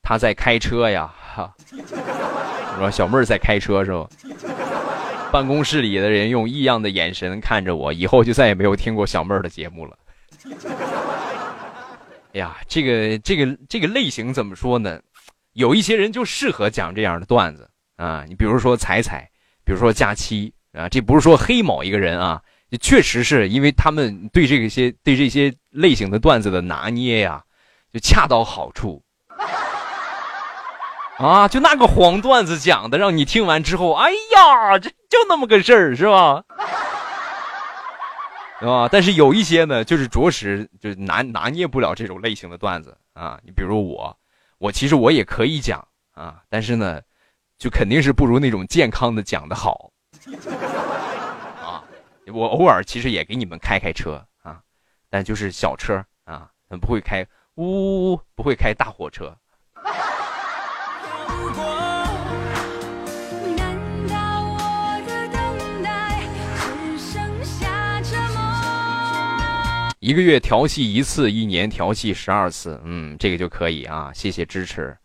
[0.00, 1.12] 他在开车呀？
[1.34, 4.08] 哈， 我说小妹儿在开车是吧？
[5.32, 9.98] 办公室里的人用异样的眼神看着我，以后就再也没有听过小妹儿的节目了。
[12.32, 15.00] 哎呀，这个这个这个类型怎么说呢？
[15.54, 19.28] 有一些人就适合讲这样的段子啊，你比如说彩彩，
[19.64, 22.40] 比如说佳期啊，这不是说黑某一个人啊。
[22.70, 27.42] 也确实是因为他们对这些对这些类型的段子的拿捏呀，
[27.92, 29.02] 就恰到好处
[31.18, 31.46] 啊！
[31.46, 36.42] 就那个黄段子讲的，让你听完之后，哎呀，这就那么个事儿，是吧？
[38.60, 38.88] 啊！
[38.90, 43.38] 但是有一些呢，就是着实就拿拿捏不了这种类型的段子啊。
[43.44, 44.16] 你比如我，
[44.58, 47.00] 我其实我也可以讲啊，但是呢，
[47.58, 49.92] 就肯定是不如那种健康的讲的好。
[52.32, 54.58] 我偶尔其实也给你们开开车啊，
[55.10, 56.48] 但就是小车啊，
[56.80, 59.36] 不会开呜呜呜，不会开大货车。
[70.00, 74.96] 一个月调戏一次，一年调戏十二次，嗯，这个就可以啊，谢谢支持。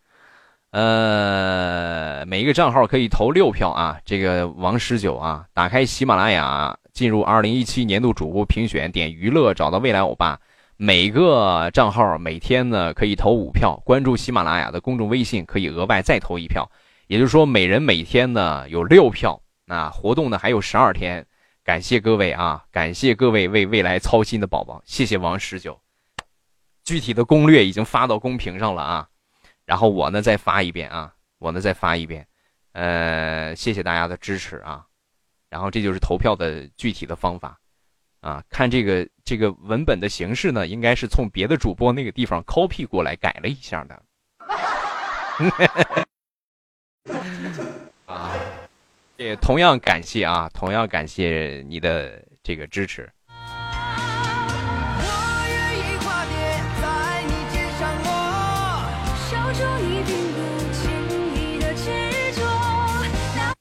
[0.71, 6.77] 呃，每一个账号可以投六票啊，这个王十九啊，打开喜马拉雅。
[6.99, 10.37] 进入二零一七年度主播评选，点娱乐，找到未来欧巴，
[10.75, 16.69] 每个账号每天呢可以投五票，关注喜马拉雅的公众微信可以额外再投一票，
[17.07, 19.41] 也就是说每人每天呢有六票。
[19.63, 21.25] 那活动呢还有十二天，
[21.63, 25.79] 感谢各位啊，感谢各位为未来操心的宝宝，谢谢王十九。
[26.83, 29.07] 具体的攻略已经发到公屏上了啊，
[29.65, 32.27] 然后我呢再发一遍啊，我呢再发一遍，
[32.73, 34.83] 呃，谢谢大家的支持啊，
[35.49, 37.59] 然后这就是投票的具体的方法。
[38.21, 44.03] 啊，看这个这个文本的形式呢，应该是从别的主播那个地方 copy 过来改了一下的。
[48.05, 48.35] 啊，
[49.15, 53.09] 也同样感谢啊，同样感谢你的这个支持。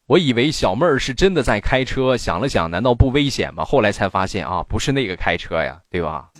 [0.08, 3.62] 我以为小妹儿是真的在开车，想了想，难道不危险吗？
[3.62, 6.30] 后来才发现啊，不是那个开车呀，对吧？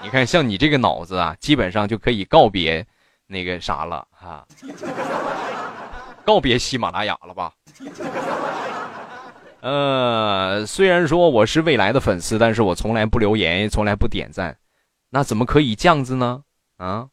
[0.00, 2.86] 你看，像你这个脑子啊，基本上就可以告别
[3.26, 4.46] 那个啥了哈，
[6.24, 7.52] 告别喜马拉雅了吧？
[9.60, 14.56] 呃，虽然说我是未来的粉丝，但是我从来不留言，从来不点赞，
[15.10, 16.42] 那怎么可以这样子呢？
[16.76, 17.08] 啊？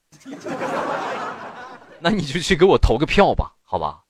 [2.00, 4.02] 那你就去给我投个票吧，好吧？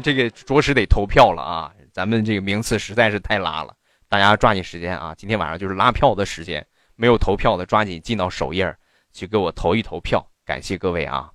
[0.00, 1.72] 这个着实得投票了啊！
[1.92, 3.74] 咱们这个名次实在是太拉了，
[4.08, 5.14] 大家抓紧时间啊！
[5.16, 6.66] 今天晚上就是拉票的时间，
[6.96, 8.76] 没有投票的抓紧进到首页
[9.12, 11.30] 去给我投一投票，感谢各位啊！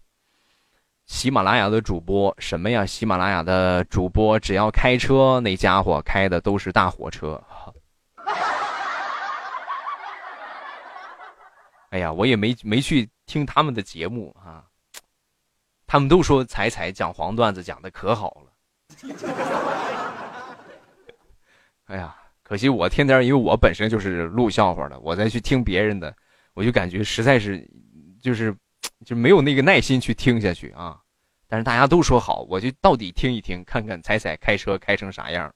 [1.05, 2.85] 喜马拉雅的主播什么呀？
[2.85, 7.41] 喜马拉雅的主播只要开车，那家伙开的都是大火车。
[11.89, 14.65] 哎呀，我也没没去听他们的节目啊，
[15.87, 18.48] 他们都说彩彩讲黄段子讲的可好了。
[21.85, 26.15] 哎呀，可惜我天天，因为我本身就是录笑话的，我再去听别人的，
[26.53, 27.67] 我就感觉实在是，
[28.21, 28.55] 就是，
[29.05, 30.97] 就没有那个耐心去听下去啊。
[31.47, 35.51] 但是大家都说好，我就到底听一听，看看彩彩开车开成啥样。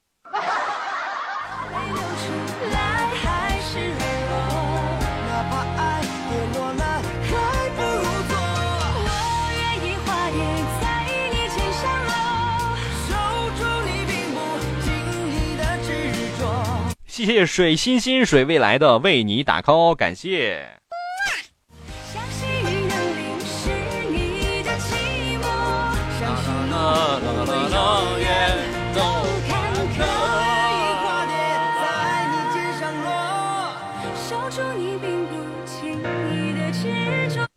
[17.14, 20.68] 谢谢水星星水未来的为你打 call，感谢。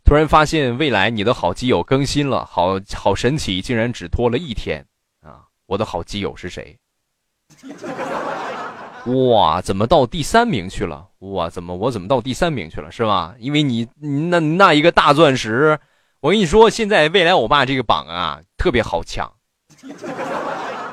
[0.05, 4.85] 突然发现未来你的好基友更新了，好好神奇，竟然只拖了一天
[5.23, 5.41] 啊！
[5.65, 6.77] 我的好基友是谁？
[9.07, 11.07] 哇，怎么到第三名去了？
[11.19, 12.91] 哇，怎么我怎么到第三名去了？
[12.91, 13.33] 是吧？
[13.39, 13.87] 因为你
[14.29, 15.79] 那那一个大钻石，
[16.19, 19.31] 我跟你说，现在未来欧巴这个榜啊特别好抢，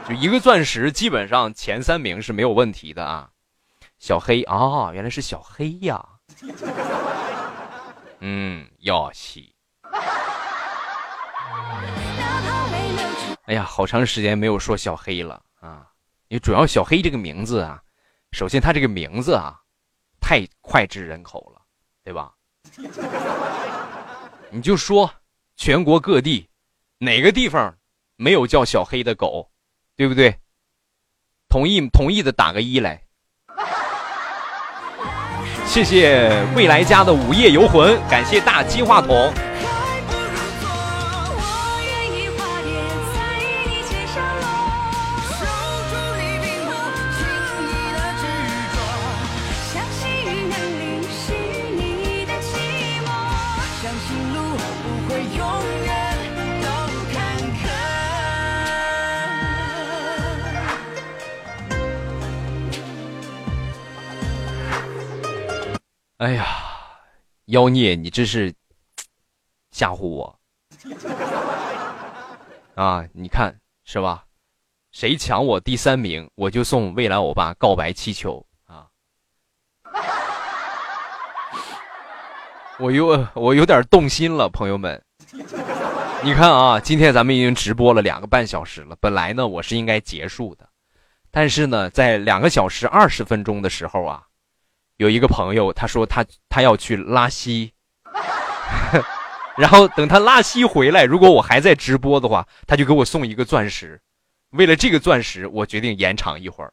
[0.09, 3.29] 就一个钻石，基本上前三名是没有问题的啊。
[3.99, 6.05] 小黑啊，原来是小黑呀。
[8.21, 9.53] 嗯，要西。
[13.47, 15.87] 哎呀，好长时间没有说小黑了啊，
[16.29, 17.81] 因为主要小黑这个名字啊。
[18.35, 19.55] 首先，他这个名字啊，
[20.21, 21.63] 太脍炙人口了，
[22.03, 22.33] 对吧？
[24.51, 25.09] 你就说
[25.57, 26.49] 全国各地
[26.99, 27.73] 哪个地方
[28.17, 29.49] 没有叫小黑的狗，
[29.95, 30.37] 对不对？
[31.49, 33.01] 同意同意的打个一来。
[35.65, 39.33] 谢谢未来家的午夜游魂，感谢大金话筒。
[66.25, 66.47] 哎呀，
[67.49, 68.51] 妖孽，你这是
[69.73, 70.41] 吓唬我
[72.75, 73.07] 啊！
[73.13, 73.55] 你看
[73.85, 74.25] 是吧？
[74.91, 78.89] 谁抢我第三名，我就送未来欧巴告白气球啊！
[82.79, 85.05] 我有我有点动心了，朋友们。
[86.23, 88.97] 你看啊，今天咱们已经直播了两个半小时了。
[88.99, 90.67] 本来呢，我是应该结束的，
[91.31, 94.27] 但是呢，在两个小时二十分钟的时候啊。
[94.97, 97.73] 有一个朋友，他说他他要去拉稀，
[99.59, 104.01] 然后等他拉稀回来，如果我还在直播的话，他就给我送一个钻石。
[104.51, 106.73] 为了这个钻石，我决定延长一会儿。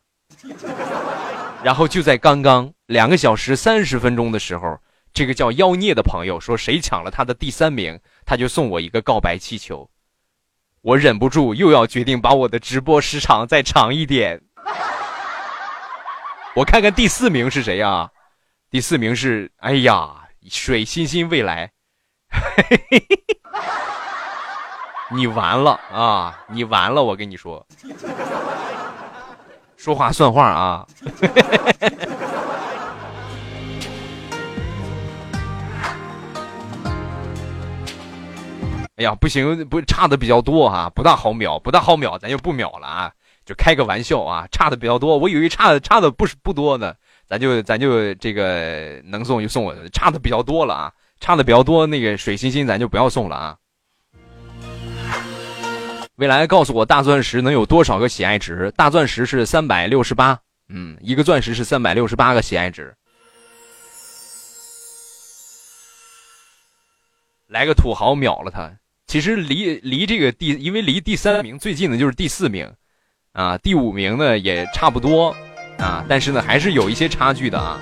[1.64, 4.80] 然后就在刚刚两个小时三十分钟的时候，
[5.14, 9.90] 这个叫妖孽的朋友说谁抢了他的第三名，他就送我一个告白气球。
[10.82, 14.41] 我忍不住又要决定把我的直播时长再长一点。
[16.53, 18.09] 我看看第四名是谁啊？
[18.69, 21.71] 第四名是哎呀，水星星未来。
[25.13, 26.39] 你完了啊！
[26.49, 27.65] 你完了，我跟你说，
[29.77, 30.85] 说话算话啊！
[38.97, 43.11] 哎呀，不行，不差的比较多哈，不大好秒，不大好秒，咱就不秒了啊，
[43.55, 46.93] 开个玩笑啊，差的比较多，我以为差的差的不是不多呢，
[47.27, 53.57] 咱就咱就这个能送就送，差的比较多了啊，差的比较多，那个水星星咱就不要送了啊。
[56.15, 58.71] 未来告诉我大钻石能有多少个喜爱值？
[58.77, 60.39] 大钻石是三百六十八，
[60.69, 62.93] 嗯，一个钻石是三百六十八个喜爱值。
[67.47, 68.71] 来个土豪秒了他。
[69.07, 72.71] 其实离离这个第，因为离第三名最近的就是第四名，
[73.34, 75.34] 啊，第五名呢也差不多，
[75.77, 77.80] 啊，但是呢还是有一些差距的啊。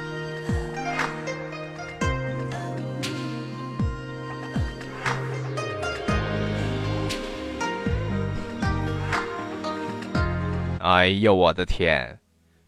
[10.81, 12.19] 哎呦我的天，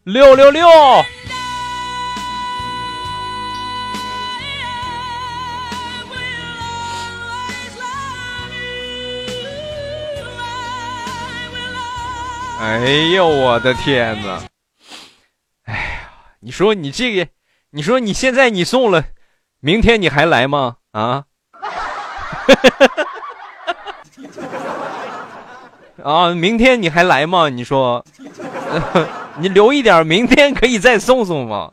[0.02, 0.66] 六六六！
[12.62, 12.78] 哎
[13.12, 14.40] 呦我的天哪！
[15.64, 15.80] 哎呀，
[16.38, 17.26] 你说你这个，
[17.70, 19.02] 你说你现在你送了，
[19.58, 20.76] 明天你还来吗？
[20.92, 21.24] 啊？
[26.04, 27.48] 啊，明天你还来吗？
[27.48, 28.04] 你说，
[29.38, 31.68] 你留一点，明天可以再送送吗？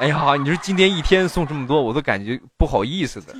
[0.00, 3.34] 哎呀，你说今天一天送这么多，我都感觉不好意思的。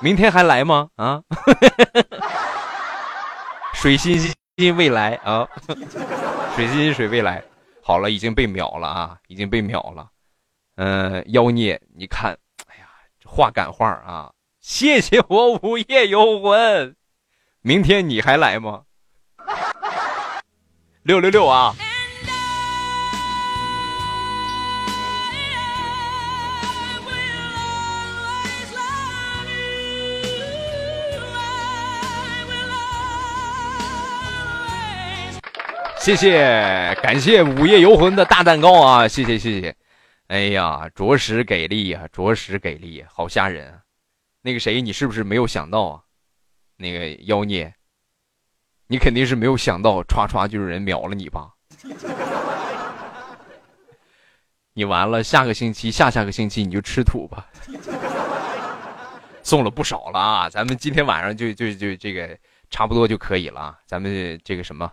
[0.00, 0.88] 明天还来吗？
[0.96, 1.20] 啊？
[3.74, 4.18] 水星
[4.62, 5.48] 金未来啊，
[6.54, 7.42] 水金水未来，
[7.82, 10.08] 好了，已经被秒了啊，已经被秒了。
[10.76, 12.86] 嗯，妖孽，你看，哎呀，
[13.26, 16.94] 话赶话啊，谢谢我午夜游魂。
[17.62, 18.84] 明天你还来吗？
[21.02, 21.74] 六六六啊！
[36.02, 39.06] 谢谢，感谢午夜游魂的大蛋糕啊！
[39.06, 39.76] 谢谢谢谢，
[40.26, 43.78] 哎呀，着实给力呀，着实给力，好吓人啊！
[44.40, 46.02] 那个谁，你是不是没有想到啊？
[46.76, 47.72] 那个妖孽，
[48.88, 51.52] 你肯定是没有想到，歘歘就有人秒了你吧？
[54.74, 57.46] 你完了，下个星期、下下个星期你就吃土吧。
[59.44, 62.36] 送了不少了啊，咱们今天晚上就就就这个
[62.70, 63.78] 差不多就可以了。
[63.86, 64.90] 咱们这个什么，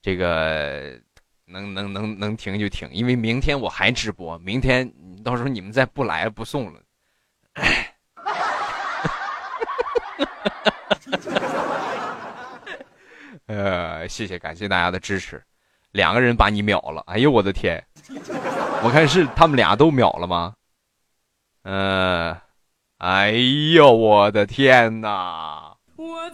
[0.00, 0.98] 这个
[1.44, 4.90] 能能能能停就停，因为明天我还直播，明天
[5.24, 6.80] 到时候你们再不来不送了。
[13.46, 15.42] 呃，谢谢，感谢大家的支持。
[15.92, 17.82] 两个人把你秒了，哎呦我的天！
[18.82, 20.52] 我看是他们俩都秒了吗？
[21.62, 22.36] 嗯，
[22.98, 23.30] 哎
[23.74, 25.74] 呦我的天哪！
[25.96, 26.30] 我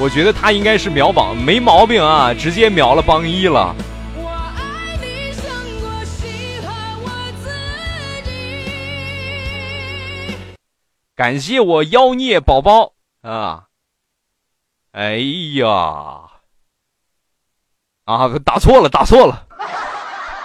[0.00, 3.74] 我觉得他应该是秒榜，没毛病啊，直接秒了榜一了。
[11.16, 13.64] 感谢我妖孽宝宝啊！
[14.92, 15.16] 哎
[15.56, 15.66] 呀，
[18.04, 19.48] 啊，打错了，打错了，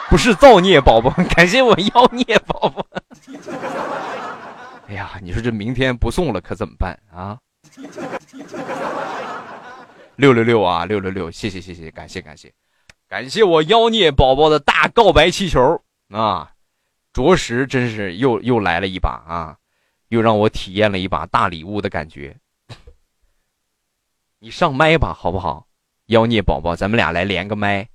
[0.09, 2.83] 不是造孽宝宝， 感谢我妖孽宝宝。
[4.87, 7.37] 哎呀，你说这明天不送了可怎么办啊？
[10.15, 12.53] 六六六啊，六六六，谢谢谢谢，感谢感谢，
[13.07, 16.51] 感谢我妖孽宝宝的大告白气球啊！
[17.11, 19.57] 着实真是又又来了一把啊，
[20.09, 22.35] 又让我体验了一把大礼物的感觉。
[24.39, 25.67] 你上麦吧，好不好？
[26.07, 27.87] 妖孽宝宝，咱们俩来连个麦，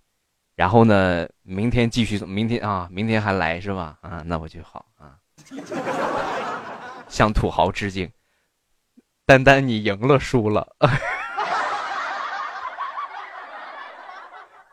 [0.55, 3.99] 然后呢，明天继续，明天啊，明天还来是吧？
[4.03, 5.19] 啊，那我就好啊。
[7.09, 8.11] 向土豪致敬，
[9.25, 10.77] 丹丹，你赢了，输了。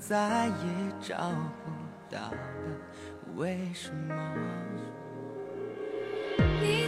[0.00, 0.52] 再也
[1.00, 1.14] 找
[1.62, 1.70] 不
[2.08, 2.32] 尽冬
[3.36, 3.58] 天的冷漠，哎，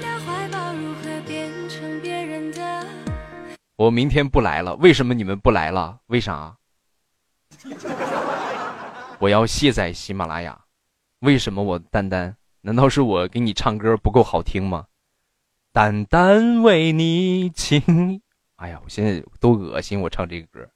[0.00, 0.40] 这不
[1.02, 1.32] 是哪个
[1.68, 2.64] 仙女吗？
[3.76, 6.00] 我明天不来了，为什么你们不来了？
[6.06, 6.56] 为啥？
[9.18, 10.58] 我要卸载喜马拉雅。
[11.20, 12.34] 为什么我丹丹？
[12.62, 14.86] 难道是我给你唱歌不够好听吗？
[15.70, 18.22] 单单为你情，
[18.56, 20.66] 哎呀，我现在都恶心，我唱这个歌。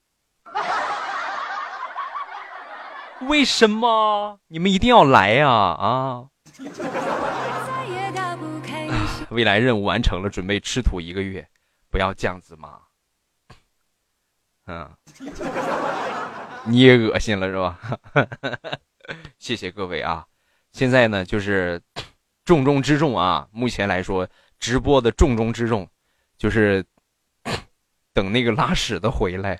[3.22, 5.48] 为什么你们一定要来呀？
[5.48, 6.26] 啊！
[9.30, 11.48] 未来任务完成了，准备吃土一个月，
[11.90, 12.80] 不要这样子嘛。
[14.66, 14.88] 嗯，
[16.64, 17.78] 你也恶心了是吧？
[19.38, 20.26] 谢谢各位啊！
[20.72, 21.80] 现在呢，就是
[22.44, 23.48] 重中之重啊！
[23.50, 24.28] 目前来说，
[24.58, 25.88] 直播的重中之重
[26.36, 26.84] 就是
[28.12, 29.58] 等那个拉屎的回来。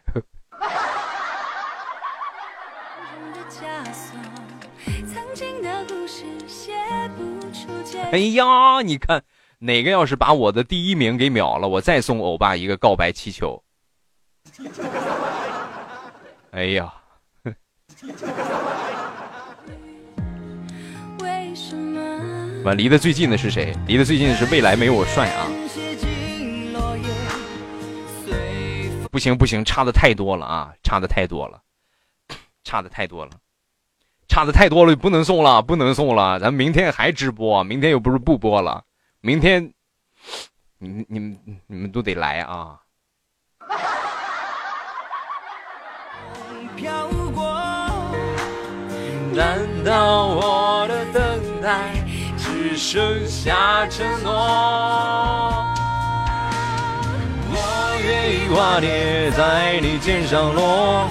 [8.13, 9.23] 哎呀，你看
[9.59, 13.63] 哪个要是把我的第一名给秒了，我再送欧巴一个告白气球。
[16.53, 16.95] 哎呀，
[22.65, 23.77] 完离得最近的是谁？
[23.87, 25.47] 离得最近的是未来没有我帅啊！
[29.11, 31.61] 不行不行，差的太多了啊，差的太多了，
[32.65, 33.33] 差的太多了，
[34.29, 38.83] 差的太多了，不能送了，不能送了，咱明天还直播，明天又不是不播了，
[39.21, 39.73] 明天，
[40.79, 42.79] 你你们你们都得来啊！
[46.77, 47.57] 飘过。
[49.33, 51.93] 难道我的等待
[52.37, 54.33] 只剩下承诺？
[57.53, 57.57] 我
[58.03, 61.09] 愿意化蝶在你肩上落。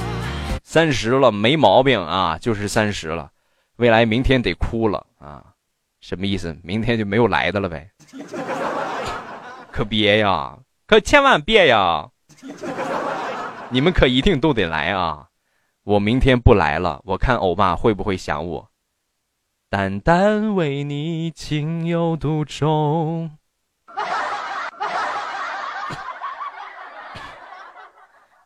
[0.76, 3.32] 三十了，没毛病啊，就是三十了。
[3.78, 5.42] 未来明天得哭了啊，
[6.02, 6.54] 什么意思？
[6.64, 7.90] 明天就没有来的了呗？
[9.72, 12.10] 可别呀，可千万别呀！
[13.70, 15.30] 你们可一定都得来啊！
[15.86, 18.70] 我明天不来了，我看欧巴会不会想我。
[19.70, 23.32] 单单为你情有独钟。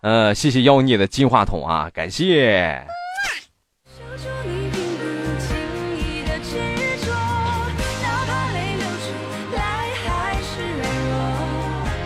[0.02, 2.88] 呃，谢谢妖孽的金话筒啊，感谢。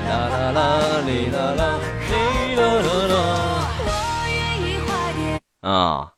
[0.10, 3.20] 啦啦啦哩啦啦哩啦啦啦。
[5.62, 6.14] 啊，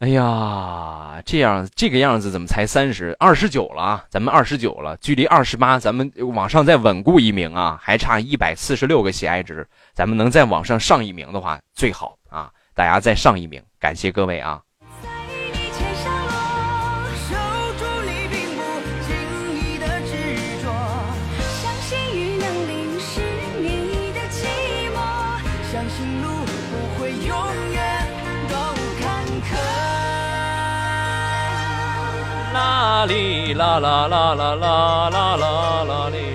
[0.00, 4.04] 哎呀，这样这个样子怎么才三十二十九了？
[4.10, 9.66] 咱们二十九了，距离二十八，咱们往上再稳固一名啊，还差一百四十六个喜爱值，
[9.96, 14.60] 咱们能再往上上一名的话最好啊大家再上一名感谢各位啊。
[15.02, 15.08] 在
[15.54, 16.30] 你肩上落
[17.26, 17.32] 守
[17.78, 18.60] 住你并不
[19.06, 19.08] 经
[19.56, 20.12] 意的执
[20.62, 20.64] 着。
[21.62, 23.08] 相信雨能淋湿
[23.58, 24.44] 你的寂
[24.92, 24.94] 寞
[25.72, 27.32] 相信路不会永
[27.72, 27.80] 远
[29.00, 29.02] 坎
[29.48, 29.50] 坷。
[32.52, 36.25] 啦哩啦啦啦啦啦啦啦啦哩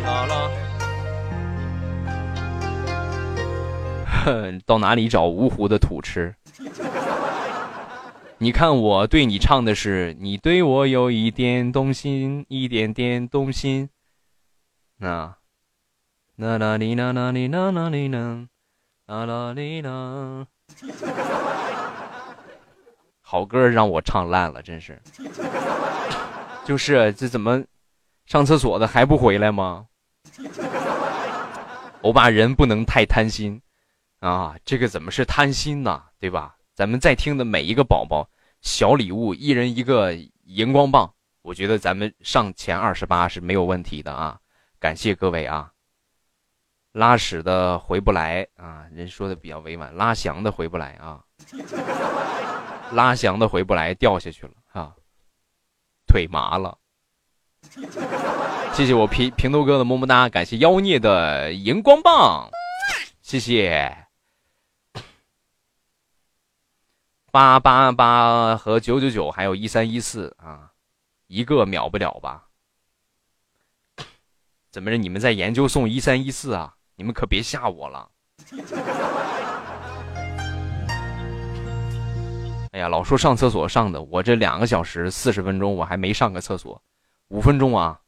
[4.65, 6.35] 到哪里找芜湖的土吃？
[8.37, 13.89] 你看我对你唱的是，你对我有一点动心，一点点动心。
[14.99, 15.35] 那，
[16.37, 18.47] 啦啦哩啦啦哩啦啦哩啦，
[19.07, 20.47] 啦哩啦。
[23.21, 24.99] 好歌让我唱烂了，真是。
[26.65, 27.63] 就是这怎么
[28.25, 29.85] 上厕所的还不回来吗？
[32.01, 33.61] 欧巴人不能太贪心
[34.21, 34.55] 啊！
[34.63, 36.01] 这个怎么是贪心呢？
[36.19, 36.55] 对吧？
[36.73, 38.29] 咱们在听的每一个宝宝，
[38.61, 44.39] 小礼物一人一个荧光棒，我觉得咱们上前二十八是没有问题的啊！
[44.79, 45.71] 感谢各位啊！
[46.91, 51.23] 拉屎的回不来啊，人说的比较委婉，拉翔的回不来啊，
[52.91, 54.93] 拉翔的回不来，掉下去了啊。
[56.05, 56.77] 腿麻了，
[58.73, 62.49] 谢谢我平平头哥的么么哒，感谢妖孽的荧光棒，
[63.21, 63.95] 谢谢
[67.31, 70.69] 八八八和九九九，还有一三一四啊，
[71.27, 72.43] 一个秒不了吧？
[74.69, 74.97] 怎么着？
[74.97, 76.75] 你们在研究送一三一四啊？
[76.95, 78.09] 你们可别吓我了。
[82.71, 86.83] 哎呀，老说上厕所上的，我这两个小时四十分钟我还没上个厕所，
[87.29, 88.01] 五分钟啊，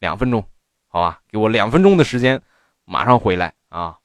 [0.00, 0.44] 两分钟，
[0.88, 2.42] 好吧，给我两分钟的时间，
[2.84, 3.98] 马上回来啊。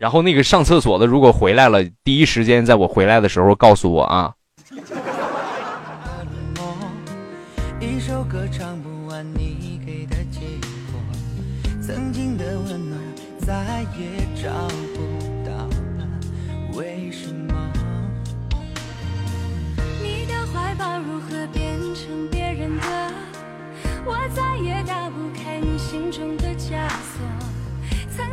[0.00, 4.34] 然后那个上厕所的，如果回来了，第一时间在我回来的时候告诉我啊。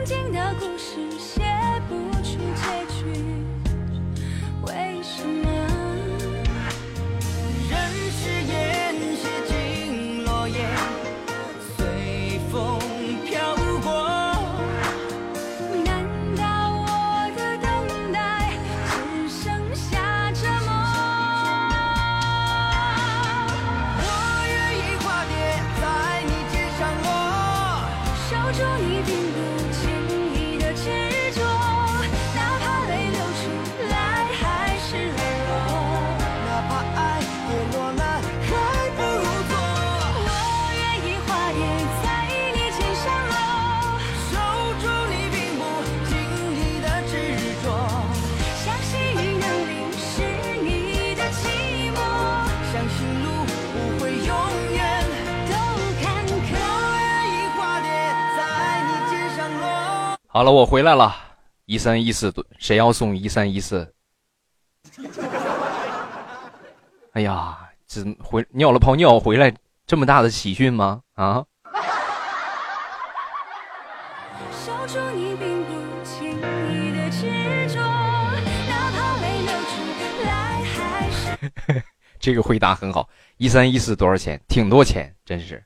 [0.04, 1.31] 曾经的故事
[60.34, 61.14] 好了，我回来了，
[61.66, 63.94] 一三一四，谁要送一三一四？
[67.12, 69.54] 哎呀，这回尿了泡尿回来，
[69.86, 71.02] 这么大的喜讯吗？
[71.16, 71.44] 啊？
[82.22, 84.40] 这个回答很好，一三一四多少钱？
[84.48, 85.62] 挺多钱，真是。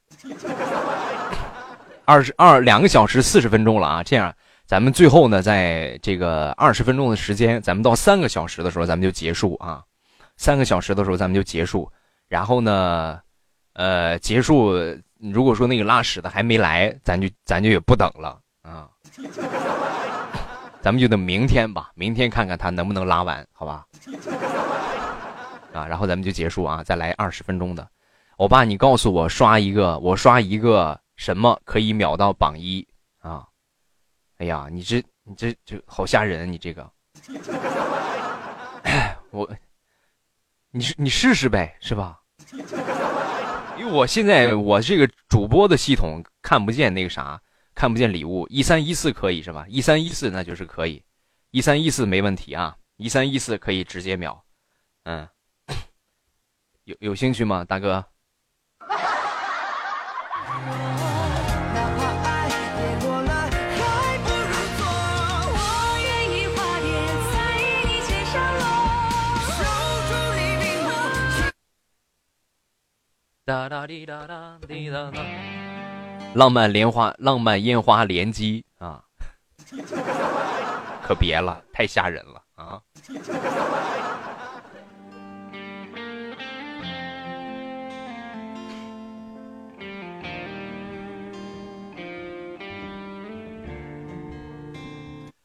[2.06, 4.36] 二十二两个小时四十分钟了啊，这样。
[4.66, 9.84] 咱们最后呢，在这个二十分钟的时间，咱们到三个小时的时候，咱们就结束啊。
[10.38, 11.90] 三个小时的时候，咱们就结束。
[12.28, 13.20] 然后呢，
[13.74, 14.74] 呃，结束。
[15.20, 18.90] 如果说那个拉屎的还没来，咱就咱就也不等了啊。
[20.82, 23.86] 咱们就等明天吧，明天看看他能不能拉完，好吧？
[25.74, 27.88] 啊，然后咱们就结束啊，再来二十分钟的。
[28.38, 32.86] 欧巴，你告诉我刷一个，我刷一个什么可以秒到榜一？
[34.38, 36.52] 哎呀，你这你这这好吓人！
[36.52, 36.92] 你这个，
[39.32, 39.50] 我，
[40.72, 42.20] 你你试试呗，是吧？
[43.80, 47.42] 因为我现在我这个主播的系统看不见那个啥，
[47.74, 48.46] 看不见礼物。
[48.50, 49.66] 一三一四可以是吧？
[49.70, 51.04] 一三一四那就是可以，
[51.52, 54.44] 一三一四没问题啊，一三一四可以直接秒。
[55.04, 55.28] 嗯，
[56.84, 58.06] 有有兴趣吗，大哥？
[73.48, 75.22] 哒哒滴哒哒滴哒哒，
[76.34, 79.00] 浪漫莲花，浪漫烟花连击啊！
[81.06, 82.82] 可别了，太吓人了啊！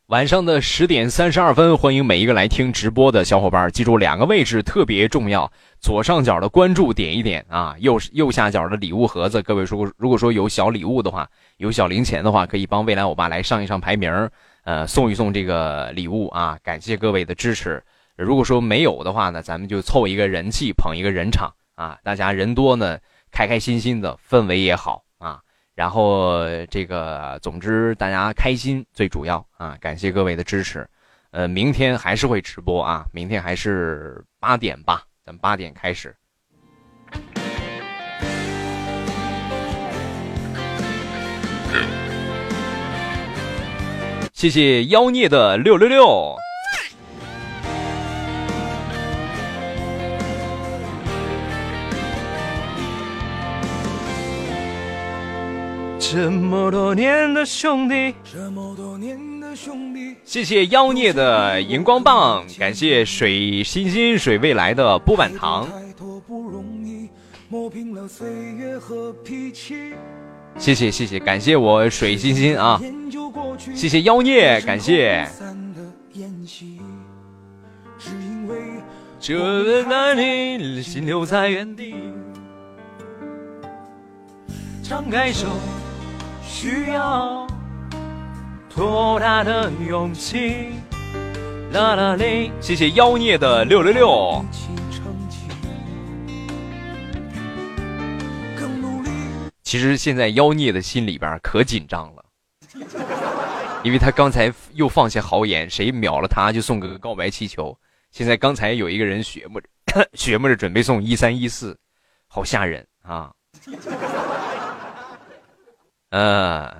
[0.07, 3.71] 晚上的十点三十二分，欢迎每一个来听直播的小伙伴。
[3.71, 9.43] 记住两个位置特别重要：左上角的关注点一点啊，右右下角的礼物盒子。
[9.43, 14.29] 各位说，如果说有小礼物的话，有小零钱的话，可以帮未来欧巴来上一上排名，
[14.65, 16.59] 呃，送一送这个礼物啊。
[16.63, 17.83] 感谢各位的支持。
[18.17, 21.99] 如果说没有的话呢，咱们就凑一个人气，捧一个人场啊。
[22.05, 22.99] 大家人多呢，
[23.31, 25.41] 开开心心的氛围也好啊。
[25.75, 29.79] 然后这个，总之大家开心最主要啊！
[29.81, 30.87] 感谢各位的支持，
[31.31, 36.13] 呃，明天还是会直播啊，明天还是八点吧，咱八点开始。
[44.33, 46.37] 谢谢妖孽的六六六。
[56.01, 59.30] 这么多年的兄弟，这么多年的兄弟，
[60.25, 65.69] 谢谢妖孽的荧光棒，感谢水星星水未来的波板糖。
[70.59, 72.81] 谢谢谢谢，感谢我水欣欣啊！
[73.75, 75.27] 谢谢妖孽，感谢。
[79.21, 81.95] 这那你心留在原地，
[84.83, 85.47] 张开手
[86.43, 87.47] 需要
[88.81, 90.71] 多大的勇气？
[91.71, 92.51] 啦啦嘞！
[92.63, 94.43] 谢谢妖孽的六六六。
[99.63, 102.25] 其实现在妖孽的心里边可紧张了，
[103.85, 107.77] 因为他刚才又放下豪言，谁秒了他就送个告白气球。
[108.11, 109.69] 现在刚才有一个人学摸着
[110.17, 111.79] 学摸着准备送一三一四，
[112.27, 113.31] 好吓人啊！
[116.09, 116.75] 呃，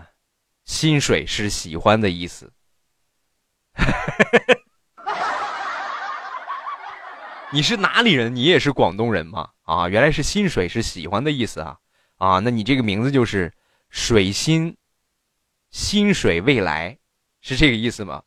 [0.71, 2.53] 薪水是喜欢的意思。
[7.51, 8.37] 你是哪里人？
[8.37, 9.49] 你也是广东人吗？
[9.65, 11.77] 啊，原来是薪水是喜欢的意思啊！
[12.19, 13.53] 啊，那你这个名字就是
[13.89, 14.77] 水薪，
[15.73, 16.97] 薪水未来，
[17.41, 18.23] 是这个意思吗？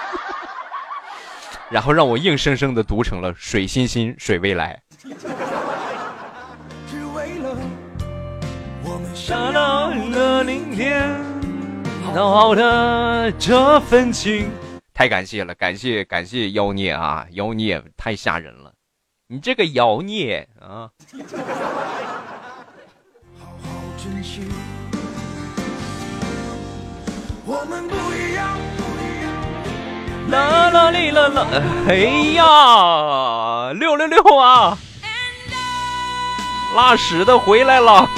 [1.70, 4.82] 然后让我硬生生的读成了水欣欣水未来。
[14.92, 17.26] 太感谢了，感谢感谢妖孽啊！
[17.30, 18.70] 妖孽太吓人了，
[19.26, 20.90] 你这个妖孽啊！
[30.28, 31.46] 啦啦哩啦啦，
[31.88, 31.94] 哎
[32.34, 34.76] 呀，六六六啊！
[36.74, 38.06] 拉屎的回来了。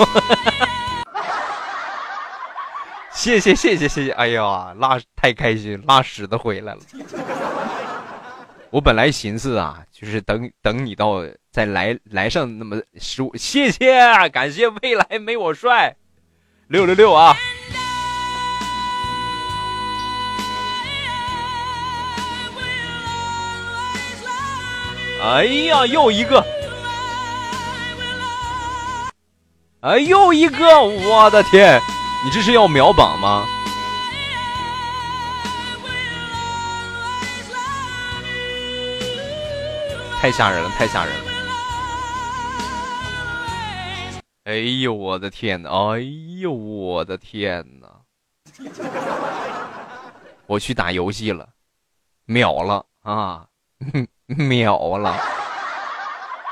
[3.18, 6.80] 谢谢谢谢谢谢，哎呀，拉太开心，拉屎的回来了。
[8.70, 15.96] 我本来寻思啊，就是等等你到再来来上那么十五，谢谢感谢未来没我帅，
[16.68, 17.36] 六六六啊！
[25.24, 26.46] 哎呀，又一个！
[29.80, 30.80] 哎，又一个！
[30.84, 31.82] 我的天！
[32.24, 33.46] 你这是要秒榜吗？
[40.20, 41.24] 太吓人了，太吓人了！
[44.44, 45.68] 哎呦我的天呐！
[45.70, 46.00] 哎
[46.40, 47.86] 呦我的天呐！
[50.46, 51.48] 我去打游戏了，
[52.24, 53.46] 秒了啊！
[54.26, 55.14] 秒了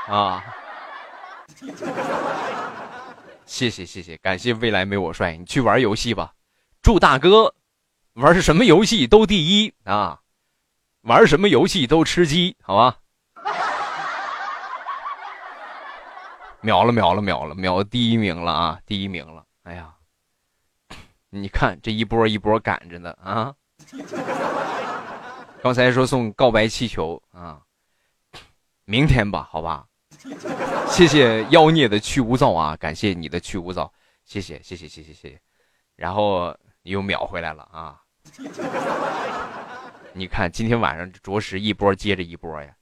[0.07, 0.45] 啊！
[3.47, 5.37] 谢谢谢谢，感谢未来没我帅。
[5.37, 6.35] 你去玩游戏吧，
[6.83, 7.55] 祝大哥
[8.15, 10.21] 玩什么游戏都第一啊！
[11.03, 12.99] 玩什么游戏都吃鸡，好吧？
[16.61, 18.81] 秒了秒了秒了秒第一名了啊！
[18.85, 19.45] 第一名了！
[19.63, 19.95] 哎呀，
[21.31, 23.55] 你看这一波一波赶着呢啊！
[25.63, 27.61] 刚才说送告白气球啊，
[28.85, 29.87] 明天吧，好吧？
[30.89, 32.77] 谢谢妖孽的去污皂啊！
[32.77, 33.93] 感谢你的去污皂，
[34.25, 35.41] 谢谢谢谢谢谢谢谢。
[35.95, 38.01] 然后你又秒回来了啊！
[40.13, 42.75] 你看今天晚上着实一波接着一波呀，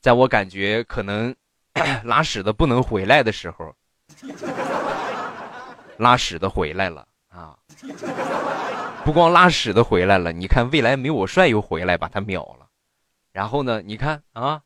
[0.00, 1.34] 在我感觉可能
[2.04, 3.74] 拉屎的不能回来的时候，
[5.98, 7.56] 拉屎的回来了啊！
[9.04, 12.68] 不光拉屎的回来了，你看未来没我帅又回来把他秒了，
[13.32, 14.62] 然后呢，你看啊。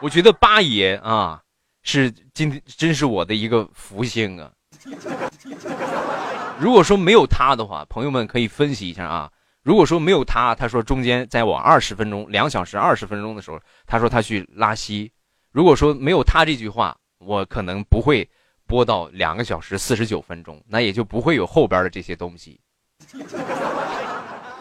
[0.00, 1.40] 我觉得八爷啊，
[1.82, 4.52] 是今天真是我的一个福星啊！
[6.58, 9.30] 如果说没有他的话，朋友们可以分析一下啊。
[9.62, 15.10] 如果说没有他，他说中间在我二十分钟、两小时二十分钟的时候，他说他去拉稀。
[15.50, 18.28] 如果说没有他这句话，我可能不会
[18.66, 22.60] 播到两个小时四十九分钟，那也就不会有后边的这些东西。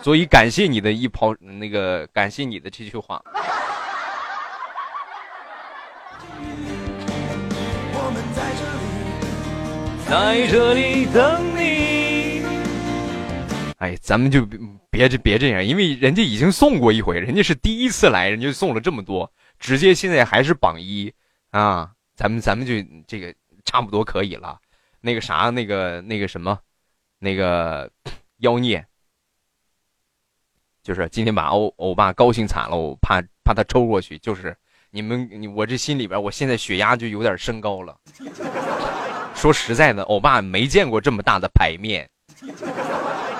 [0.01, 3.21] 所以感谢你的一抛，那个感谢你的这句话。
[10.07, 12.43] 在这里等你。
[13.77, 14.45] 哎，咱们就
[14.89, 21.11] 别这别这样，因为人家已经送过一回，人家是第一次来，人家送了这么多，直接现在还是榜一
[21.49, 21.91] 啊！
[22.15, 22.73] 咱们咱们就
[23.07, 23.33] 这个
[23.65, 24.57] 差不多可以了。
[25.01, 26.57] 那个啥，那个那个什么，
[27.19, 27.91] 那个
[28.37, 28.85] 妖孽，
[30.81, 34.55] 就是今天把欧欧巴高兴惨了，我怕怕他抽过去，就是
[34.91, 37.97] 你们我这心里边，我现在血压就有点升高了。
[39.35, 42.09] 说实在的，欧巴没见过这么大的牌面，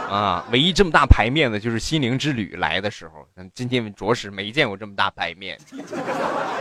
[0.10, 5.58] 啊，唯一这么大牌面的就是心灵之旅来的时候，今天着实没见过这么大牌面，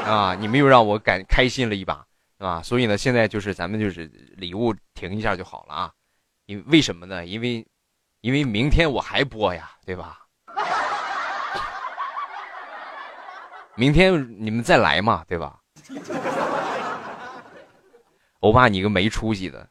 [0.07, 2.03] 啊，你们又让我感开心了一把，
[2.39, 2.63] 吧？
[2.63, 5.91] 所以呢，现在就是咱们就是礼物停一下就好了啊。
[6.47, 7.27] 因为为什么呢？
[7.27, 7.67] 因为，
[8.21, 10.21] 因为明天我还播呀，对吧？
[13.75, 15.59] 明天你们再来嘛，对吧？
[18.45, 19.67] 欧巴，你个没出息的！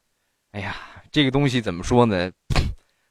[0.50, 0.76] 哎呀，
[1.12, 2.32] 这个东西怎么说呢？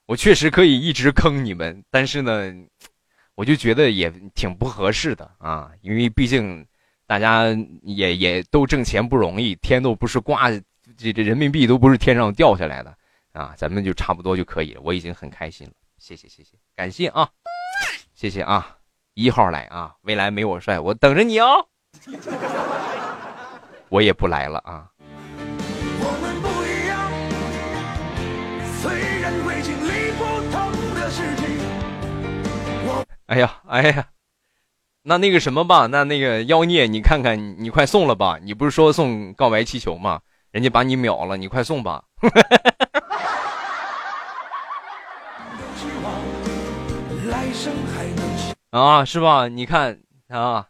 [0.07, 2.53] 我确实可以一直坑你们，但是呢，
[3.37, 6.67] 我就觉得也挺不合适的啊，因为毕竟
[7.07, 7.45] 大家
[7.83, 10.51] 也也都挣钱不容易，天都不是刮，
[10.97, 12.93] 这这人民币都不是天上掉下来的
[13.33, 14.81] 啊，咱们就差不多就可以了。
[14.83, 17.31] 我已经很开心了，谢谢谢谢，感谢啊，
[18.15, 18.79] 谢谢啊，
[19.15, 21.65] 一号来啊，未来没我帅，我等着你哦，
[23.89, 24.89] 我也不来了啊。
[33.33, 34.09] 哎呀，哎呀，
[35.05, 38.39] 那那个什么吧，那那个妖孽，你看看，你快送了吧！
[38.43, 40.21] 你不是说送告白气球吗？
[40.51, 42.05] 人家把你秒了，你快送吧！
[48.69, 49.49] 啊，是吧？
[49.49, 50.67] 你看啊，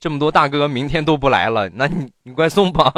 [0.00, 2.92] 这么多大哥明天都不来了，那你你快送吧！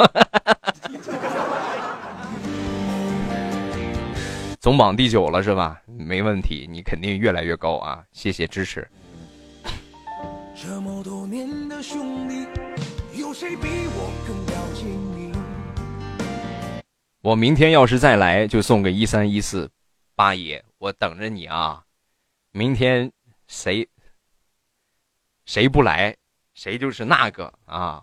[4.65, 5.79] 总榜第九了是吧？
[5.85, 8.03] 没问题，你肯定越来越高啊！
[8.13, 8.89] 谢谢支持。
[10.55, 12.47] 这么多年的兄弟，
[13.13, 14.85] 有谁比我更了解
[15.15, 15.31] 你？
[17.21, 19.69] 我明天要是再来，就送个一三一四，
[20.15, 21.83] 八爷，我等着你啊！
[22.51, 23.11] 明天
[23.45, 23.87] 谁
[25.45, 26.17] 谁不来，
[26.55, 28.01] 谁就是那个啊！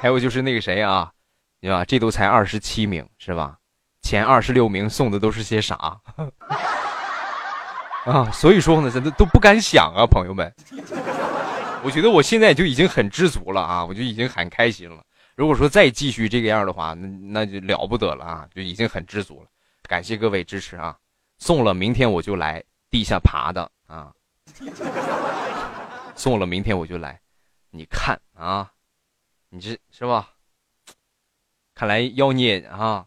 [0.00, 1.12] 还有就是那个谁啊，
[1.60, 1.84] 对吧？
[1.84, 3.58] 这都才二十七名是吧？
[4.02, 5.74] 前二十六名送的都是些啥
[8.04, 8.30] 啊？
[8.32, 10.52] 所以说呢，真的都不敢想啊，朋友们。
[11.84, 15.02] 我觉得我现在就已经很知足了啊，我就已经很开心了。
[15.34, 19.48] 如果说再继续这个样的话，那那就了不得了啊，就已经很知足了。
[19.88, 20.96] 感谢各位支持啊！
[21.38, 24.12] 送了，明天我就来地下爬的啊。
[26.14, 27.20] 送了，明天我就来。
[27.70, 28.70] 你看啊，
[29.48, 30.28] 你这是吧？
[31.74, 33.06] 看来妖孽啊。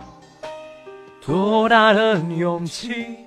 [1.31, 3.17] 多大的勇气？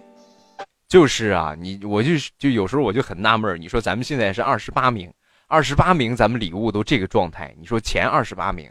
[0.86, 5.10] 就是啊，你我就就有时候我就很纳闷你说咱们现在是二十八名，
[5.47, 8.70] 二十八名，咱们礼物都这个状态，你说前二十八名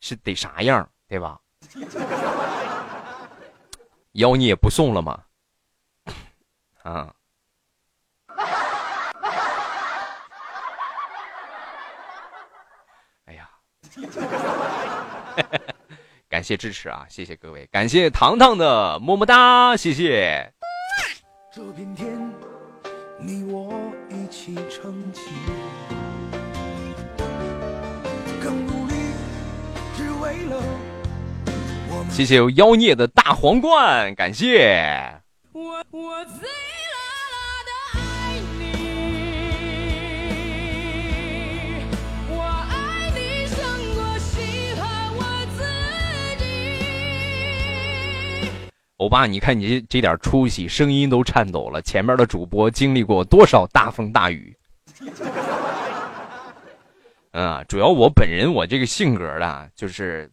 [0.00, 1.38] 是得啥样，对吧？
[4.14, 5.22] 妖孽不送了吗？
[6.82, 7.14] 啊！
[13.26, 13.48] 哎呀！
[16.28, 17.06] 感谢支持啊！
[17.08, 20.52] 谢谢各位，感谢糖糖的么么哒，谢谢。
[21.50, 22.06] 这片天，
[23.18, 23.72] 你我
[24.10, 25.22] 一起撑起。
[28.42, 28.94] 更努力，
[29.96, 30.62] 只为了
[32.10, 35.10] 谢谢有妖孽的大皇冠，感谢。
[35.52, 36.24] 我我
[48.98, 51.80] 欧巴，你看你这这点出息，声音都颤抖了。
[51.80, 54.56] 前面的主播经历过多少大风大雨？
[57.30, 60.28] 嗯，主要我本人我这个性格的，就是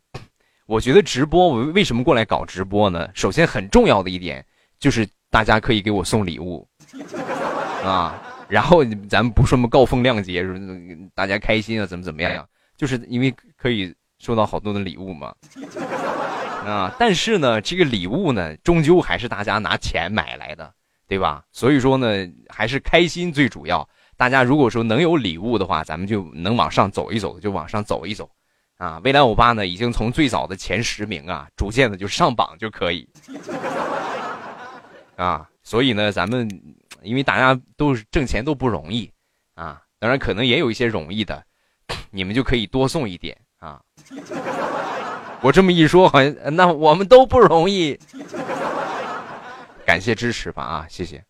[0.66, 3.08] 我觉得直播，我为什么过来搞直播呢？
[3.14, 4.44] 首先很重要的一点
[4.80, 6.68] 就是大家可以给我送礼物
[7.84, 8.20] 啊，
[8.50, 10.44] 然后咱们不说什么高风亮节，
[11.14, 12.44] 大家开心啊，怎么怎么样？
[12.76, 15.36] 就是因为可以收到好多的礼物嘛。
[16.66, 20.74] 啊，但是呢，这个礼物呢，终究还是大家拿钱买来的，
[21.08, 21.44] 对吧？
[21.52, 22.08] 所以说呢，
[22.50, 23.88] 还是开心最主要。
[24.18, 28.30] 大家如果说能有礼物的话，咱们就能往上走一走，就往上走一走。
[28.78, 33.08] 啊，未来欧巴呢，已经从最早的前十名啊，逐渐的就上榜就可以。
[35.16, 36.50] 啊，所以呢，咱们
[37.02, 39.10] 因为大家都是挣钱都不容易
[39.54, 41.44] 啊，当然可能也有一些容易的，
[42.10, 43.82] 你们就可以多送一点啊。
[45.46, 48.00] 我这么一说，好像那我们都不容易。
[49.86, 51.24] 感谢支持吧啊，谢谢。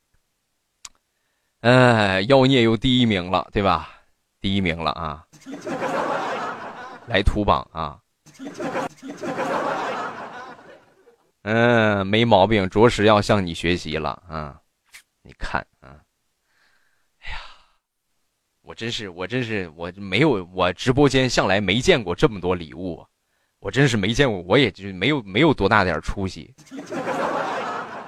[1.60, 3.90] 呃，妖孽又第一名了，对吧？
[4.40, 5.26] 第一名了啊！
[7.08, 8.00] 来图榜啊！
[11.42, 14.62] 嗯，没毛病，着实要向你学习了啊！
[15.24, 16.00] 你看啊，
[17.20, 17.38] 哎呀，
[18.62, 23.06] 我真是，我真是，我没有，我直播间向来没见过这么多礼物，
[23.66, 26.76] 我真是没见过，我也就没有没有多大点出息，是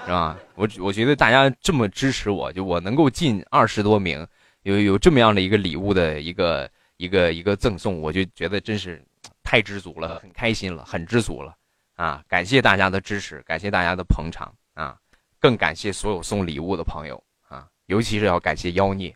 [0.06, 0.38] 吧？
[0.54, 4.24] 我我觉得大家这么支持我，就我能够进二十多名，
[4.62, 9.04] 有有这么样的一个礼物的一个一个一个赠送，我就觉得真是
[9.42, 11.56] 太知足了，很开心了，很知足了。
[11.96, 12.24] 啊！
[12.28, 14.96] 感谢大家的支持，感谢大家的捧场啊！
[15.40, 17.68] 更感谢所有送礼物的朋友啊！
[17.88, 19.12] 尤其是要感谢妖孽。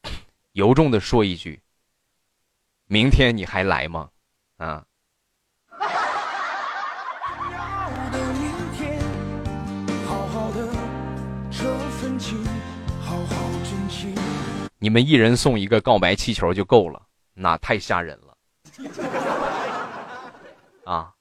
[0.52, 1.60] 由衷的说一句：
[2.86, 4.08] 明天你还来吗？
[4.56, 4.82] 啊！
[14.78, 17.02] 你们一人送一个告白气球就够了，
[17.34, 18.36] 那太吓人了
[20.84, 21.12] 啊！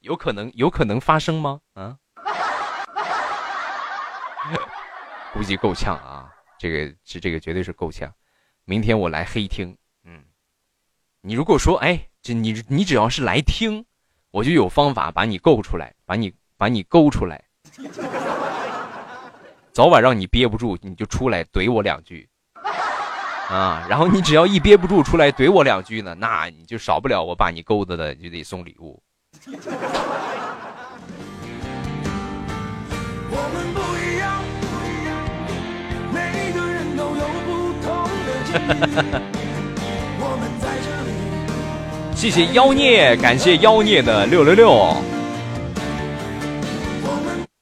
[0.00, 1.60] 有可能有可能发生吗？
[1.72, 1.96] 啊，
[5.32, 6.30] 估计够呛啊！
[6.58, 8.12] 这个是这个绝对是够呛。
[8.66, 10.22] 明天我来黑听，嗯，
[11.22, 13.86] 你如果说哎，这你你只要是来听，
[14.36, 17.42] 我就有方法把你勾出来，把你把你勾出来，
[19.72, 22.28] 早晚让你憋不住，你就出来怼我两句
[23.48, 23.86] 啊！
[23.88, 29.02] 然后你只要一憋不住出来怼我两句呢，那你就少不了我把你勾搭的就得送礼物。
[42.28, 44.96] 谢谢妖孽，感谢妖孽的六六六。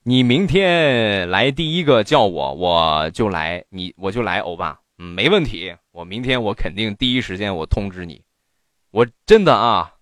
[0.02, 5.76] 你明天来第一个叫我，我就来，你我就来，欧巴，嗯，没问题。
[5.92, 8.22] 我明天我肯定第一时间我通知你，
[8.90, 9.92] 我真的啊。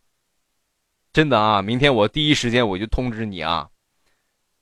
[1.13, 3.67] 真的啊，明天我第一时间我就通知你啊！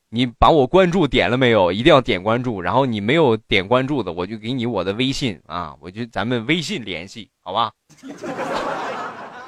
[0.09, 1.71] 你把我关注点了没有？
[1.71, 2.63] 一定要点关注。
[2.63, 7.71] 然后你没有点关注的，我就给你我的微信啊，我就咱们微信联系，好吧？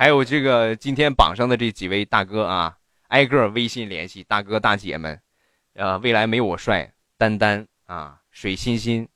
[0.03, 5.17] 还有这个今天榜上的这几位大哥啊，挨个微信联系大哥大姐们。
[5.75, 9.09] 呃，未来没我帅，丹丹啊，水欣欣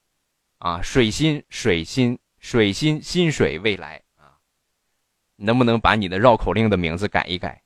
[0.58, 4.38] 啊，水心水心水心心水未来啊，
[5.34, 7.60] 能不能把你的绕口令的名字改一改？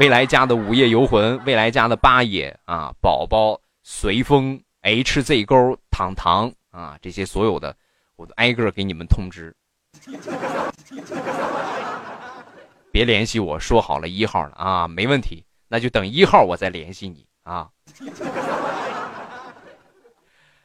[0.00, 7.76] 未来家的午夜游魂，未来家的八爷啊，宝宝随风 HZ 勾糖糖啊，这些所有的，
[8.16, 9.54] 我都挨个给你们通知。
[12.92, 17.70] 别联系我说好了一号了啊，没问题，那就等一号我再联系你啊。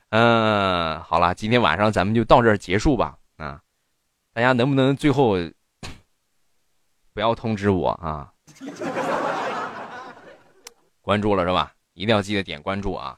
[0.10, 3.62] 嗯，好了，今天晚上咱们就到这儿结束吧啊，
[4.34, 5.36] 大家能不能最后
[7.14, 8.32] 不要通知我啊？
[11.02, 11.74] 关注了是吧？
[11.94, 13.18] 一定要记得点关注啊！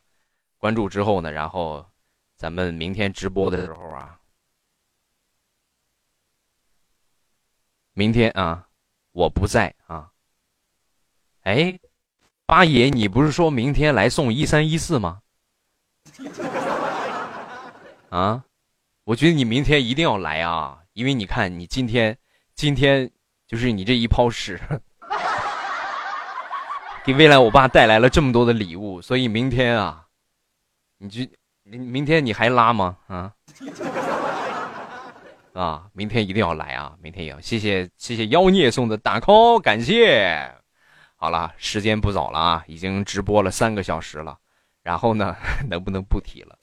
[0.57, 1.85] 关注之后呢，然后
[2.35, 4.19] 咱们明天直播的时候啊，
[7.97, 8.67] 明天啊，
[9.11, 10.11] 我不在啊。
[11.41, 11.79] 哎，
[12.45, 15.21] 八爷，你不是说明天来送一三一四吗？
[18.09, 18.43] 啊，
[19.03, 22.15] 我觉得你明天一定要来啊，因为你看你今天，
[22.53, 23.09] 今天
[23.47, 24.61] 就是你这一泡屎。
[27.03, 30.05] 给未来我爸带来了这么多的礼物，所以明天啊，
[30.99, 31.27] 你就
[31.63, 32.97] 明明天你还拉吗？
[33.07, 33.33] 啊
[35.57, 36.93] 啊，明天一定要来啊！
[37.01, 40.53] 明天也要谢谢谢谢妖孽送的大 call，感谢。
[41.15, 44.37] 好了，时间不早了啊，已经直播了三个小时了。
[44.83, 45.35] 然后呢，
[45.67, 46.55] 能不能不提了？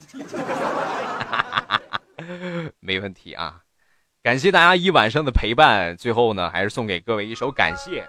[2.79, 3.59] 没问题啊，
[4.23, 5.97] 感谢大家一晚上的陪伴。
[5.97, 8.07] 最后呢，还是送给各位一首感谢。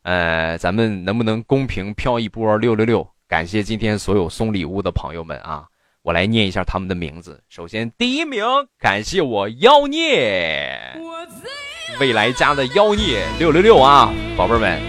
[0.00, 3.06] 呃，咱们能不能公平飘一波六六六？
[3.28, 5.68] 感谢今天所有送礼物的朋友们啊！
[6.02, 7.42] 我来念一下他们的名字。
[7.48, 8.42] 首先，第一名，
[8.78, 10.80] 感谢我妖孽，
[12.00, 14.80] 未来家的妖孽六六六啊，宝贝们。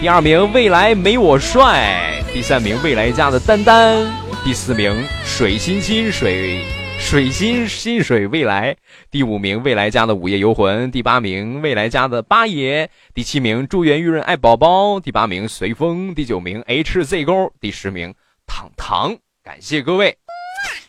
[0.00, 2.20] 第二名，未来没我帅。
[2.32, 4.04] 第三名，未来家的丹丹。
[4.42, 4.92] 第四名，
[5.24, 6.64] 水亲亲水。
[6.98, 8.76] 水心心水未来
[9.10, 18.14] 第五名，未来家的午夜游魂第八名，未来家的八爷第七名，祝愿玉润爱宝宝第八名，随风第九名，HZ 勾第十名，
[18.46, 20.14] 糖糖，感谢各位，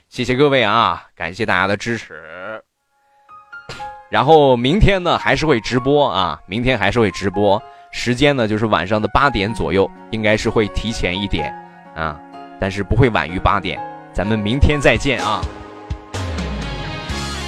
[0.10, 2.22] 谢谢各位啊，感谢大家的支持。
[4.10, 7.62] 然后明天呢还是会直播啊，明天还是会直播，
[7.94, 11.54] 时间呢就是晚上的八点左右，应该是会提前一点
[11.96, 12.20] 啊，
[12.60, 13.80] 但是不会晚于八点，
[14.12, 15.42] 咱们明天再见啊。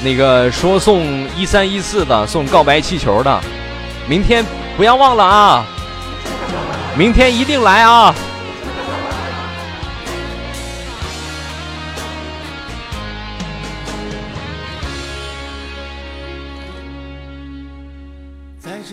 [0.02, 1.04] 那个说送
[1.36, 3.42] 一三一四的，送告白气球的，
[4.08, 4.42] 明天
[4.78, 5.66] 不要忘了啊！
[6.98, 8.16] 明天一定来啊！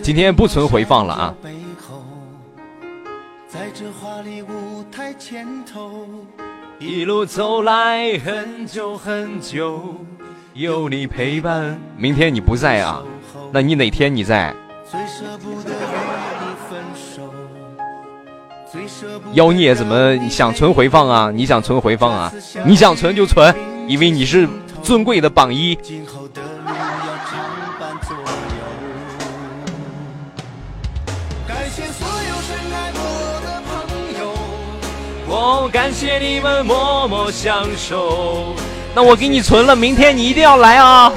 [0.01, 1.35] 今天不存回放了啊！
[3.47, 6.07] 在这华丽舞台前头
[6.79, 9.95] 一路走来很久很久，
[10.53, 11.79] 有你陪伴。
[11.95, 13.03] 明天你不在啊？
[13.51, 14.55] 那你哪天你在？
[14.89, 17.21] 最舍不得你分手
[19.33, 21.31] 妖孽怎么想存回放啊？
[21.31, 22.33] 你想存回放啊？
[22.65, 23.53] 你想存就存，
[23.87, 24.49] 因为你是
[24.81, 25.77] 尊贵的榜一。
[35.53, 38.55] 我感谢你们默默相守。
[38.95, 41.11] 那我给你存了，明天你一定要来啊！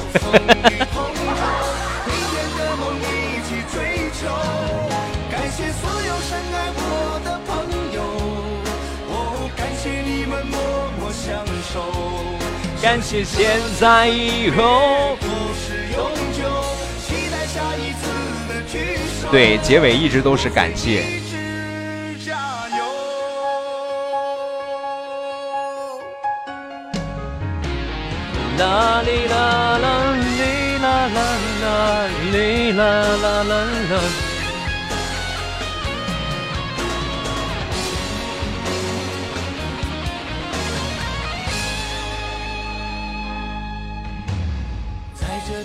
[12.82, 15.16] 感谢现在以后，
[19.30, 21.23] 对，结尾一直都是感谢。
[28.58, 29.86] 啦哩啦啦
[30.38, 31.18] 哩啦啦
[31.62, 31.66] 啦
[32.32, 33.52] 哩啦啦啦
[33.90, 34.00] 啦。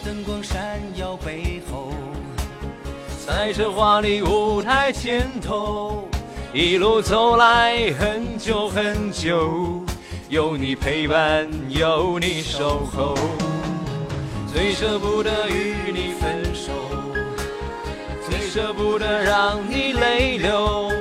[0.06, 1.92] 灯光闪耀背后，
[3.28, 6.08] 在这华丽舞台前头，
[6.54, 9.84] 一路走来很久很久，
[10.30, 13.16] 有你陪伴，有你守候，
[14.54, 16.72] 最舍不得与你分手，
[18.30, 20.92] 最舍不得让你泪流。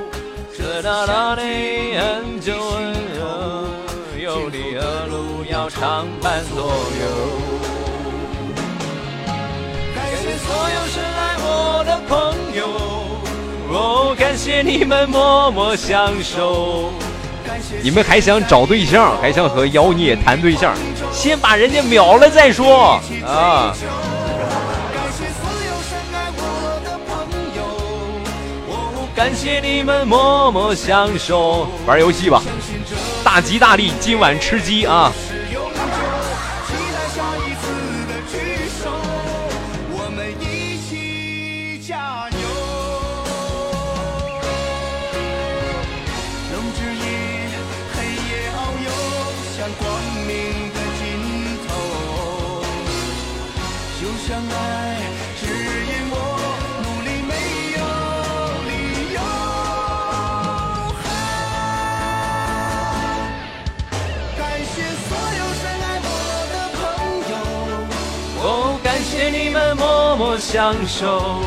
[0.57, 7.05] 这道道的很久很久，有你的路要常伴左右。
[9.93, 12.65] 感谢所有深爱我的朋友，
[13.77, 16.91] 哦，感谢你们默默相守。
[17.81, 20.73] 你们还想找对象，还想和妖孽谈对象，
[21.11, 23.73] 先把人家秒了再说啊！
[29.15, 31.67] 感谢你们默默相守。
[31.85, 32.41] 玩游戏吧，
[33.23, 35.11] 大吉大利，今晚吃鸡啊！
[70.19, 71.39] 默相守，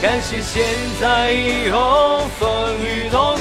[0.00, 0.62] 感谢现
[1.00, 3.36] 在以后风雨同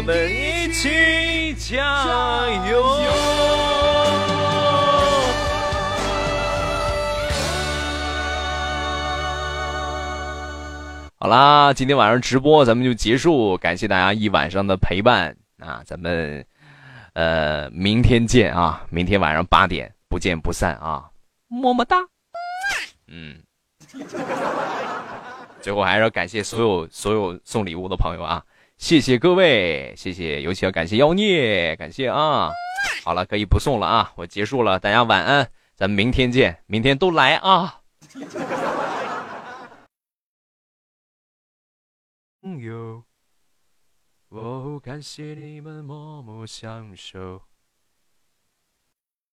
[0.00, 1.52] 我们一起。
[1.56, 2.82] 加油！
[11.16, 15.82] 好啦，今天晚上直播咱们就结束，感谢大家一晚上的陪伴啊！
[15.84, 16.42] 咱们
[17.12, 18.82] 呃明天见啊！
[18.88, 21.10] 明天晚上八点不见不散啊！
[21.46, 21.98] 么么哒！
[23.06, 23.42] 嗯，
[25.60, 28.42] 最后还是要感谢所有所有送礼物的朋友啊！
[28.80, 32.50] 谢谢各位，谢谢，尤其要感谢妖孽，感谢啊！
[33.04, 37.82] 好了，可以不送了啊，我结束了，大家晚安，咱们明天见，明天都来啊！
[42.40, 43.04] 朋友，
[44.30, 47.49] 我，感谢你们默默相守。